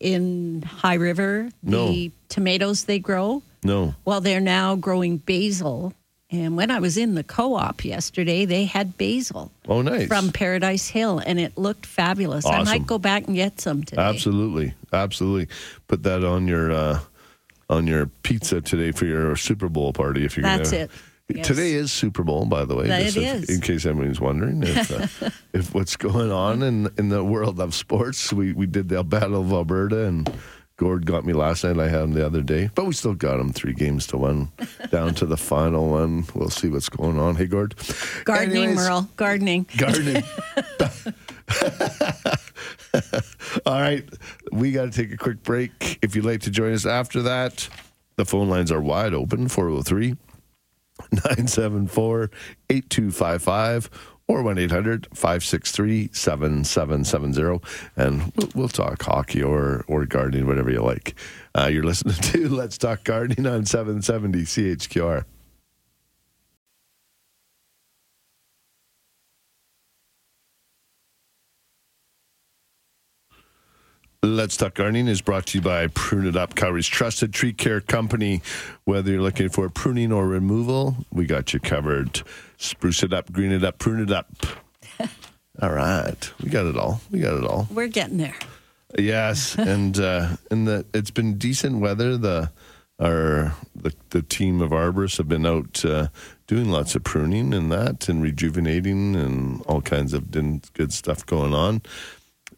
[0.00, 1.88] in High River, No.
[1.88, 3.42] the tomatoes they grow.
[3.62, 3.94] No.
[4.04, 5.94] Well, they're now growing basil.
[6.32, 10.08] And when I was in the co op yesterday, they had basil Oh, nice.
[10.08, 12.46] from Paradise Hill, and it looked fabulous.
[12.46, 14.00] I might go back and get some today.
[14.00, 15.48] Absolutely, absolutely.
[15.88, 17.00] Put that on your uh,
[17.68, 20.84] on your pizza today for your Super Bowl party if you're That's gonna.
[20.84, 20.90] it.
[21.28, 21.46] Yes.
[21.46, 22.88] Today is Super Bowl, by the way.
[22.88, 23.50] That it if- is.
[23.54, 27.74] In case anybody's wondering if uh, if what's going on in in the world of
[27.74, 30.32] sports, we we did the Battle of Alberta and.
[30.82, 31.78] Gord got me last night.
[31.78, 34.48] I had him the other day, but we still got him three games to one,
[34.90, 36.24] down to the final one.
[36.34, 37.36] We'll see what's going on.
[37.36, 37.76] Hey, Gord.
[38.24, 39.08] Gardening, Anyways, Merle.
[39.14, 39.66] Gardening.
[39.76, 40.24] Gardening.
[43.64, 44.04] All right.
[44.50, 46.00] We got to take a quick break.
[46.02, 47.68] If you'd like to join us after that,
[48.16, 50.16] the phone lines are wide open 403
[51.12, 52.28] 974
[52.70, 53.90] 8255
[54.32, 57.60] or 1 800 563 7770.
[57.96, 61.14] And we'll, talk hockey or, or gardening, whatever you like.
[61.54, 65.24] Uh, you're listening to Let's Talk Gardening on 770 CHQR.
[74.24, 77.80] Let's Talk Gardening is brought to you by Prune It Up, Calgary's trusted tree care
[77.80, 78.40] company.
[78.84, 82.22] Whether you're looking for pruning or removal, we got you covered.
[82.56, 84.28] Spruce it up, green it up, prune it up.
[85.60, 87.00] all right, we got it all.
[87.10, 87.66] We got it all.
[87.68, 88.36] We're getting there.
[88.96, 92.16] Yes, and uh, and the it's been decent weather.
[92.16, 92.52] The
[93.00, 96.06] our the the team of arborists have been out uh,
[96.46, 101.54] doing lots of pruning and that, and rejuvenating, and all kinds of good stuff going
[101.54, 101.82] on.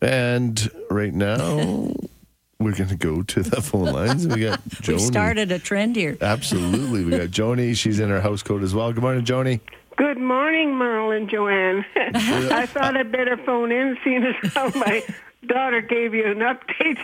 [0.05, 1.39] And right now,
[2.59, 4.27] we're going to go to the phone lines.
[4.27, 4.89] We got Joni.
[4.89, 6.19] We've started a trend here.
[6.21, 7.75] Absolutely, we got Joni.
[7.75, 8.93] She's in her house coat as well.
[8.93, 9.61] Good morning, Joni.
[9.97, 11.87] Good morning, Merle and Joanne.
[11.97, 15.05] I thought I'd better phone in, seeing as how my
[15.47, 16.99] daughter gave you an update.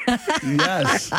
[0.58, 1.10] Yes.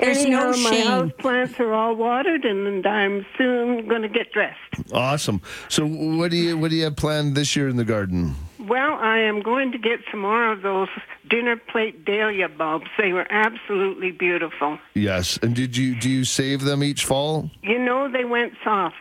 [0.00, 4.32] There's no Anyhow, my house plants are all watered, and I'm soon going to get
[4.32, 4.58] dressed.
[4.92, 5.40] Awesome.
[5.68, 8.34] So, what do you what do you have planned this year in the garden?
[8.66, 10.88] Well, I am going to get some more of those
[11.28, 12.86] dinner plate dahlia bulbs.
[12.98, 14.78] They were absolutely beautiful.
[14.94, 15.38] Yes.
[15.42, 17.50] And did you do you save them each fall?
[17.62, 18.96] You know, they went soft.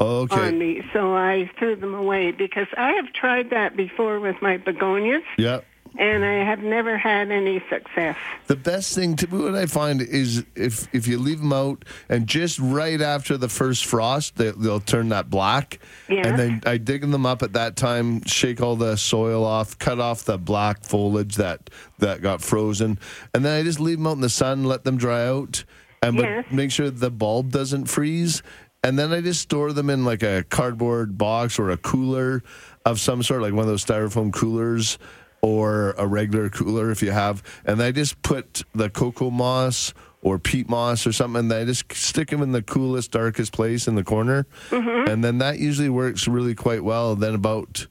[0.00, 0.46] Oh, okay.
[0.46, 4.56] on me, so I threw them away because I have tried that before with my
[4.56, 5.60] begonias, Yeah.
[5.98, 8.16] And I have never had any success.
[8.46, 12.26] The best thing to what I find is if if you leave them out and
[12.26, 15.80] just right after the first frost, they, they'll turn that black.
[16.08, 16.26] Yeah.
[16.26, 19.98] And then I dig them up at that time, shake all the soil off, cut
[19.98, 21.68] off the black foliage that
[21.98, 22.98] that got frozen,
[23.34, 25.64] and then I just leave them out in the sun, let them dry out,
[26.00, 26.44] and Yes.
[26.48, 28.42] but make sure the bulb doesn't freeze.
[28.84, 32.44] And then I just store them in like a cardboard box or a cooler
[32.84, 34.98] of some sort, like one of those styrofoam coolers
[35.40, 37.42] or a regular cooler if you have.
[37.64, 41.92] And I just put the cocoa moss or peat moss or something, and I just
[41.92, 44.46] stick them in the coolest, darkest place in the corner.
[44.70, 45.08] Mm-hmm.
[45.10, 47.14] And then that usually works really quite well.
[47.14, 47.86] Then about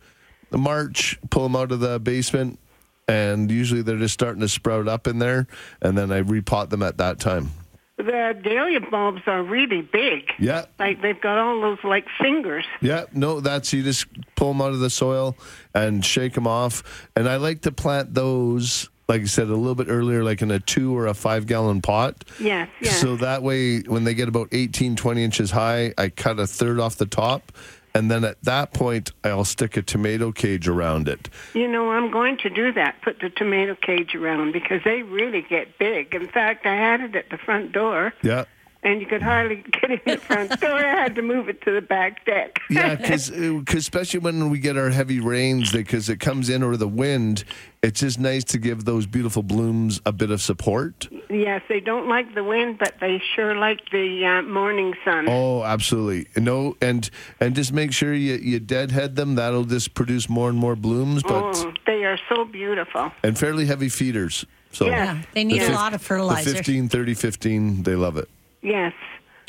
[0.51, 2.59] March, pull them out of the basement,
[3.07, 5.47] and usually they're just starting to sprout up in there.
[5.81, 7.51] And then I repot them at that time.
[7.97, 10.29] The dahlia bulbs are really big.
[10.37, 10.65] Yeah.
[10.77, 12.65] Like they've got all those like fingers.
[12.79, 15.35] Yeah, no, that's you just pull them out of the soil
[15.73, 17.09] and shake them off.
[17.15, 20.51] And I like to plant those, like I said, a little bit earlier, like in
[20.51, 22.23] a two or a five gallon pot.
[22.39, 23.01] Yes, yes.
[23.01, 26.79] So that way, when they get about 18, 20 inches high, I cut a third
[26.79, 27.51] off the top.
[27.97, 31.29] And then at that point, I'll stick a tomato cage around it.
[31.55, 33.01] You know, I'm going to do that.
[33.01, 36.13] Put the tomato cage around because they really get big.
[36.13, 38.45] In fact, I had it at the front door, Yeah.
[38.88, 40.71] And you could hardly get in the front door.
[40.77, 42.59] I had to move it to the back deck.
[42.69, 46.88] Yeah, because especially when we get our heavy rains, because it comes in or the
[46.88, 47.43] wind,
[47.83, 51.07] it's just nice to give those beautiful blooms a bit of support.
[51.29, 55.25] Yes, they don't like the wind, but they sure like the uh, morning sun.
[55.27, 56.27] Oh, absolutely.
[56.41, 57.09] No, and
[57.39, 59.35] and just make sure you you deadhead them.
[59.35, 63.11] That'll just produce more and more blooms, but Oh, they are so beautiful.
[63.23, 64.45] and fairly heavy feeders.
[64.71, 66.49] So Yeah, they need the a fif- lot of fertilizer.
[66.51, 68.29] The 15, 30, 15, they love it.
[68.61, 68.93] Yes.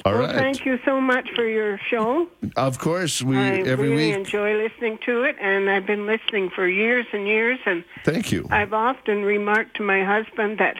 [0.05, 0.35] All well, right.
[0.37, 2.29] thank you so much for your show.
[2.57, 4.15] Of course, we I every really week.
[4.15, 7.59] enjoy listening to it, and I've been listening for years and years.
[7.67, 8.47] And Thank you.
[8.51, 10.77] I've often remarked to my husband that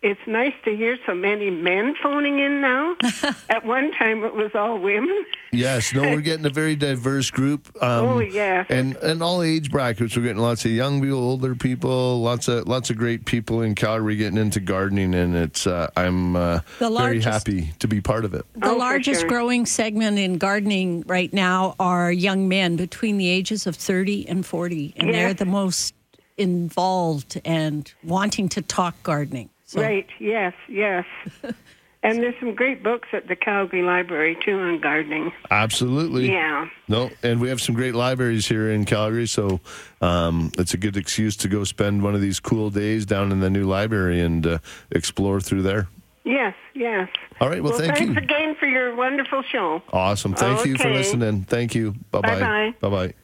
[0.00, 2.94] it's nice to hear so many men phoning in now.
[3.50, 5.24] At one time, it was all women.
[5.50, 7.66] Yes, no, we're getting a very diverse group.
[7.82, 8.66] Um, Oh, yes.
[8.70, 10.16] and and all age brackets.
[10.16, 13.74] We're getting lots of young people, older people, lots of lots of great people in
[13.74, 18.00] Calgary getting into gardening, and it's uh, I'm uh, The very largest- happy to be
[18.00, 18.44] part of it.
[18.54, 23.74] The largest growing segment in gardening right now are young men between the ages of
[23.74, 25.94] 30 and 40, and they're the most
[26.36, 29.50] involved and wanting to talk gardening.
[29.68, 30.06] So- Right.
[30.18, 30.54] Yes.
[30.66, 31.04] Yes.
[32.02, 35.30] and there's some great books at the Calgary Library too on gardening.
[35.50, 36.30] Absolutely.
[36.30, 36.68] Yeah.
[36.88, 39.60] No, and we have some great libraries here in Calgary, so
[40.00, 43.40] um, it's a good excuse to go spend one of these cool days down in
[43.40, 44.58] the new library and uh,
[44.90, 45.86] explore through there.
[46.24, 46.54] Yes.
[46.74, 47.10] Yes.
[47.38, 47.62] All right.
[47.62, 48.18] Well, thank thanks you.
[48.18, 49.82] again for your wonderful show.
[49.92, 50.32] Awesome.
[50.34, 51.44] Thank you for listening.
[51.44, 51.92] Thank you.
[52.10, 52.40] Bye bye.
[52.40, 52.74] Bye-bye.
[52.80, 53.14] Bye bye.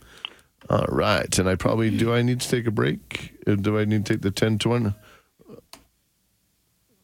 [0.68, 1.38] All right.
[1.38, 3.32] And I probably do I need to take a break?
[3.46, 4.94] Do I need to take the 10 to 1?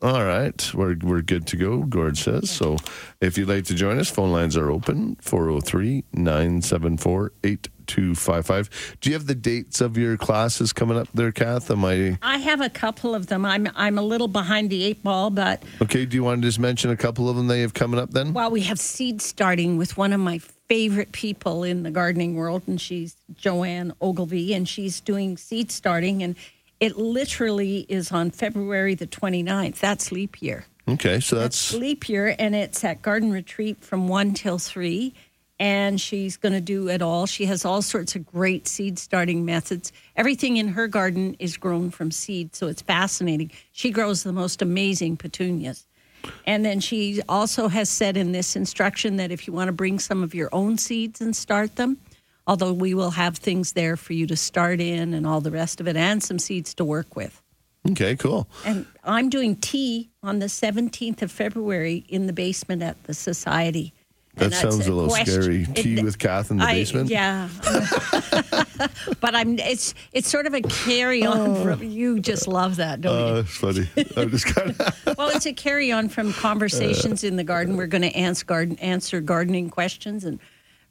[0.02, 0.74] All right.
[0.74, 2.50] We're, we're good to go, Gord says.
[2.50, 2.78] So
[3.20, 8.96] if you'd like to join us, phone lines are open 403 974 8255.
[9.02, 11.70] Do you have the dates of your classes coming up there, Kath?
[11.70, 13.44] Am I I have a couple of them.
[13.44, 16.06] I'm I'm a little behind the eight ball, but okay?
[16.06, 18.32] Do you want to just mention a couple of them you have coming up then?
[18.32, 22.62] Well, we have seed starting with one of my favorite people in the gardening world,
[22.66, 26.36] and she's Joanne Ogilvy, and she's doing seed starting, and
[26.80, 29.78] it literally is on February the 29th.
[29.78, 30.64] That's leap year.
[30.88, 31.20] Okay.
[31.20, 31.72] So that's.
[31.74, 35.14] leap year, and it's at Garden Retreat from 1 till 3.
[35.60, 37.26] And she's going to do it all.
[37.26, 39.92] She has all sorts of great seed starting methods.
[40.16, 43.50] Everything in her garden is grown from seed, so it's fascinating.
[43.72, 45.86] She grows the most amazing petunias.
[46.46, 49.98] And then she also has said in this instruction that if you want to bring
[49.98, 51.98] some of your own seeds and start them,
[52.50, 55.80] although we will have things there for you to start in and all the rest
[55.80, 57.40] of it, and some seeds to work with.
[57.92, 58.48] Okay, cool.
[58.64, 63.94] And I'm doing tea on the 17th of February in the basement at the Society.
[64.34, 65.66] That sounds a little question- scary.
[65.74, 67.08] Tea it- with Kath in the I- basement?
[67.08, 67.48] Yeah.
[69.20, 71.62] but I'm it's it's sort of a carry on oh.
[71.62, 73.24] from you just love that, don't you?
[73.24, 73.88] Oh, it's funny.
[74.16, 74.96] I'm just kind of.
[75.18, 77.28] Well, it's a carry on from conversations uh.
[77.28, 77.76] in the garden.
[77.76, 80.40] We're going to answer garden answer gardening questions and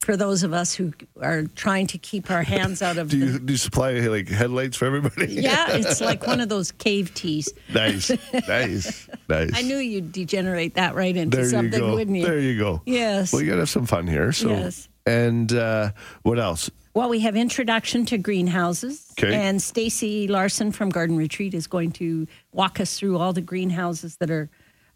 [0.02, 3.26] for those of us who are trying to keep our hands out of Do the
[3.34, 5.28] you, do you supply like headlights for everybody?
[5.40, 7.54] Yeah, it's like one of those cave teas.
[7.74, 8.10] nice,
[8.48, 9.52] nice, nice.
[9.54, 11.96] I knew you'd degenerate that right into there something, go.
[11.96, 12.26] wouldn't you?
[12.26, 12.82] There you go.
[12.86, 13.34] Yes.
[13.34, 14.32] Well, you gotta have some fun here.
[14.32, 14.50] So.
[14.50, 14.88] Yes.
[15.06, 15.92] And uh,
[16.24, 16.70] what else?
[16.94, 19.34] Well, we have introduction to greenhouses, Okay.
[19.34, 24.18] and Stacy Larson from Garden Retreat is going to walk us through all the greenhouses
[24.18, 24.50] that are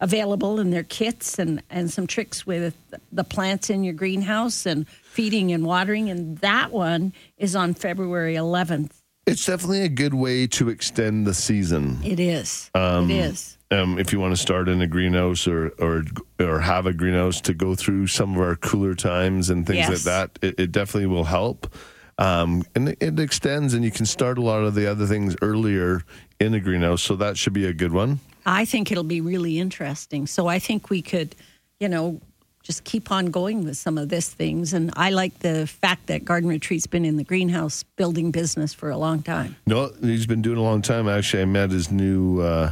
[0.04, 2.76] available and their kits and and some tricks with
[3.12, 6.10] the plants in your greenhouse and feeding and watering.
[6.10, 8.91] And that one is on February 11th.
[9.26, 12.01] It's definitely a good way to extend the season.
[12.04, 12.70] It is.
[12.76, 13.58] Um, it is.
[13.72, 16.04] Um, if you want to start in a greenhouse or, or
[16.39, 19.89] or have a greenhouse to go through some of our cooler times and things Yes.
[19.89, 21.74] like that, it, it definitely will help.
[22.20, 25.36] Um, and it, it extends, and you can start a lot of the other things
[25.41, 26.01] earlier
[26.39, 27.01] in a greenhouse.
[27.01, 28.20] So that should be a good one.
[28.46, 30.28] I think it'll be really interesting.
[30.28, 31.36] So I think we could,
[31.80, 32.20] you know,
[32.64, 34.74] just keep on going with some of this things.
[34.74, 38.89] And I like the fact that Garden Retreat's been in the greenhouse building business for
[38.89, 39.56] a long time.
[39.68, 41.10] No, he's been doing a long time.
[41.10, 42.72] Actually, I met his new uh,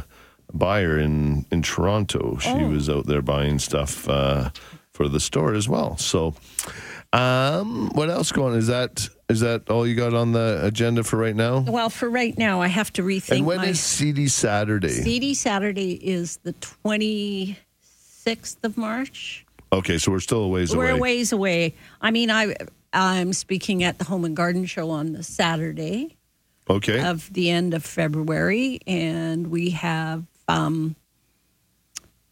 [0.54, 2.38] buyer in in Toronto.
[2.38, 2.68] She Oh.
[2.70, 4.50] was out there buying stuff uh,
[4.92, 5.98] for the store as well.
[5.98, 6.34] So,
[7.12, 8.56] um, what else going?
[8.56, 11.60] Is that is that all you got on the agenda for right now?
[11.60, 14.88] Well, for right now, I have to rethink and when my is Seedy Saturday?
[14.90, 17.56] Seedy Saturday is the 26th
[18.62, 19.44] of March.
[19.72, 20.98] okay, so we're still a ways We're away.
[20.98, 21.74] a ways away.
[22.00, 22.54] I mean, I
[22.92, 26.16] I'm speaking at the Home and Garden Show on the Saturday
[26.70, 27.02] Okay.
[27.02, 30.24] of the end of February, and we have.
[30.48, 30.94] Um,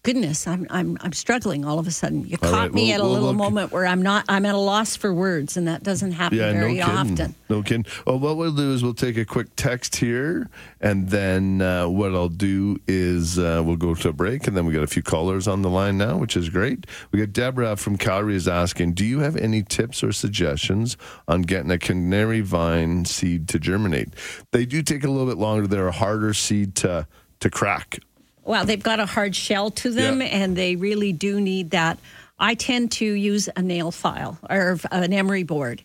[0.03, 2.26] Goodness, I'm I'm I'm struggling all of a sudden.
[2.26, 3.36] You All caught right, me we'll- at a we'll little look.
[3.36, 6.53] moment where I'm not I'm at a loss for words, and that doesn't happen yeah,
[6.53, 6.82] no very kidding.
[6.90, 7.34] often.
[7.51, 7.84] No kidding.
[8.07, 10.48] Well, what we'll do is we'll take a quick text here,
[10.80, 14.64] and then uh, what I'll do is uh, we'll go to a break, and then
[14.64, 16.86] we got a few callers on the line now, which is great.
[17.12, 20.96] We got Deborah from Calgary is asking, do you have any tips or suggestions
[21.28, 24.14] on getting a canary vine seed to germinate?
[24.53, 25.66] They do take a little bit longer.
[25.66, 27.07] They're a harder seed to
[27.40, 27.98] to crack.
[28.51, 30.26] Well, they've got a hard shell to them, Yeah.
[30.26, 32.01] and they really do need that.
[32.36, 35.83] I tend to use a nail file or an emery board,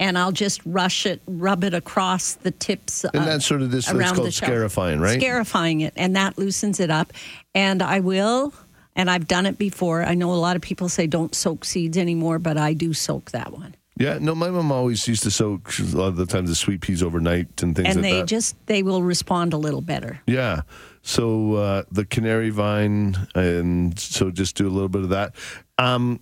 [0.00, 3.04] and I'll just rush it, rub it across the tips.
[3.14, 5.20] And that's sort of this- that's around called scarifying, right?
[5.20, 7.12] Scarifying it, and that loosens it up.
[7.54, 8.54] And I will,
[8.96, 10.02] and I've done it before.
[10.02, 13.30] I know a lot of people say don't soak seeds anymore, but I do soak
[13.30, 13.76] that one.
[13.98, 16.80] Yeah, no, my mom always used to soak a lot of the times the sweet
[16.80, 18.26] peas overnight and things and like they that.
[18.26, 20.22] just they will respond a little better.
[20.26, 20.62] Yeah.
[21.10, 25.34] So uh, the canary vine, and so just do a little bit of that.
[25.76, 26.20] Um,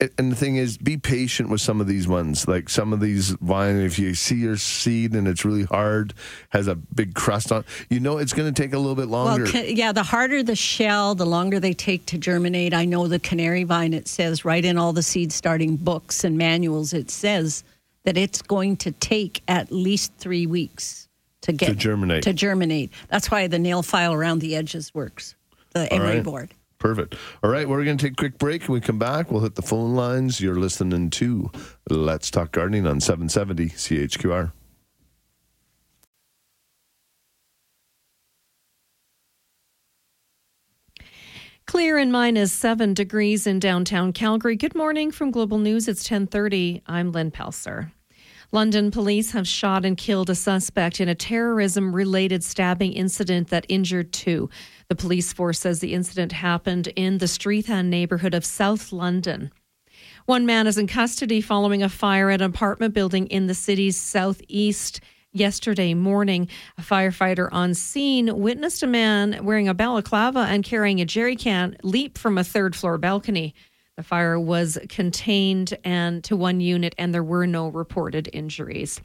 [0.00, 2.48] and the thing is, be patient with some of these ones.
[2.48, 6.14] Like some of these vine, if you see your seed and it's really hard,
[6.48, 9.44] has a big crust on, you know it's going to take a little bit longer.
[9.44, 12.72] Well, yeah, the harder the shell, the longer they take to germinate.
[12.72, 16.38] I know the canary vine, it says right in all the seed starting books and
[16.38, 17.62] manuals, it says
[18.04, 21.03] that it's going to take at least three weeks
[21.44, 22.22] to get To germinate.
[22.24, 22.90] To germinate.
[23.08, 25.36] That's why the nail file around the edges works.
[25.72, 26.24] The All emery right.
[26.24, 26.54] board.
[26.78, 27.14] Perfect.
[27.42, 28.62] All right, we're going to take a quick break.
[28.62, 30.40] When we come back, we'll hit the phone lines.
[30.40, 31.50] You're listening to
[31.88, 34.52] Let's Talk Gardening on 770 CHQR.
[41.66, 44.56] Clear and minus seven degrees in downtown Calgary.
[44.56, 45.88] Good morning from Global News.
[45.88, 46.82] It's 1030.
[46.86, 47.90] I'm Lynn Pelser.
[48.54, 53.66] London police have shot and killed a suspect in a terrorism related stabbing incident that
[53.68, 54.48] injured two.
[54.88, 59.50] The police force says the incident happened in the Streatham neighborhood of South London.
[60.26, 63.96] One man is in custody following a fire at an apartment building in the city's
[63.96, 65.00] southeast
[65.32, 66.46] yesterday morning.
[66.78, 71.76] A firefighter on scene witnessed a man wearing a balaclava and carrying a jerry can
[71.82, 73.52] leap from a third floor balcony.
[73.96, 79.00] The fire was contained and to one unit and there were no reported injuries.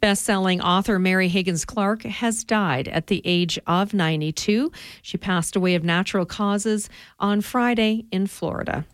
[0.00, 4.72] Best-selling author Mary Higgins Clark has died at the age of 92.
[5.00, 6.90] She passed away of natural causes
[7.20, 8.84] on Friday in Florida.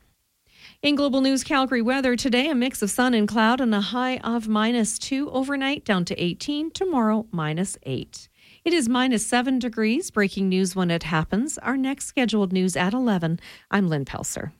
[0.83, 4.19] In Global News Calgary weather today, a mix of sun and cloud and a high
[4.19, 8.29] of minus 2 overnight down to 18, tomorrow minus 8.
[8.65, 10.11] It is minus 7 degrees.
[10.11, 11.59] Breaking news when it happens.
[11.59, 13.41] Our next scheduled news at 11.
[13.70, 14.53] I'm Lynn Pelser.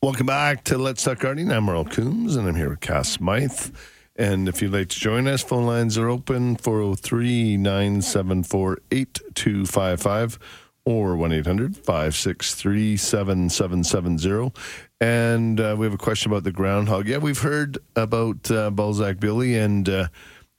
[0.00, 1.50] Welcome back to Let's Talk Gardening.
[1.50, 3.74] I'm Merle Coombs, and I'm here with Kath Smythe.
[4.14, 10.38] And if you'd like to join us, phone lines are open 403 974 8255
[10.84, 14.52] or 1 800 563 7770.
[15.00, 17.08] And uh, we have a question about the groundhog.
[17.08, 20.06] Yeah, we've heard about uh, Balzac Billy, and uh,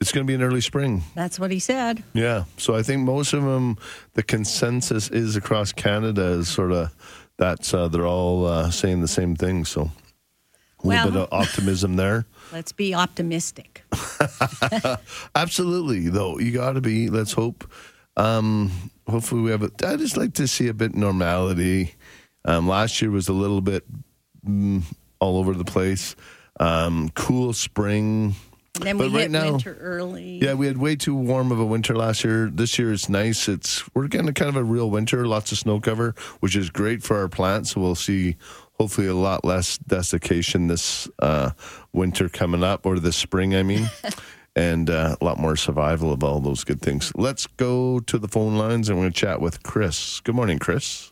[0.01, 1.03] it's going to be an early spring.
[1.15, 2.03] That's what he said.
[2.13, 2.43] Yeah.
[2.57, 3.77] So I think most of them,
[4.15, 6.93] the consensus is across Canada is sort of
[7.39, 9.65] that's uh, they're all uh, saying the same thing.
[9.65, 9.89] So
[10.83, 12.25] a little bit of optimism there.
[12.51, 13.83] Let's be optimistic.
[15.35, 17.09] Absolutely, though you got to be.
[17.09, 17.69] Let's hope.
[18.17, 19.63] Um, hopefully, we have.
[19.63, 21.95] A, I just like to see a bit normality.
[22.45, 23.83] Um, last year was a little bit
[24.45, 24.83] mm,
[25.19, 26.15] all over the place.
[26.59, 28.35] Um, cool spring.
[28.75, 30.39] And then we But right hit now- winter early.
[30.41, 32.49] Yeah, we had way too warm of a winter last year.
[32.53, 33.47] This year it's nice.
[33.49, 37.03] It's we're getting kind of a real winter, lots of snow cover, which is great
[37.03, 37.71] for our plants.
[37.71, 38.37] So we'll see
[38.73, 41.51] hopefully a lot less desiccation this uh,
[41.91, 43.89] winter coming up, or this spring, I mean,
[44.55, 47.11] and uh, a lot more survival of all those good things.
[47.15, 50.21] Let's go to the phone lines and we're going to chat with Chris.
[50.21, 51.11] Good morning, Chris.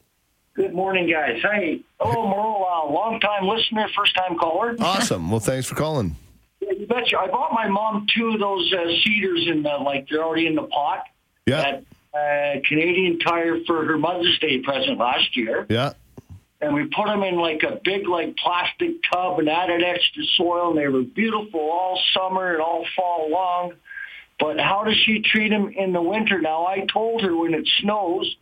[0.53, 1.41] Good morning, guys.
[1.41, 2.65] Hey, hello, Merle.
[2.65, 4.75] Uh, long time listener, first time caller.
[4.79, 5.29] Awesome.
[5.29, 6.15] Well, thanks for calling.
[6.67, 7.17] Yeah, you betcha.
[7.17, 10.55] I bought my mom two of those uh, cedars in the like they're already in
[10.55, 11.03] the pot.
[11.45, 11.61] Yeah.
[11.61, 11.83] At
[12.13, 15.93] uh, Canadian Tire for her Mother's Day present last year, Yeah.
[16.61, 20.69] and we put them in like a big like plastic tub and added extra soil,
[20.71, 23.73] and they were beautiful all summer and all fall long.
[24.39, 26.41] But how does she treat them in the winter?
[26.41, 28.35] Now I told her when it snows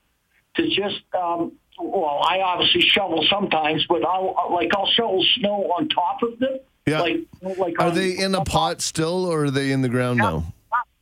[0.56, 5.90] to just um, well, I obviously shovel sometimes, but I'll like I'll shovel snow on
[5.90, 6.60] top of them.
[6.86, 7.02] Yeah.
[7.02, 10.54] Like like Are they in a pot still, or are they in the ground now?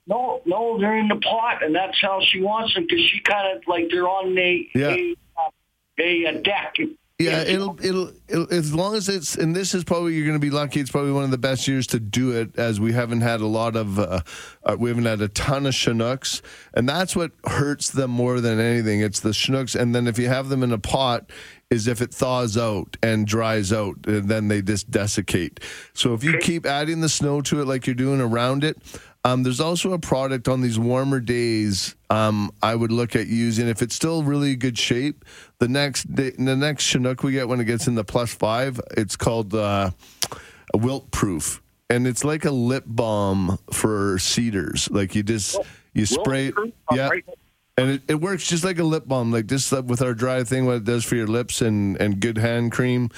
[0.05, 3.55] No, no, they're in the pot, and that's how she wants them because she kind
[3.57, 4.89] of like they're on a Yeah.
[4.89, 5.15] a,
[5.99, 6.75] a, a deck.
[7.19, 10.45] Yeah, it'll, it'll it'll as long as it's and this is probably you're going to
[10.45, 10.79] be lucky.
[10.81, 13.45] It's probably one of the best years to do it, as we haven't had a
[13.47, 14.21] lot of uh,
[14.65, 16.41] uh, we haven't had a ton of Chinooks,
[16.73, 18.99] and that's what hurts them more than anything.
[19.01, 21.29] It's the Chinooks, and then if you have them in a pot,
[21.73, 25.59] is if it thaws out and dries out, and then they just desiccate.
[25.93, 28.77] So if you keep adding the snow to it like you're doing around it.
[29.25, 33.69] Um, there's also a product on these warmer days um, I would look at using
[33.69, 35.23] if it's still really good shape.
[35.59, 38.79] The next day, the next Chinook we get when it gets in the plus five,
[38.97, 39.91] it's called uh,
[40.73, 44.91] a Wilt-Pruf, and it's like a lip balm for cedars.
[44.91, 45.57] Like you just
[45.93, 46.55] you spray it,
[46.91, 47.09] yeah.
[47.77, 50.43] And it, it works just like a lip balm, like just like with our dry
[50.43, 53.09] thing, what it does for your lips and, and good hand cream.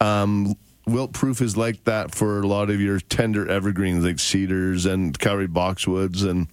[0.00, 0.54] Um,
[0.86, 5.48] Wilt-Pruf is like that for a lot of your tender evergreens like cedars and Calgary
[5.48, 6.46] boxwoods and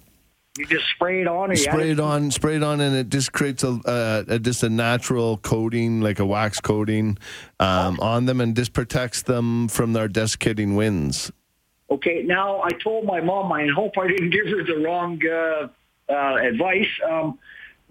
[0.58, 1.50] You just spray it on.
[1.50, 4.62] Or spray it on, spray it on, and it just creates a, a, a just
[4.62, 7.16] a natural coating, like a wax coating,
[7.60, 11.30] um, on them, and just protects them from their desiccating winds.
[11.90, 13.52] Okay, now I told my mom.
[13.52, 15.68] I hope I didn't give her the wrong uh,
[16.12, 16.88] uh, advice.
[17.08, 17.38] Um,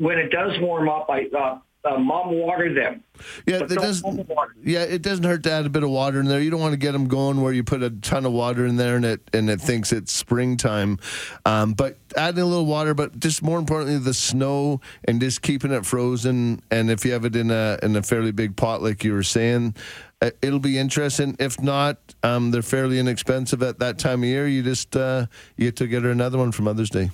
[0.01, 3.03] when it does warm up, I uh, uh, mom water them.
[3.45, 4.29] Yeah, it doesn't.
[4.63, 6.41] Yeah, it doesn't hurt to add a bit of water in there.
[6.41, 8.77] You don't want to get them going where you put a ton of water in
[8.77, 10.97] there and it and it thinks it's springtime.
[11.45, 15.71] Um, but adding a little water, but just more importantly, the snow and just keeping
[15.71, 16.61] it frozen.
[16.71, 19.23] And if you have it in a in a fairly big pot, like you were
[19.23, 19.75] saying,
[20.21, 21.35] uh, it'll be interesting.
[21.39, 24.47] If not, um, they're fairly inexpensive at that time of year.
[24.47, 27.11] You just uh, you get to get her another one for Mother's Day.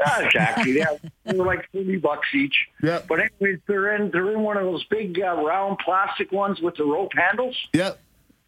[0.00, 0.72] Yeah, exactly.
[0.78, 2.54] Yeah, they're like thirty bucks each.
[2.82, 3.02] Yeah.
[3.08, 6.76] But anyways, they're in they're in one of those big uh, round plastic ones with
[6.76, 7.56] the rope handles.
[7.74, 8.00] Yep.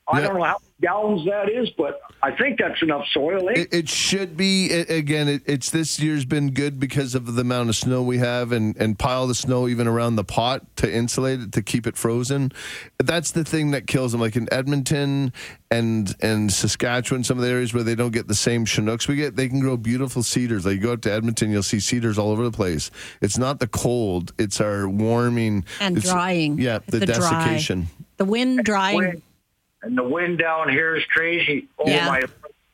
[0.08, 0.26] I Yeah.
[0.26, 3.48] don't know how many gallons that is, but I think that's enough soil.
[3.50, 3.60] Eh?
[3.60, 5.28] It, it should be a- again.
[5.28, 8.76] It, it's this year's been good because of the amount of snow we have, and
[8.78, 12.50] and pile the snow even around the pot to insulate it to keep it frozen.
[12.98, 14.20] That's the thing that kills them.
[14.20, 15.32] Like in Edmonton
[15.70, 19.14] and and Saskatchewan, some of the areas where they don't get the same Chinooks we
[19.14, 20.66] get, they can grow beautiful cedars.
[20.66, 22.90] Like you go up to Edmonton, you'll see cedars all over the place.
[23.20, 26.58] It's not the cold; it's our warming And it's- drying.
[26.58, 27.14] Yeah, the, The dry.
[27.14, 27.86] desiccation.
[28.16, 29.22] The wind drying.
[29.82, 31.68] And the wind down here is crazy.
[31.78, 32.06] Oh Yeah.
[32.06, 32.22] my!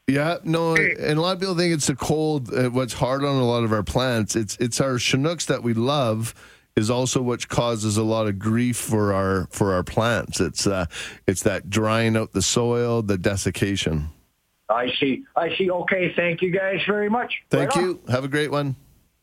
[0.06, 2.52] Yeah, no, and a lot of people think it's the cold.
[2.52, 5.74] Uh, what's hard on a lot of our plants, it's it's our Chinooks that we
[5.74, 6.34] love,
[6.76, 10.40] is also what causes a lot of grief for our for our plants.
[10.40, 10.86] It's uh,
[11.26, 14.08] it's that drying out the soil, the desiccation.
[14.70, 15.24] I see.
[15.36, 15.70] I see.
[15.70, 17.34] Okay, thank you guys very much.
[17.50, 17.84] Thank Right on.
[17.90, 18.00] you.
[18.08, 18.76] Have a great one.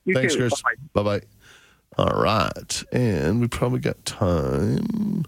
[0.06, 0.42] You Thanks, too.
[0.42, 0.62] Chris.
[0.94, 1.22] Bye bye.
[1.98, 5.24] All right, and we probably got time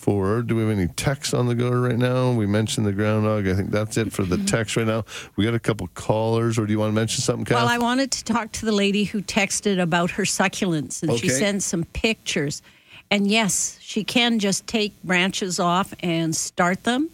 [0.00, 0.42] for.
[0.42, 2.32] Do we have any texts on the go right now?
[2.32, 3.46] We mentioned the groundhog.
[3.46, 4.46] I think that's it for the mm-hmm.
[4.46, 5.04] text right now.
[5.36, 7.56] We got a couple callers, or do you want to mention something, Kath?
[7.56, 11.28] Well, I wanted to talk to the lady who texted about her succulents, and she
[11.28, 12.62] sent some pictures.
[13.10, 17.10] And yes, she can just take branches off and start them.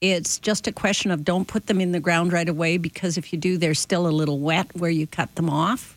[0.00, 3.32] It's just a question of don't put them in the ground right away because if
[3.32, 5.95] you do, they're still a little wet where you cut them off.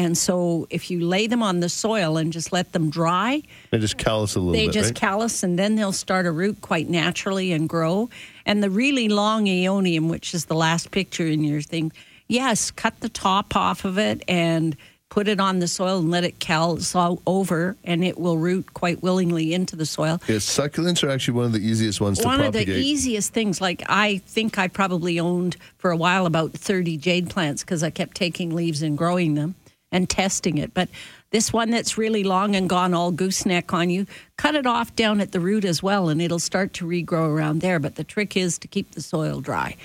[0.00, 3.78] And so if you lay them on the soil and just let them dry, They
[3.78, 4.94] just callus a little they bit, just right?
[4.94, 8.08] callus and then they'll start a root quite naturally and grow.
[8.46, 11.92] And the really long aeonium, which is the last picture in your thing,
[12.28, 14.74] yes, cut the top off of it and
[15.10, 18.72] put it on the soil and let it callus all over, and it will root
[18.72, 20.18] quite willingly into the soil.
[20.28, 23.60] Yeah, succulents are actually one of the easiest ones to One of the easiest things,
[23.60, 27.90] like I think I probably owned for a while about 30 jade plants because I
[27.90, 29.56] kept taking leaves and growing them
[29.92, 30.74] and testing it.
[30.74, 30.88] But
[31.30, 34.06] this one that's really long and gone all gooseneck on you,
[34.36, 37.60] cut it off down at the root as well, and it'll start to regrow around
[37.60, 37.78] there.
[37.78, 39.76] But the trick is to keep the soil dry.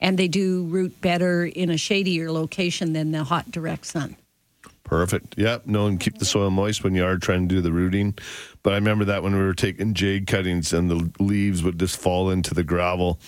[0.00, 4.16] And they do root better in a shadier location than the hot, direct sun.
[4.84, 5.36] Perfect.
[5.38, 5.66] Yep.
[5.66, 8.14] No, and keep the soil moist when you are trying to do the rooting.
[8.62, 11.96] But I remember that when we were taking jade cuttings and the leaves would just
[11.96, 13.18] fall into the gravel.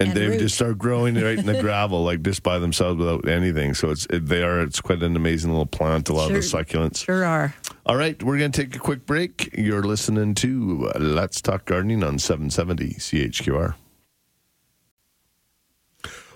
[0.00, 0.40] And, And they root.
[0.40, 3.74] just start growing right in the gravel, like just by themselves without anything.
[3.74, 6.08] So it's it, they are it's quite an amazing little plant.
[6.08, 7.04] A lot of the succulents.
[7.04, 7.54] Sure are.
[7.86, 9.50] All right, we're going to take a quick break.
[9.56, 13.74] You're listening to uh, Let's Talk Gardening on 770 CHQR.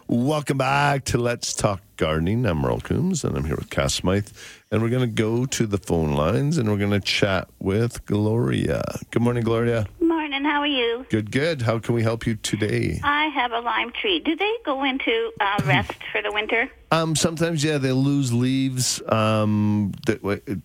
[0.07, 2.47] Welcome back to Let's Talk Gardening.
[2.47, 4.29] I'm Merle Coombs, and I'm here with Kath Smythe.
[4.71, 8.05] And we're going to go to the phone lines, and we're going to chat with
[8.05, 8.83] Gloria.
[9.11, 9.87] Good morning, Gloria.
[9.99, 11.07] Morning, how are you?
[11.09, 11.63] Good, good.
[11.63, 13.01] How can we help you today?
[13.03, 14.21] I have a lime tree.
[14.21, 16.71] Do they go into uh, rest for the winter?
[16.91, 19.93] Um, sometimes, yeah, they lose leaves, um,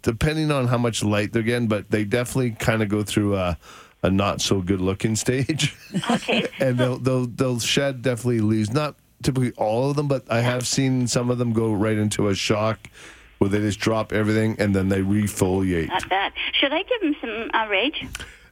[0.01, 3.57] depending on how much light they're getting, but they definitely kind of go through a,
[4.03, 5.77] a not so good looking stage.
[6.11, 6.45] Okay.
[6.59, 8.69] and they'll, they'll, they'll shed definitely leaves.
[8.69, 12.27] Not typically all of them, but I have seen some of them go right into
[12.27, 12.89] a shock
[13.43, 15.89] where they just drop everything and then they refoliate.
[15.89, 16.31] Not bad.
[16.53, 18.05] Should I give them some uh, rage?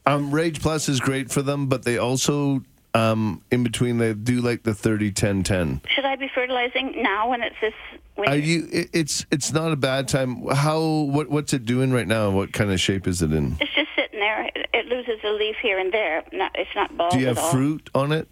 [0.06, 2.62] Um, Rage Plus is great for them, but they also,
[2.94, 5.82] um, in between, they do like the 30 10 10.
[5.96, 7.74] Should I be fertilizing now when it's this
[8.18, 8.34] winter?
[8.34, 8.68] Are you?
[8.70, 10.46] it- It's it's not a bad time.
[10.48, 10.82] How?
[10.82, 12.32] What what's it doing right now?
[12.32, 13.56] What kind of shape is it in?
[13.62, 14.44] It's just sitting there.
[14.54, 16.24] It, it loses a leaf here and there.
[16.34, 18.28] Not, it's not bald Do you have fruit on it?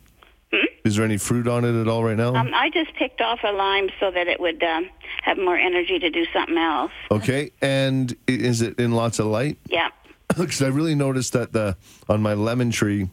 [0.85, 2.33] Is there any fruit on it at all right now?
[2.35, 4.89] Um, I just picked off a lime so that it would um,
[5.23, 6.91] have more energy to do something else.
[7.11, 9.57] okay, and is it in lots of light?
[9.67, 9.89] Yeah.
[10.37, 11.75] Because I really noticed that the
[12.07, 13.09] on my lemon tree,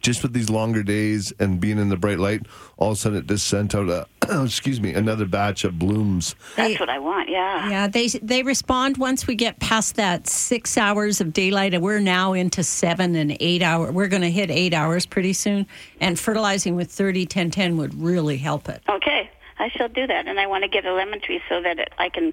[0.00, 2.42] just with these longer days and being in the bright light,
[2.76, 4.06] all of a sudden it just sent out a
[4.44, 6.34] excuse me another batch of blooms.
[6.56, 7.28] That's what I want.
[7.28, 7.68] Yeah.
[7.68, 12.00] Yeah, they they respond once we get past that six hours of daylight, and we're
[12.00, 13.92] now into seven and eight hour.
[13.92, 15.66] We're going to hit eight hours pretty soon,
[16.00, 18.82] and fertilizing with 30 10 10 would really help it.
[18.88, 19.30] Okay.
[19.56, 21.92] I shall do that, and I want to get a lemon tree so that it,
[21.96, 22.32] I can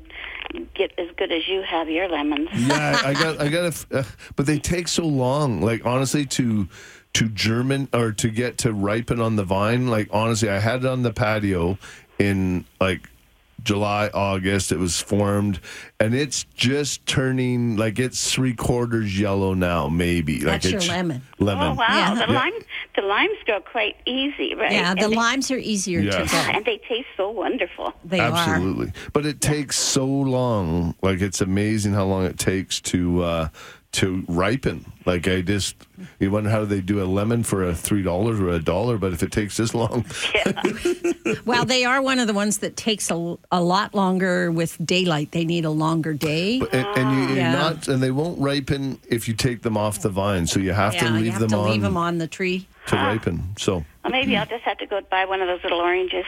[0.74, 2.50] get as good as you have your lemons.
[2.52, 4.04] yeah, I got, I got, a, uh,
[4.36, 5.62] but they take so long.
[5.62, 6.68] Like honestly, to
[7.14, 9.88] to German or to get to ripen on the vine.
[9.88, 11.78] Like honestly, I had it on the patio
[12.20, 13.10] in like
[13.64, 14.72] July, August.
[14.72, 15.60] It was formed,
[16.00, 20.36] and it's just turning like it's three quarters yellow now, maybe.
[20.40, 21.22] Like That's your it's lemon.
[21.38, 21.68] Lemon.
[21.74, 22.26] Oh wow, Yeah.
[22.26, 22.40] the Yeah.
[22.40, 22.54] lime
[22.96, 24.72] the limes grow quite easy, right?
[24.72, 26.30] Yeah, the And they- limes are easier Yes.
[26.32, 26.56] to grow.
[26.56, 27.94] and they taste so wonderful.
[28.04, 28.32] They are.
[28.36, 28.92] Absolutely.
[29.14, 30.96] But it takes so long.
[31.02, 33.48] Like it's amazing how long it takes to uh
[33.94, 34.86] to ripen.
[35.06, 35.76] Like I just
[36.20, 39.12] you wonder how they do a lemon for a three dollars or a dollar, but
[39.14, 40.06] if it takes this long,
[41.46, 45.32] Well, they are one of the ones that takes a, a lot longer with daylight.
[45.32, 46.60] They need a longer day.
[46.60, 47.52] But- and, and you, you're Yeah.
[47.54, 50.48] not, and they won't ripen if you take them off the vine.
[50.48, 52.28] So you have yeah, to leave you have them to on leave them on the
[52.28, 52.68] tree.
[52.88, 53.44] to ripen.
[53.58, 56.26] So Well, maybe I'll just have to go buy one of those little oranges.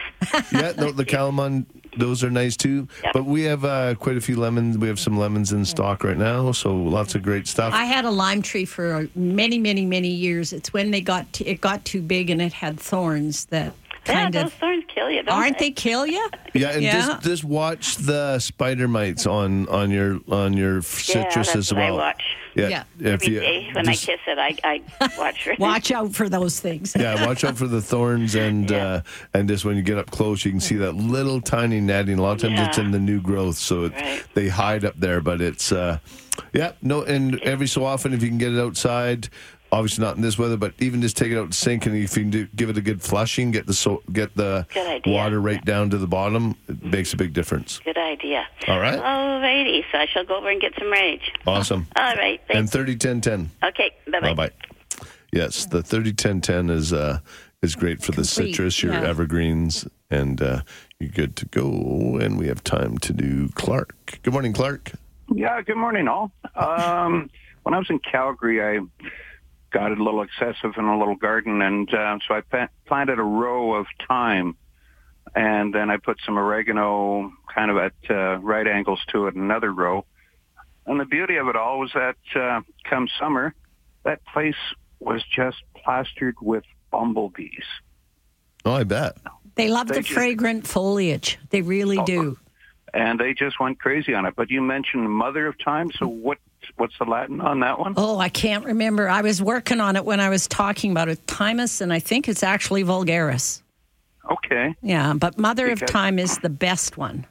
[0.52, 1.66] yeah, no, the Calamon,
[1.96, 2.88] those are nice too.
[3.12, 4.78] But we have uh, quite a few lemons.
[4.78, 7.72] We have some lemons in stock right now, so lots of great stuff.
[7.72, 10.52] I had a lime tree for many, many, many years.
[10.52, 13.74] It's when they got t- it got too big and it had thorns that
[14.06, 15.66] Yeah, kind those thorns kill you, don't aren't they?
[15.66, 16.28] they kill you?
[16.56, 16.92] Yeah, and Yeah.
[17.06, 21.82] just just watch the spider mites on on your on your citrus that's as what
[21.82, 21.96] I well.
[21.98, 22.22] watch.
[22.54, 22.84] Yeah, Yeah.
[23.00, 24.56] if Every you day when just- I kiss it, I,
[25.00, 26.94] I watch for Watch out for those things.
[26.96, 29.00] yeah, watch out for the thorns and uh,
[29.32, 32.18] and just when you get up close, you can see that little tiny netting.
[32.20, 35.20] A lot of times it's in the new growth, so it, they hide up there.
[35.20, 35.98] But it's uh,
[36.52, 39.28] yeah, no, and every so often if you can get it outside.
[39.74, 42.16] Obviously not in this weather, but even just take it out to sink, and if
[42.16, 44.64] you can do, give it a good flushing, get the so, get the
[45.04, 47.80] water right down to the bottom, it makes a big difference.
[47.80, 48.46] Good idea.
[48.68, 48.96] All right.
[48.96, 49.84] All righty.
[49.90, 51.32] So I shall go over and get some rage.
[51.44, 51.88] Awesome.
[51.96, 52.40] All right.
[52.50, 52.70] And Thanks.
[52.70, 53.50] thirty ten ten.
[53.64, 53.90] Okay.
[54.06, 54.48] Bye Bye bye.
[54.48, 55.06] bye.
[55.32, 57.18] Yes, the thirty ten ten is uh
[57.60, 59.02] is great for the citrus, your yeah.
[59.02, 60.60] evergreens, and uh,
[61.00, 62.18] you're good to go.
[62.22, 64.20] And we have time to do Clark.
[64.22, 64.92] Good morning, Clark.
[65.34, 66.30] Yeah, good morning, all.
[66.54, 67.28] Um,
[67.64, 68.78] when I was in Calgary, I
[69.74, 73.18] got it a little excessive in a little garden, and uh, so I pa- planted
[73.18, 74.56] a row of thyme,
[75.34, 79.72] and then I put some oregano kind of at uh, right angles to it, another
[79.72, 80.06] row.
[80.86, 83.52] And the beauty of it all was that uh, come summer,
[84.04, 84.54] that place
[85.00, 87.64] was just plastered with bumblebees.
[88.64, 89.16] Oh, I bet.
[89.56, 91.38] They love They the just- fragrant foliage.
[91.50, 92.38] They really do.
[92.92, 94.34] And they just went crazy on it.
[94.36, 96.38] But you mentioned mother of thyme, so what?
[96.76, 97.94] What's the Latin on that one?
[97.96, 99.08] Oh, I can't remember.
[99.08, 101.20] I was working on it when I was talking about it.
[101.26, 103.62] Thymus, and I think it's actually vulgaris.
[104.30, 104.74] Okay.
[104.82, 107.26] Yeah, but Mother of Thyme is the best one.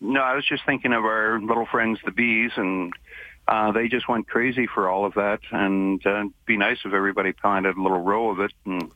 [0.00, 2.92] No, I was just thinking of our little friends, the bees, and
[3.46, 5.40] uh, they just went crazy for all of that.
[5.52, 8.90] And uh, it'd be nice if everybody planted a little row of it and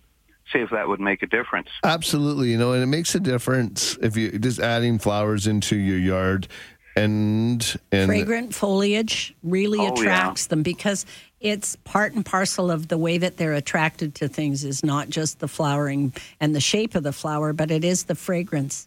[0.53, 1.69] see if that would make a difference.
[1.85, 5.99] Absolutely, you know, and it makes a difference if you just adding flowers into your
[5.99, 6.49] yard,
[6.97, 9.93] and and Fragrant foliage really Oh, yeah.
[9.93, 11.07] attracts them because
[11.41, 15.41] it's part and parcel of the way that they're attracted to things is not just
[15.41, 18.87] the flowering and the shape of the flower, but it is the fragrance.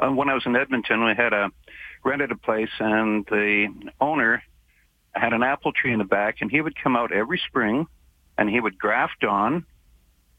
[0.00, 1.50] Uh, when I was in Edmonton, we had a
[2.04, 3.68] rented a place, and the
[4.00, 4.42] owner
[5.12, 7.86] had an apple tree in the back, and he would come out every spring,
[8.36, 9.64] and he would graft on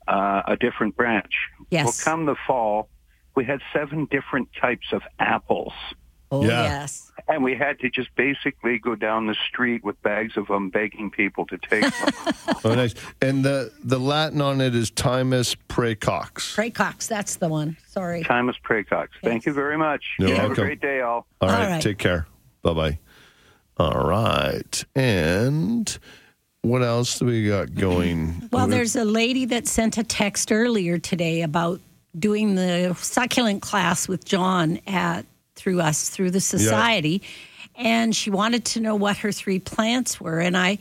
[0.07, 1.33] uh, a different branch.
[1.69, 1.85] Yes.
[1.85, 2.87] Well, come the fall,
[3.35, 5.73] we had seven different types of apples.
[6.31, 6.63] Oh, Yeah.
[6.63, 7.11] yes.
[7.27, 11.09] And we had to just basically go down the street with bags of them, begging
[11.09, 12.13] people to take them.
[12.65, 12.93] oh, nice.
[13.21, 16.55] And the the Latin on it is Thymus praecox.
[16.55, 17.77] Praecox, that's the one.
[17.87, 18.23] Sorry.
[18.23, 19.07] Thymus Praecox.
[19.23, 20.03] Thank you very much.
[20.19, 20.63] You're Have welcome.
[20.63, 21.25] a great day, all.
[21.41, 21.81] All right, All right.
[21.81, 22.27] take care.
[22.61, 22.99] Bye bye.
[23.77, 25.97] All right, and
[26.61, 28.49] what else do we got going?
[28.51, 31.81] Well, there's a lady that sent a text earlier today about
[32.17, 35.25] doing the succulent class with John at
[35.55, 37.21] through us through the society,
[37.75, 40.77] and she wanted to know what her three plants were, and I.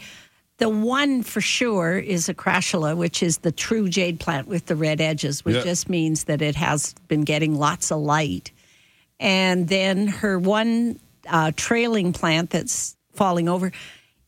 [0.59, 4.77] The one for sure is a crassula, which is the true jade plant with the
[4.77, 5.65] red edges, which Yeah.
[5.65, 8.53] just means that it has been getting lots of light.
[9.19, 13.73] And then her one uh, trailing plant that's falling over,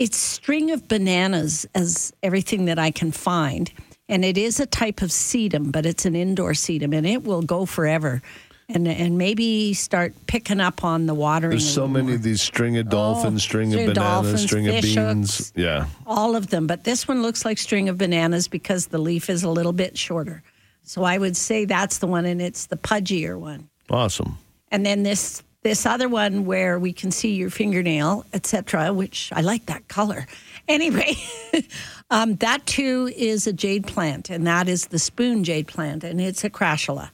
[0.01, 3.71] it's string of bananas as everything that I can find.
[4.09, 7.43] And it is a type of sedum, but it's an indoor sedum and it will
[7.43, 8.21] go forever.
[8.69, 11.51] And, and maybe start picking up on the watering.
[11.51, 14.67] There's so many of these string of dolphins, string of string of bananas, dolphins, string
[14.69, 15.39] of beans.
[15.39, 15.53] hooks.
[15.55, 15.87] Yeah.
[16.05, 19.45] all of them, but this one looks like string of bananas because the leaf is
[19.45, 20.43] a little bit shorter.
[20.83, 23.69] So I would say that's the one, and it's the pudgier one.
[23.89, 24.37] Awesome.
[24.73, 29.41] And then this this other one where we can see your fingernail, etc., which I
[29.41, 30.27] like that color.
[30.69, 31.15] Anyway,
[32.11, 36.21] um, that too is a jade plant, and that is the spoon jade plant, and
[36.21, 37.11] it's a crassula.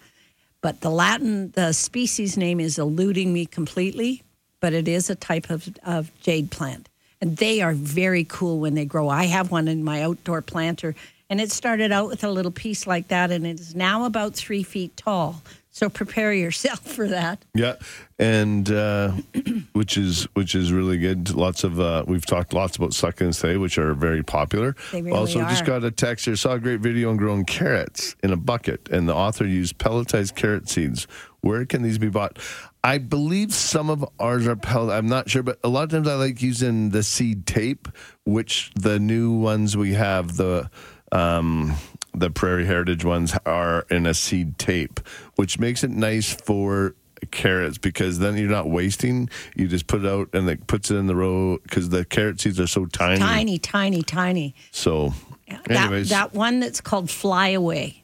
[0.63, 4.23] But the Latin, the species name is eluding me completely,
[4.61, 6.89] but it is a type of, of jade plant.
[7.21, 9.09] And they are very cool when they grow.
[9.09, 10.95] I have one in my outdoor planter,
[11.29, 14.35] And it started out with a little piece like that, and it is now about
[14.35, 15.43] three feet tall.
[15.75, 17.43] So prepare yourself for that.
[17.55, 17.77] Yeah,
[18.19, 19.13] and uh,
[19.73, 21.31] which is which is really good.
[21.31, 24.77] Lots of uh, we've talked lots about succulents today, which are very popular.
[24.93, 26.37] They really also, just got a text here.
[26.37, 30.35] Saw a great video on growing carrots in a bucket, and the author used pelletized
[30.35, 31.07] carrot seeds.
[31.41, 32.39] Where can these be bought?
[32.85, 34.95] I believe some of ours are pellet.
[34.95, 37.89] I'm not sure, but a lot of times I like using the seed tape,
[38.27, 40.71] which the new ones we have the.
[41.13, 41.77] Um,
[42.15, 45.01] the Prairie Heritage ones are in a seed tape,
[45.37, 46.95] which makes it nice for
[47.31, 49.31] carrots because then you're not wasting.
[49.55, 52.41] You just put it out and it puts it in the row because the carrot
[52.41, 53.21] seeds are so tiny.
[53.21, 54.55] Tiny, tiny, tiny.
[54.73, 55.15] So,
[55.49, 58.03] That, anyways, that one that's called Flyaway,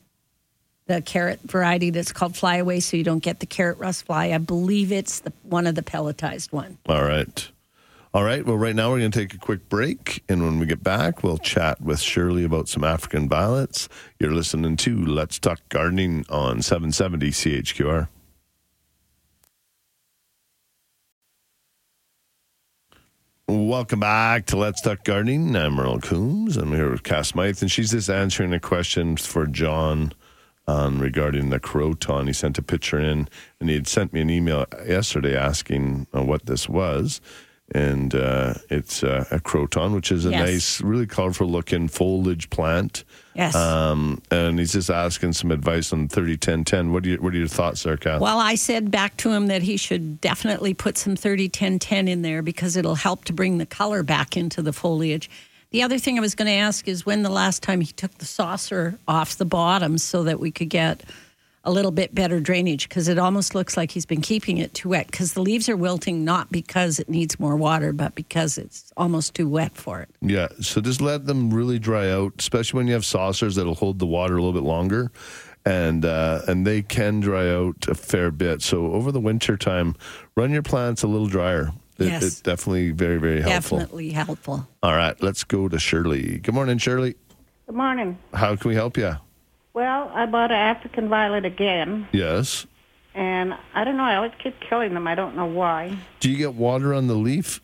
[0.87, 4.27] the carrot variety that's called Flyaway, so you don't get the carrot rust fly.
[4.33, 6.79] I believe it's the one of the pelletized one.
[6.89, 7.49] all right.
[8.15, 8.45] All right.
[8.45, 10.25] Well, right now we're going to take a quick break.
[10.31, 13.87] And when we get back, we'll chat with Shirley about some African violets.
[14.19, 18.09] You're listening to Let's Talk Gardening on 770 CHQR.
[23.47, 25.55] Welcome back to Let's Talk Gardening.
[25.55, 26.57] I'm Merle Coombs.
[26.57, 30.15] I'm here with Kath Smythe, and she's just answering a question for John
[30.67, 32.27] um, regarding the croton.
[32.27, 33.29] He sent a picture in,
[33.61, 37.21] and he had sent me an email yesterday asking uh, what this was.
[37.75, 40.41] And uh, it's uh, a croton, which is a Yes.
[40.49, 43.05] nice, really colorful looking foliage plant.
[43.35, 43.55] Yes.
[43.55, 46.93] Um, and he's just asking some advice on 30 10 10.
[46.93, 48.23] What, do you, what are your thoughts there, Kath?
[48.23, 52.09] Well, I said back to him that he should definitely put some 30 10 10
[52.09, 55.29] in there because it'll help to bring the color back into the foliage.
[55.71, 58.17] The other thing I was going to ask is when the last time he took
[58.17, 61.03] the saucer off the bottom so that we could get
[61.65, 64.91] a little bit better drainage because it almost looks like he's been keeping it too
[64.91, 68.93] wet because the leaves are wilting not because it needs more water, but because it's
[68.97, 70.09] almost too wet for it.
[70.21, 73.99] Yeah, so just let them really dry out, especially when you have saucers that'll hold
[73.99, 75.11] the water a little bit longer,
[75.65, 78.63] and uh, and they can dry out a fair bit.
[78.63, 79.95] So over the winter time,
[80.37, 81.73] run your plants a little drier.
[81.99, 82.23] It, Yes.
[82.23, 83.79] It's definitely very very helpful.
[83.79, 84.69] Definitely helpful.
[84.85, 86.39] All right, let's go to Shirley.
[86.39, 87.17] Good morning, Shirley.
[87.67, 88.17] Good morning.
[88.33, 89.17] How can we help you?
[89.79, 92.67] Well, I bought an African violet again, Yes.
[93.15, 94.03] and I don't know.
[94.03, 95.07] I always keep killing them.
[95.07, 95.97] I don't know why.
[96.19, 97.61] Do you get water on the leaf?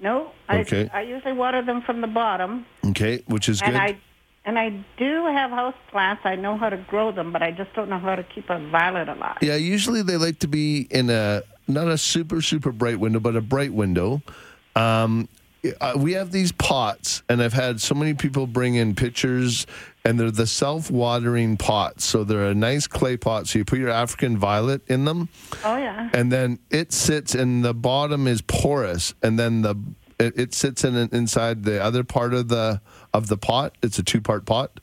[0.00, 0.90] No, I, Okay.
[0.92, 3.80] I usually water them from the bottom, Okay, which is and good.
[3.80, 3.96] I
[4.44, 6.22] and I do have house plants.
[6.24, 8.58] I know how to grow them, but I just don't know how to keep a
[8.58, 9.36] violet alive.
[9.40, 13.36] Yeah, usually they like to be in a not a super super bright window, but
[13.36, 14.20] a bright window.
[14.74, 15.28] Um,
[15.96, 19.64] we have these pots, and I've had so many people bring in pictures,
[20.04, 22.04] and they're the self-watering pots.
[22.04, 23.46] So they're a nice clay pot.
[23.48, 25.28] So you put your African violet in them,
[25.64, 26.10] Oh yeah.
[26.12, 29.76] and then it sits, and the bottom is porous, and then the
[30.18, 32.80] it, it sits in inside the other part of the
[33.12, 33.76] of the pot.
[33.82, 34.78] It's a two-part pot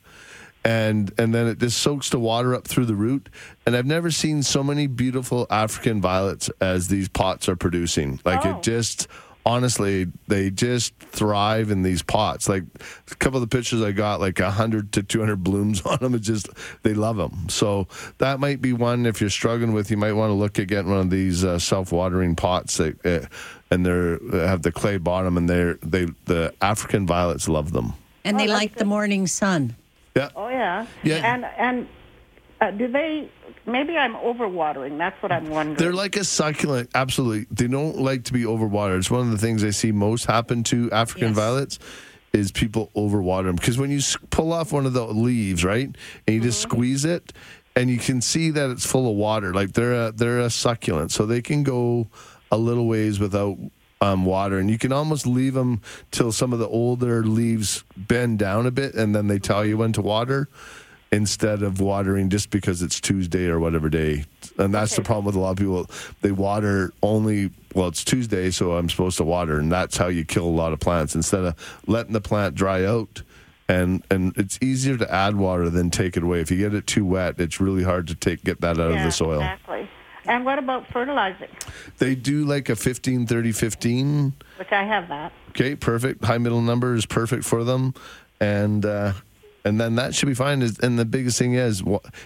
[0.62, 3.30] and and then it just soaks the water up through the root.
[3.64, 8.20] And I've never seen so many beautiful African violets as these pots are producing.
[8.26, 8.56] Like Oh.
[8.58, 9.08] it just
[9.44, 12.48] honestly, they just thrive in these pots.
[12.48, 12.64] Like
[13.10, 16.14] a couple of the pictures I got, like hundred to two hundred blooms on them.
[16.14, 16.48] It just
[16.82, 17.48] they love them.
[17.48, 17.88] So
[18.18, 19.90] that might be one if you're struggling with.
[19.90, 23.04] You might want to look at getting one of these uh, self-watering pots that.
[23.04, 23.26] Uh,
[23.72, 27.92] and they're they have the clay bottom, and they're they the African violets love them.
[28.24, 29.76] And they like the morning sun.
[30.16, 30.30] Yeah.
[30.34, 30.86] Oh yeah.
[31.02, 31.34] Yeah.
[31.34, 31.88] And and
[32.60, 33.30] uh, do they?
[33.70, 34.98] Maybe I'm overwatering.
[34.98, 35.76] That's what I'm wondering.
[35.76, 36.90] They're like a succulent.
[36.94, 37.46] Absolutely.
[37.50, 38.98] They don't like to be overwatered.
[38.98, 41.78] It's one of the things I see most happen to African violets
[42.32, 43.56] is people overwater them.
[43.56, 45.94] Because when you pull off one of the leaves, right,
[46.26, 47.32] and you just squeeze it,
[47.76, 49.52] and you can see that it's full of water.
[49.54, 52.08] Like they're a, they're a succulent, so they can go
[52.50, 53.58] a little ways without
[54.00, 55.80] um, water, and you can almost leave them
[56.10, 59.76] till some of the older leaves bend down a bit, and then they tell you
[59.76, 60.48] when to water
[61.12, 64.24] instead of watering just because it's Tuesday or whatever day.
[64.58, 65.90] And that's the problem with a lot of people.
[66.20, 69.58] They water only, well, it's Tuesday, so I'm supposed to water.
[69.58, 72.84] And that's how you kill a lot of plants instead of letting the plant dry
[72.84, 73.22] out.
[73.68, 76.40] And, and it's easier to add water than take it away.
[76.40, 78.98] If you get it too wet, it's really hard to take get that out yeah,
[78.98, 79.40] of the soil.
[79.40, 79.88] Exactly.
[80.26, 81.48] And what about fertilizing?
[81.98, 84.32] They do like a 15 30 15.
[84.58, 85.32] Which I have that.
[85.50, 86.24] Okay, perfect.
[86.24, 87.94] High middle number is perfect for them,
[88.40, 89.12] and uh,
[89.64, 90.62] and then that should be fine.
[90.82, 91.82] And the biggest thing is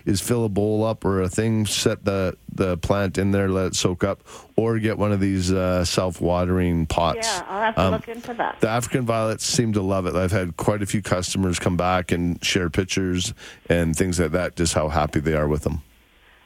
[0.06, 3.66] is fill a bowl up or a thing, set the the plant in there, let
[3.68, 4.22] it soak up,
[4.56, 7.18] or get one of these uh, self watering pots.
[7.26, 8.60] Yeah, I'll have to Um, look into that.
[8.60, 10.14] The African violets seem to love it.
[10.14, 13.34] I've had quite a few customers come back and share pictures
[13.68, 15.82] and things like that, just how happy they are with them.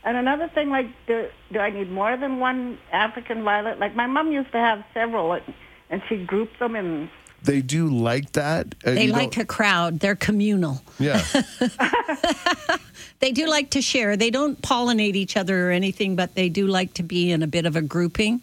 [0.05, 3.79] And another thing, like, do, do I need more than one African violet?
[3.79, 5.55] Like, my mom used to have several, and-
[5.91, 7.11] and she grouped them in
[7.43, 8.75] they do like that.
[8.85, 10.01] Uh, They you like don't- a crowd.
[10.01, 10.83] They're communal.
[10.99, 11.23] yeah.
[13.21, 14.17] They do like to share.
[14.17, 17.49] They don't pollinate each other or anything, but they do like to be in a
[17.49, 18.41] bit of a grouping.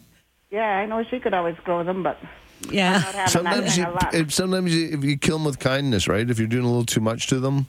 [0.50, 2.18] Yeah, I know she could always grow them, but
[2.70, 3.02] Yeah.
[3.06, 4.14] I'm not sometimes you, thing a lot.
[4.14, 6.28] if- sometimes you, if you kill them with kindness, right?
[6.28, 7.68] If you're doing a little too much to them,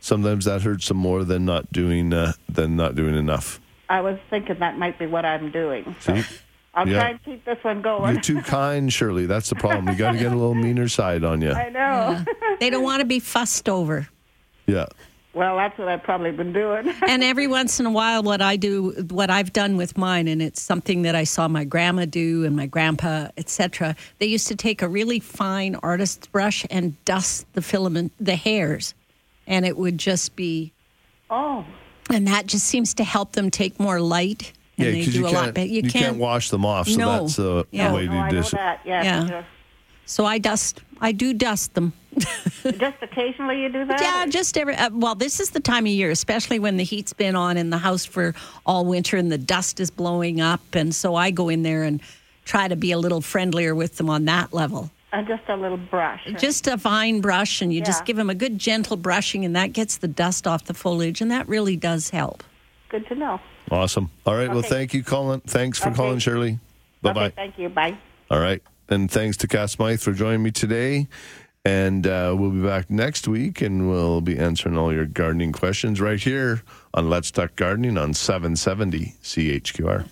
[0.00, 3.58] sometimes that hurts them more than not doing uh, than not doing enough.
[3.88, 5.96] I was thinking that might be what I'm doing.
[6.00, 6.22] So See?
[6.74, 7.00] I'll Yeah.
[7.00, 8.12] try and keep this one going.
[8.14, 9.26] You're too kind, Shirley.
[9.26, 9.88] That's the problem.
[9.88, 11.52] You got to get a little meaner side on you.
[11.52, 12.24] I know.
[12.60, 14.08] They don't want to be fussed over.
[14.66, 14.86] Yeah.
[15.34, 16.88] well, that's what I've probably been doing.
[17.08, 20.40] and every once in a while, what I do, what I've done with mine, and
[20.40, 23.96] it's something that I saw my grandma do and my grandpa, etc.
[24.18, 28.94] They used to take a really fine artist's brush and dust the filament, the hairs,
[29.46, 30.72] and it would just be.
[31.28, 31.64] Oh.
[32.10, 34.52] And that just seems to help them take more light.
[34.78, 35.54] And Yeah, they because do you a can't, lot.
[35.54, 36.88] But you, can't, wash them off.
[36.88, 37.20] So No.
[37.20, 37.88] that's uh, Yeah.
[37.88, 38.50] the way no, I to do know this.
[38.52, 38.80] that.
[38.84, 39.02] Yeah.
[39.04, 39.42] Yeah.
[40.06, 40.80] So I dust.
[41.00, 41.92] I do dust them.
[42.64, 44.00] Just occasionally you do that?
[44.00, 44.74] Yeah, just every.
[44.76, 47.70] Uh, well, this is the time of year, especially when the heat's been on in
[47.70, 48.34] the house for
[48.66, 52.00] all winter and the dust is blowing up, and so I go in there and
[52.44, 54.90] try to be a little friendlier with them on that level.
[55.12, 56.26] Uh, just a little brush.
[56.38, 57.84] Just a fine brush, and you Yeah.
[57.86, 61.20] just give them a good gentle brushing, and that gets the dust off the foliage,
[61.20, 62.42] and that really does help.
[62.90, 63.40] Good to know.
[63.72, 64.10] Awesome.
[64.26, 64.50] All right.
[64.50, 65.40] Well, thank you, Colin.
[65.40, 65.96] Thanks for Okay.
[65.96, 66.58] calling, Shirley.
[67.00, 67.24] Bye bye.
[67.26, 67.68] Okay, thank you.
[67.70, 67.96] Bye.
[68.30, 68.62] All right.
[68.90, 71.08] And thanks to Kath Smythe for joining me today.
[71.64, 76.00] And uh, we'll be back next week and we'll be answering all your gardening questions
[76.00, 76.62] right here
[76.92, 80.06] on Let's Talk Gardening on 770 CHQR.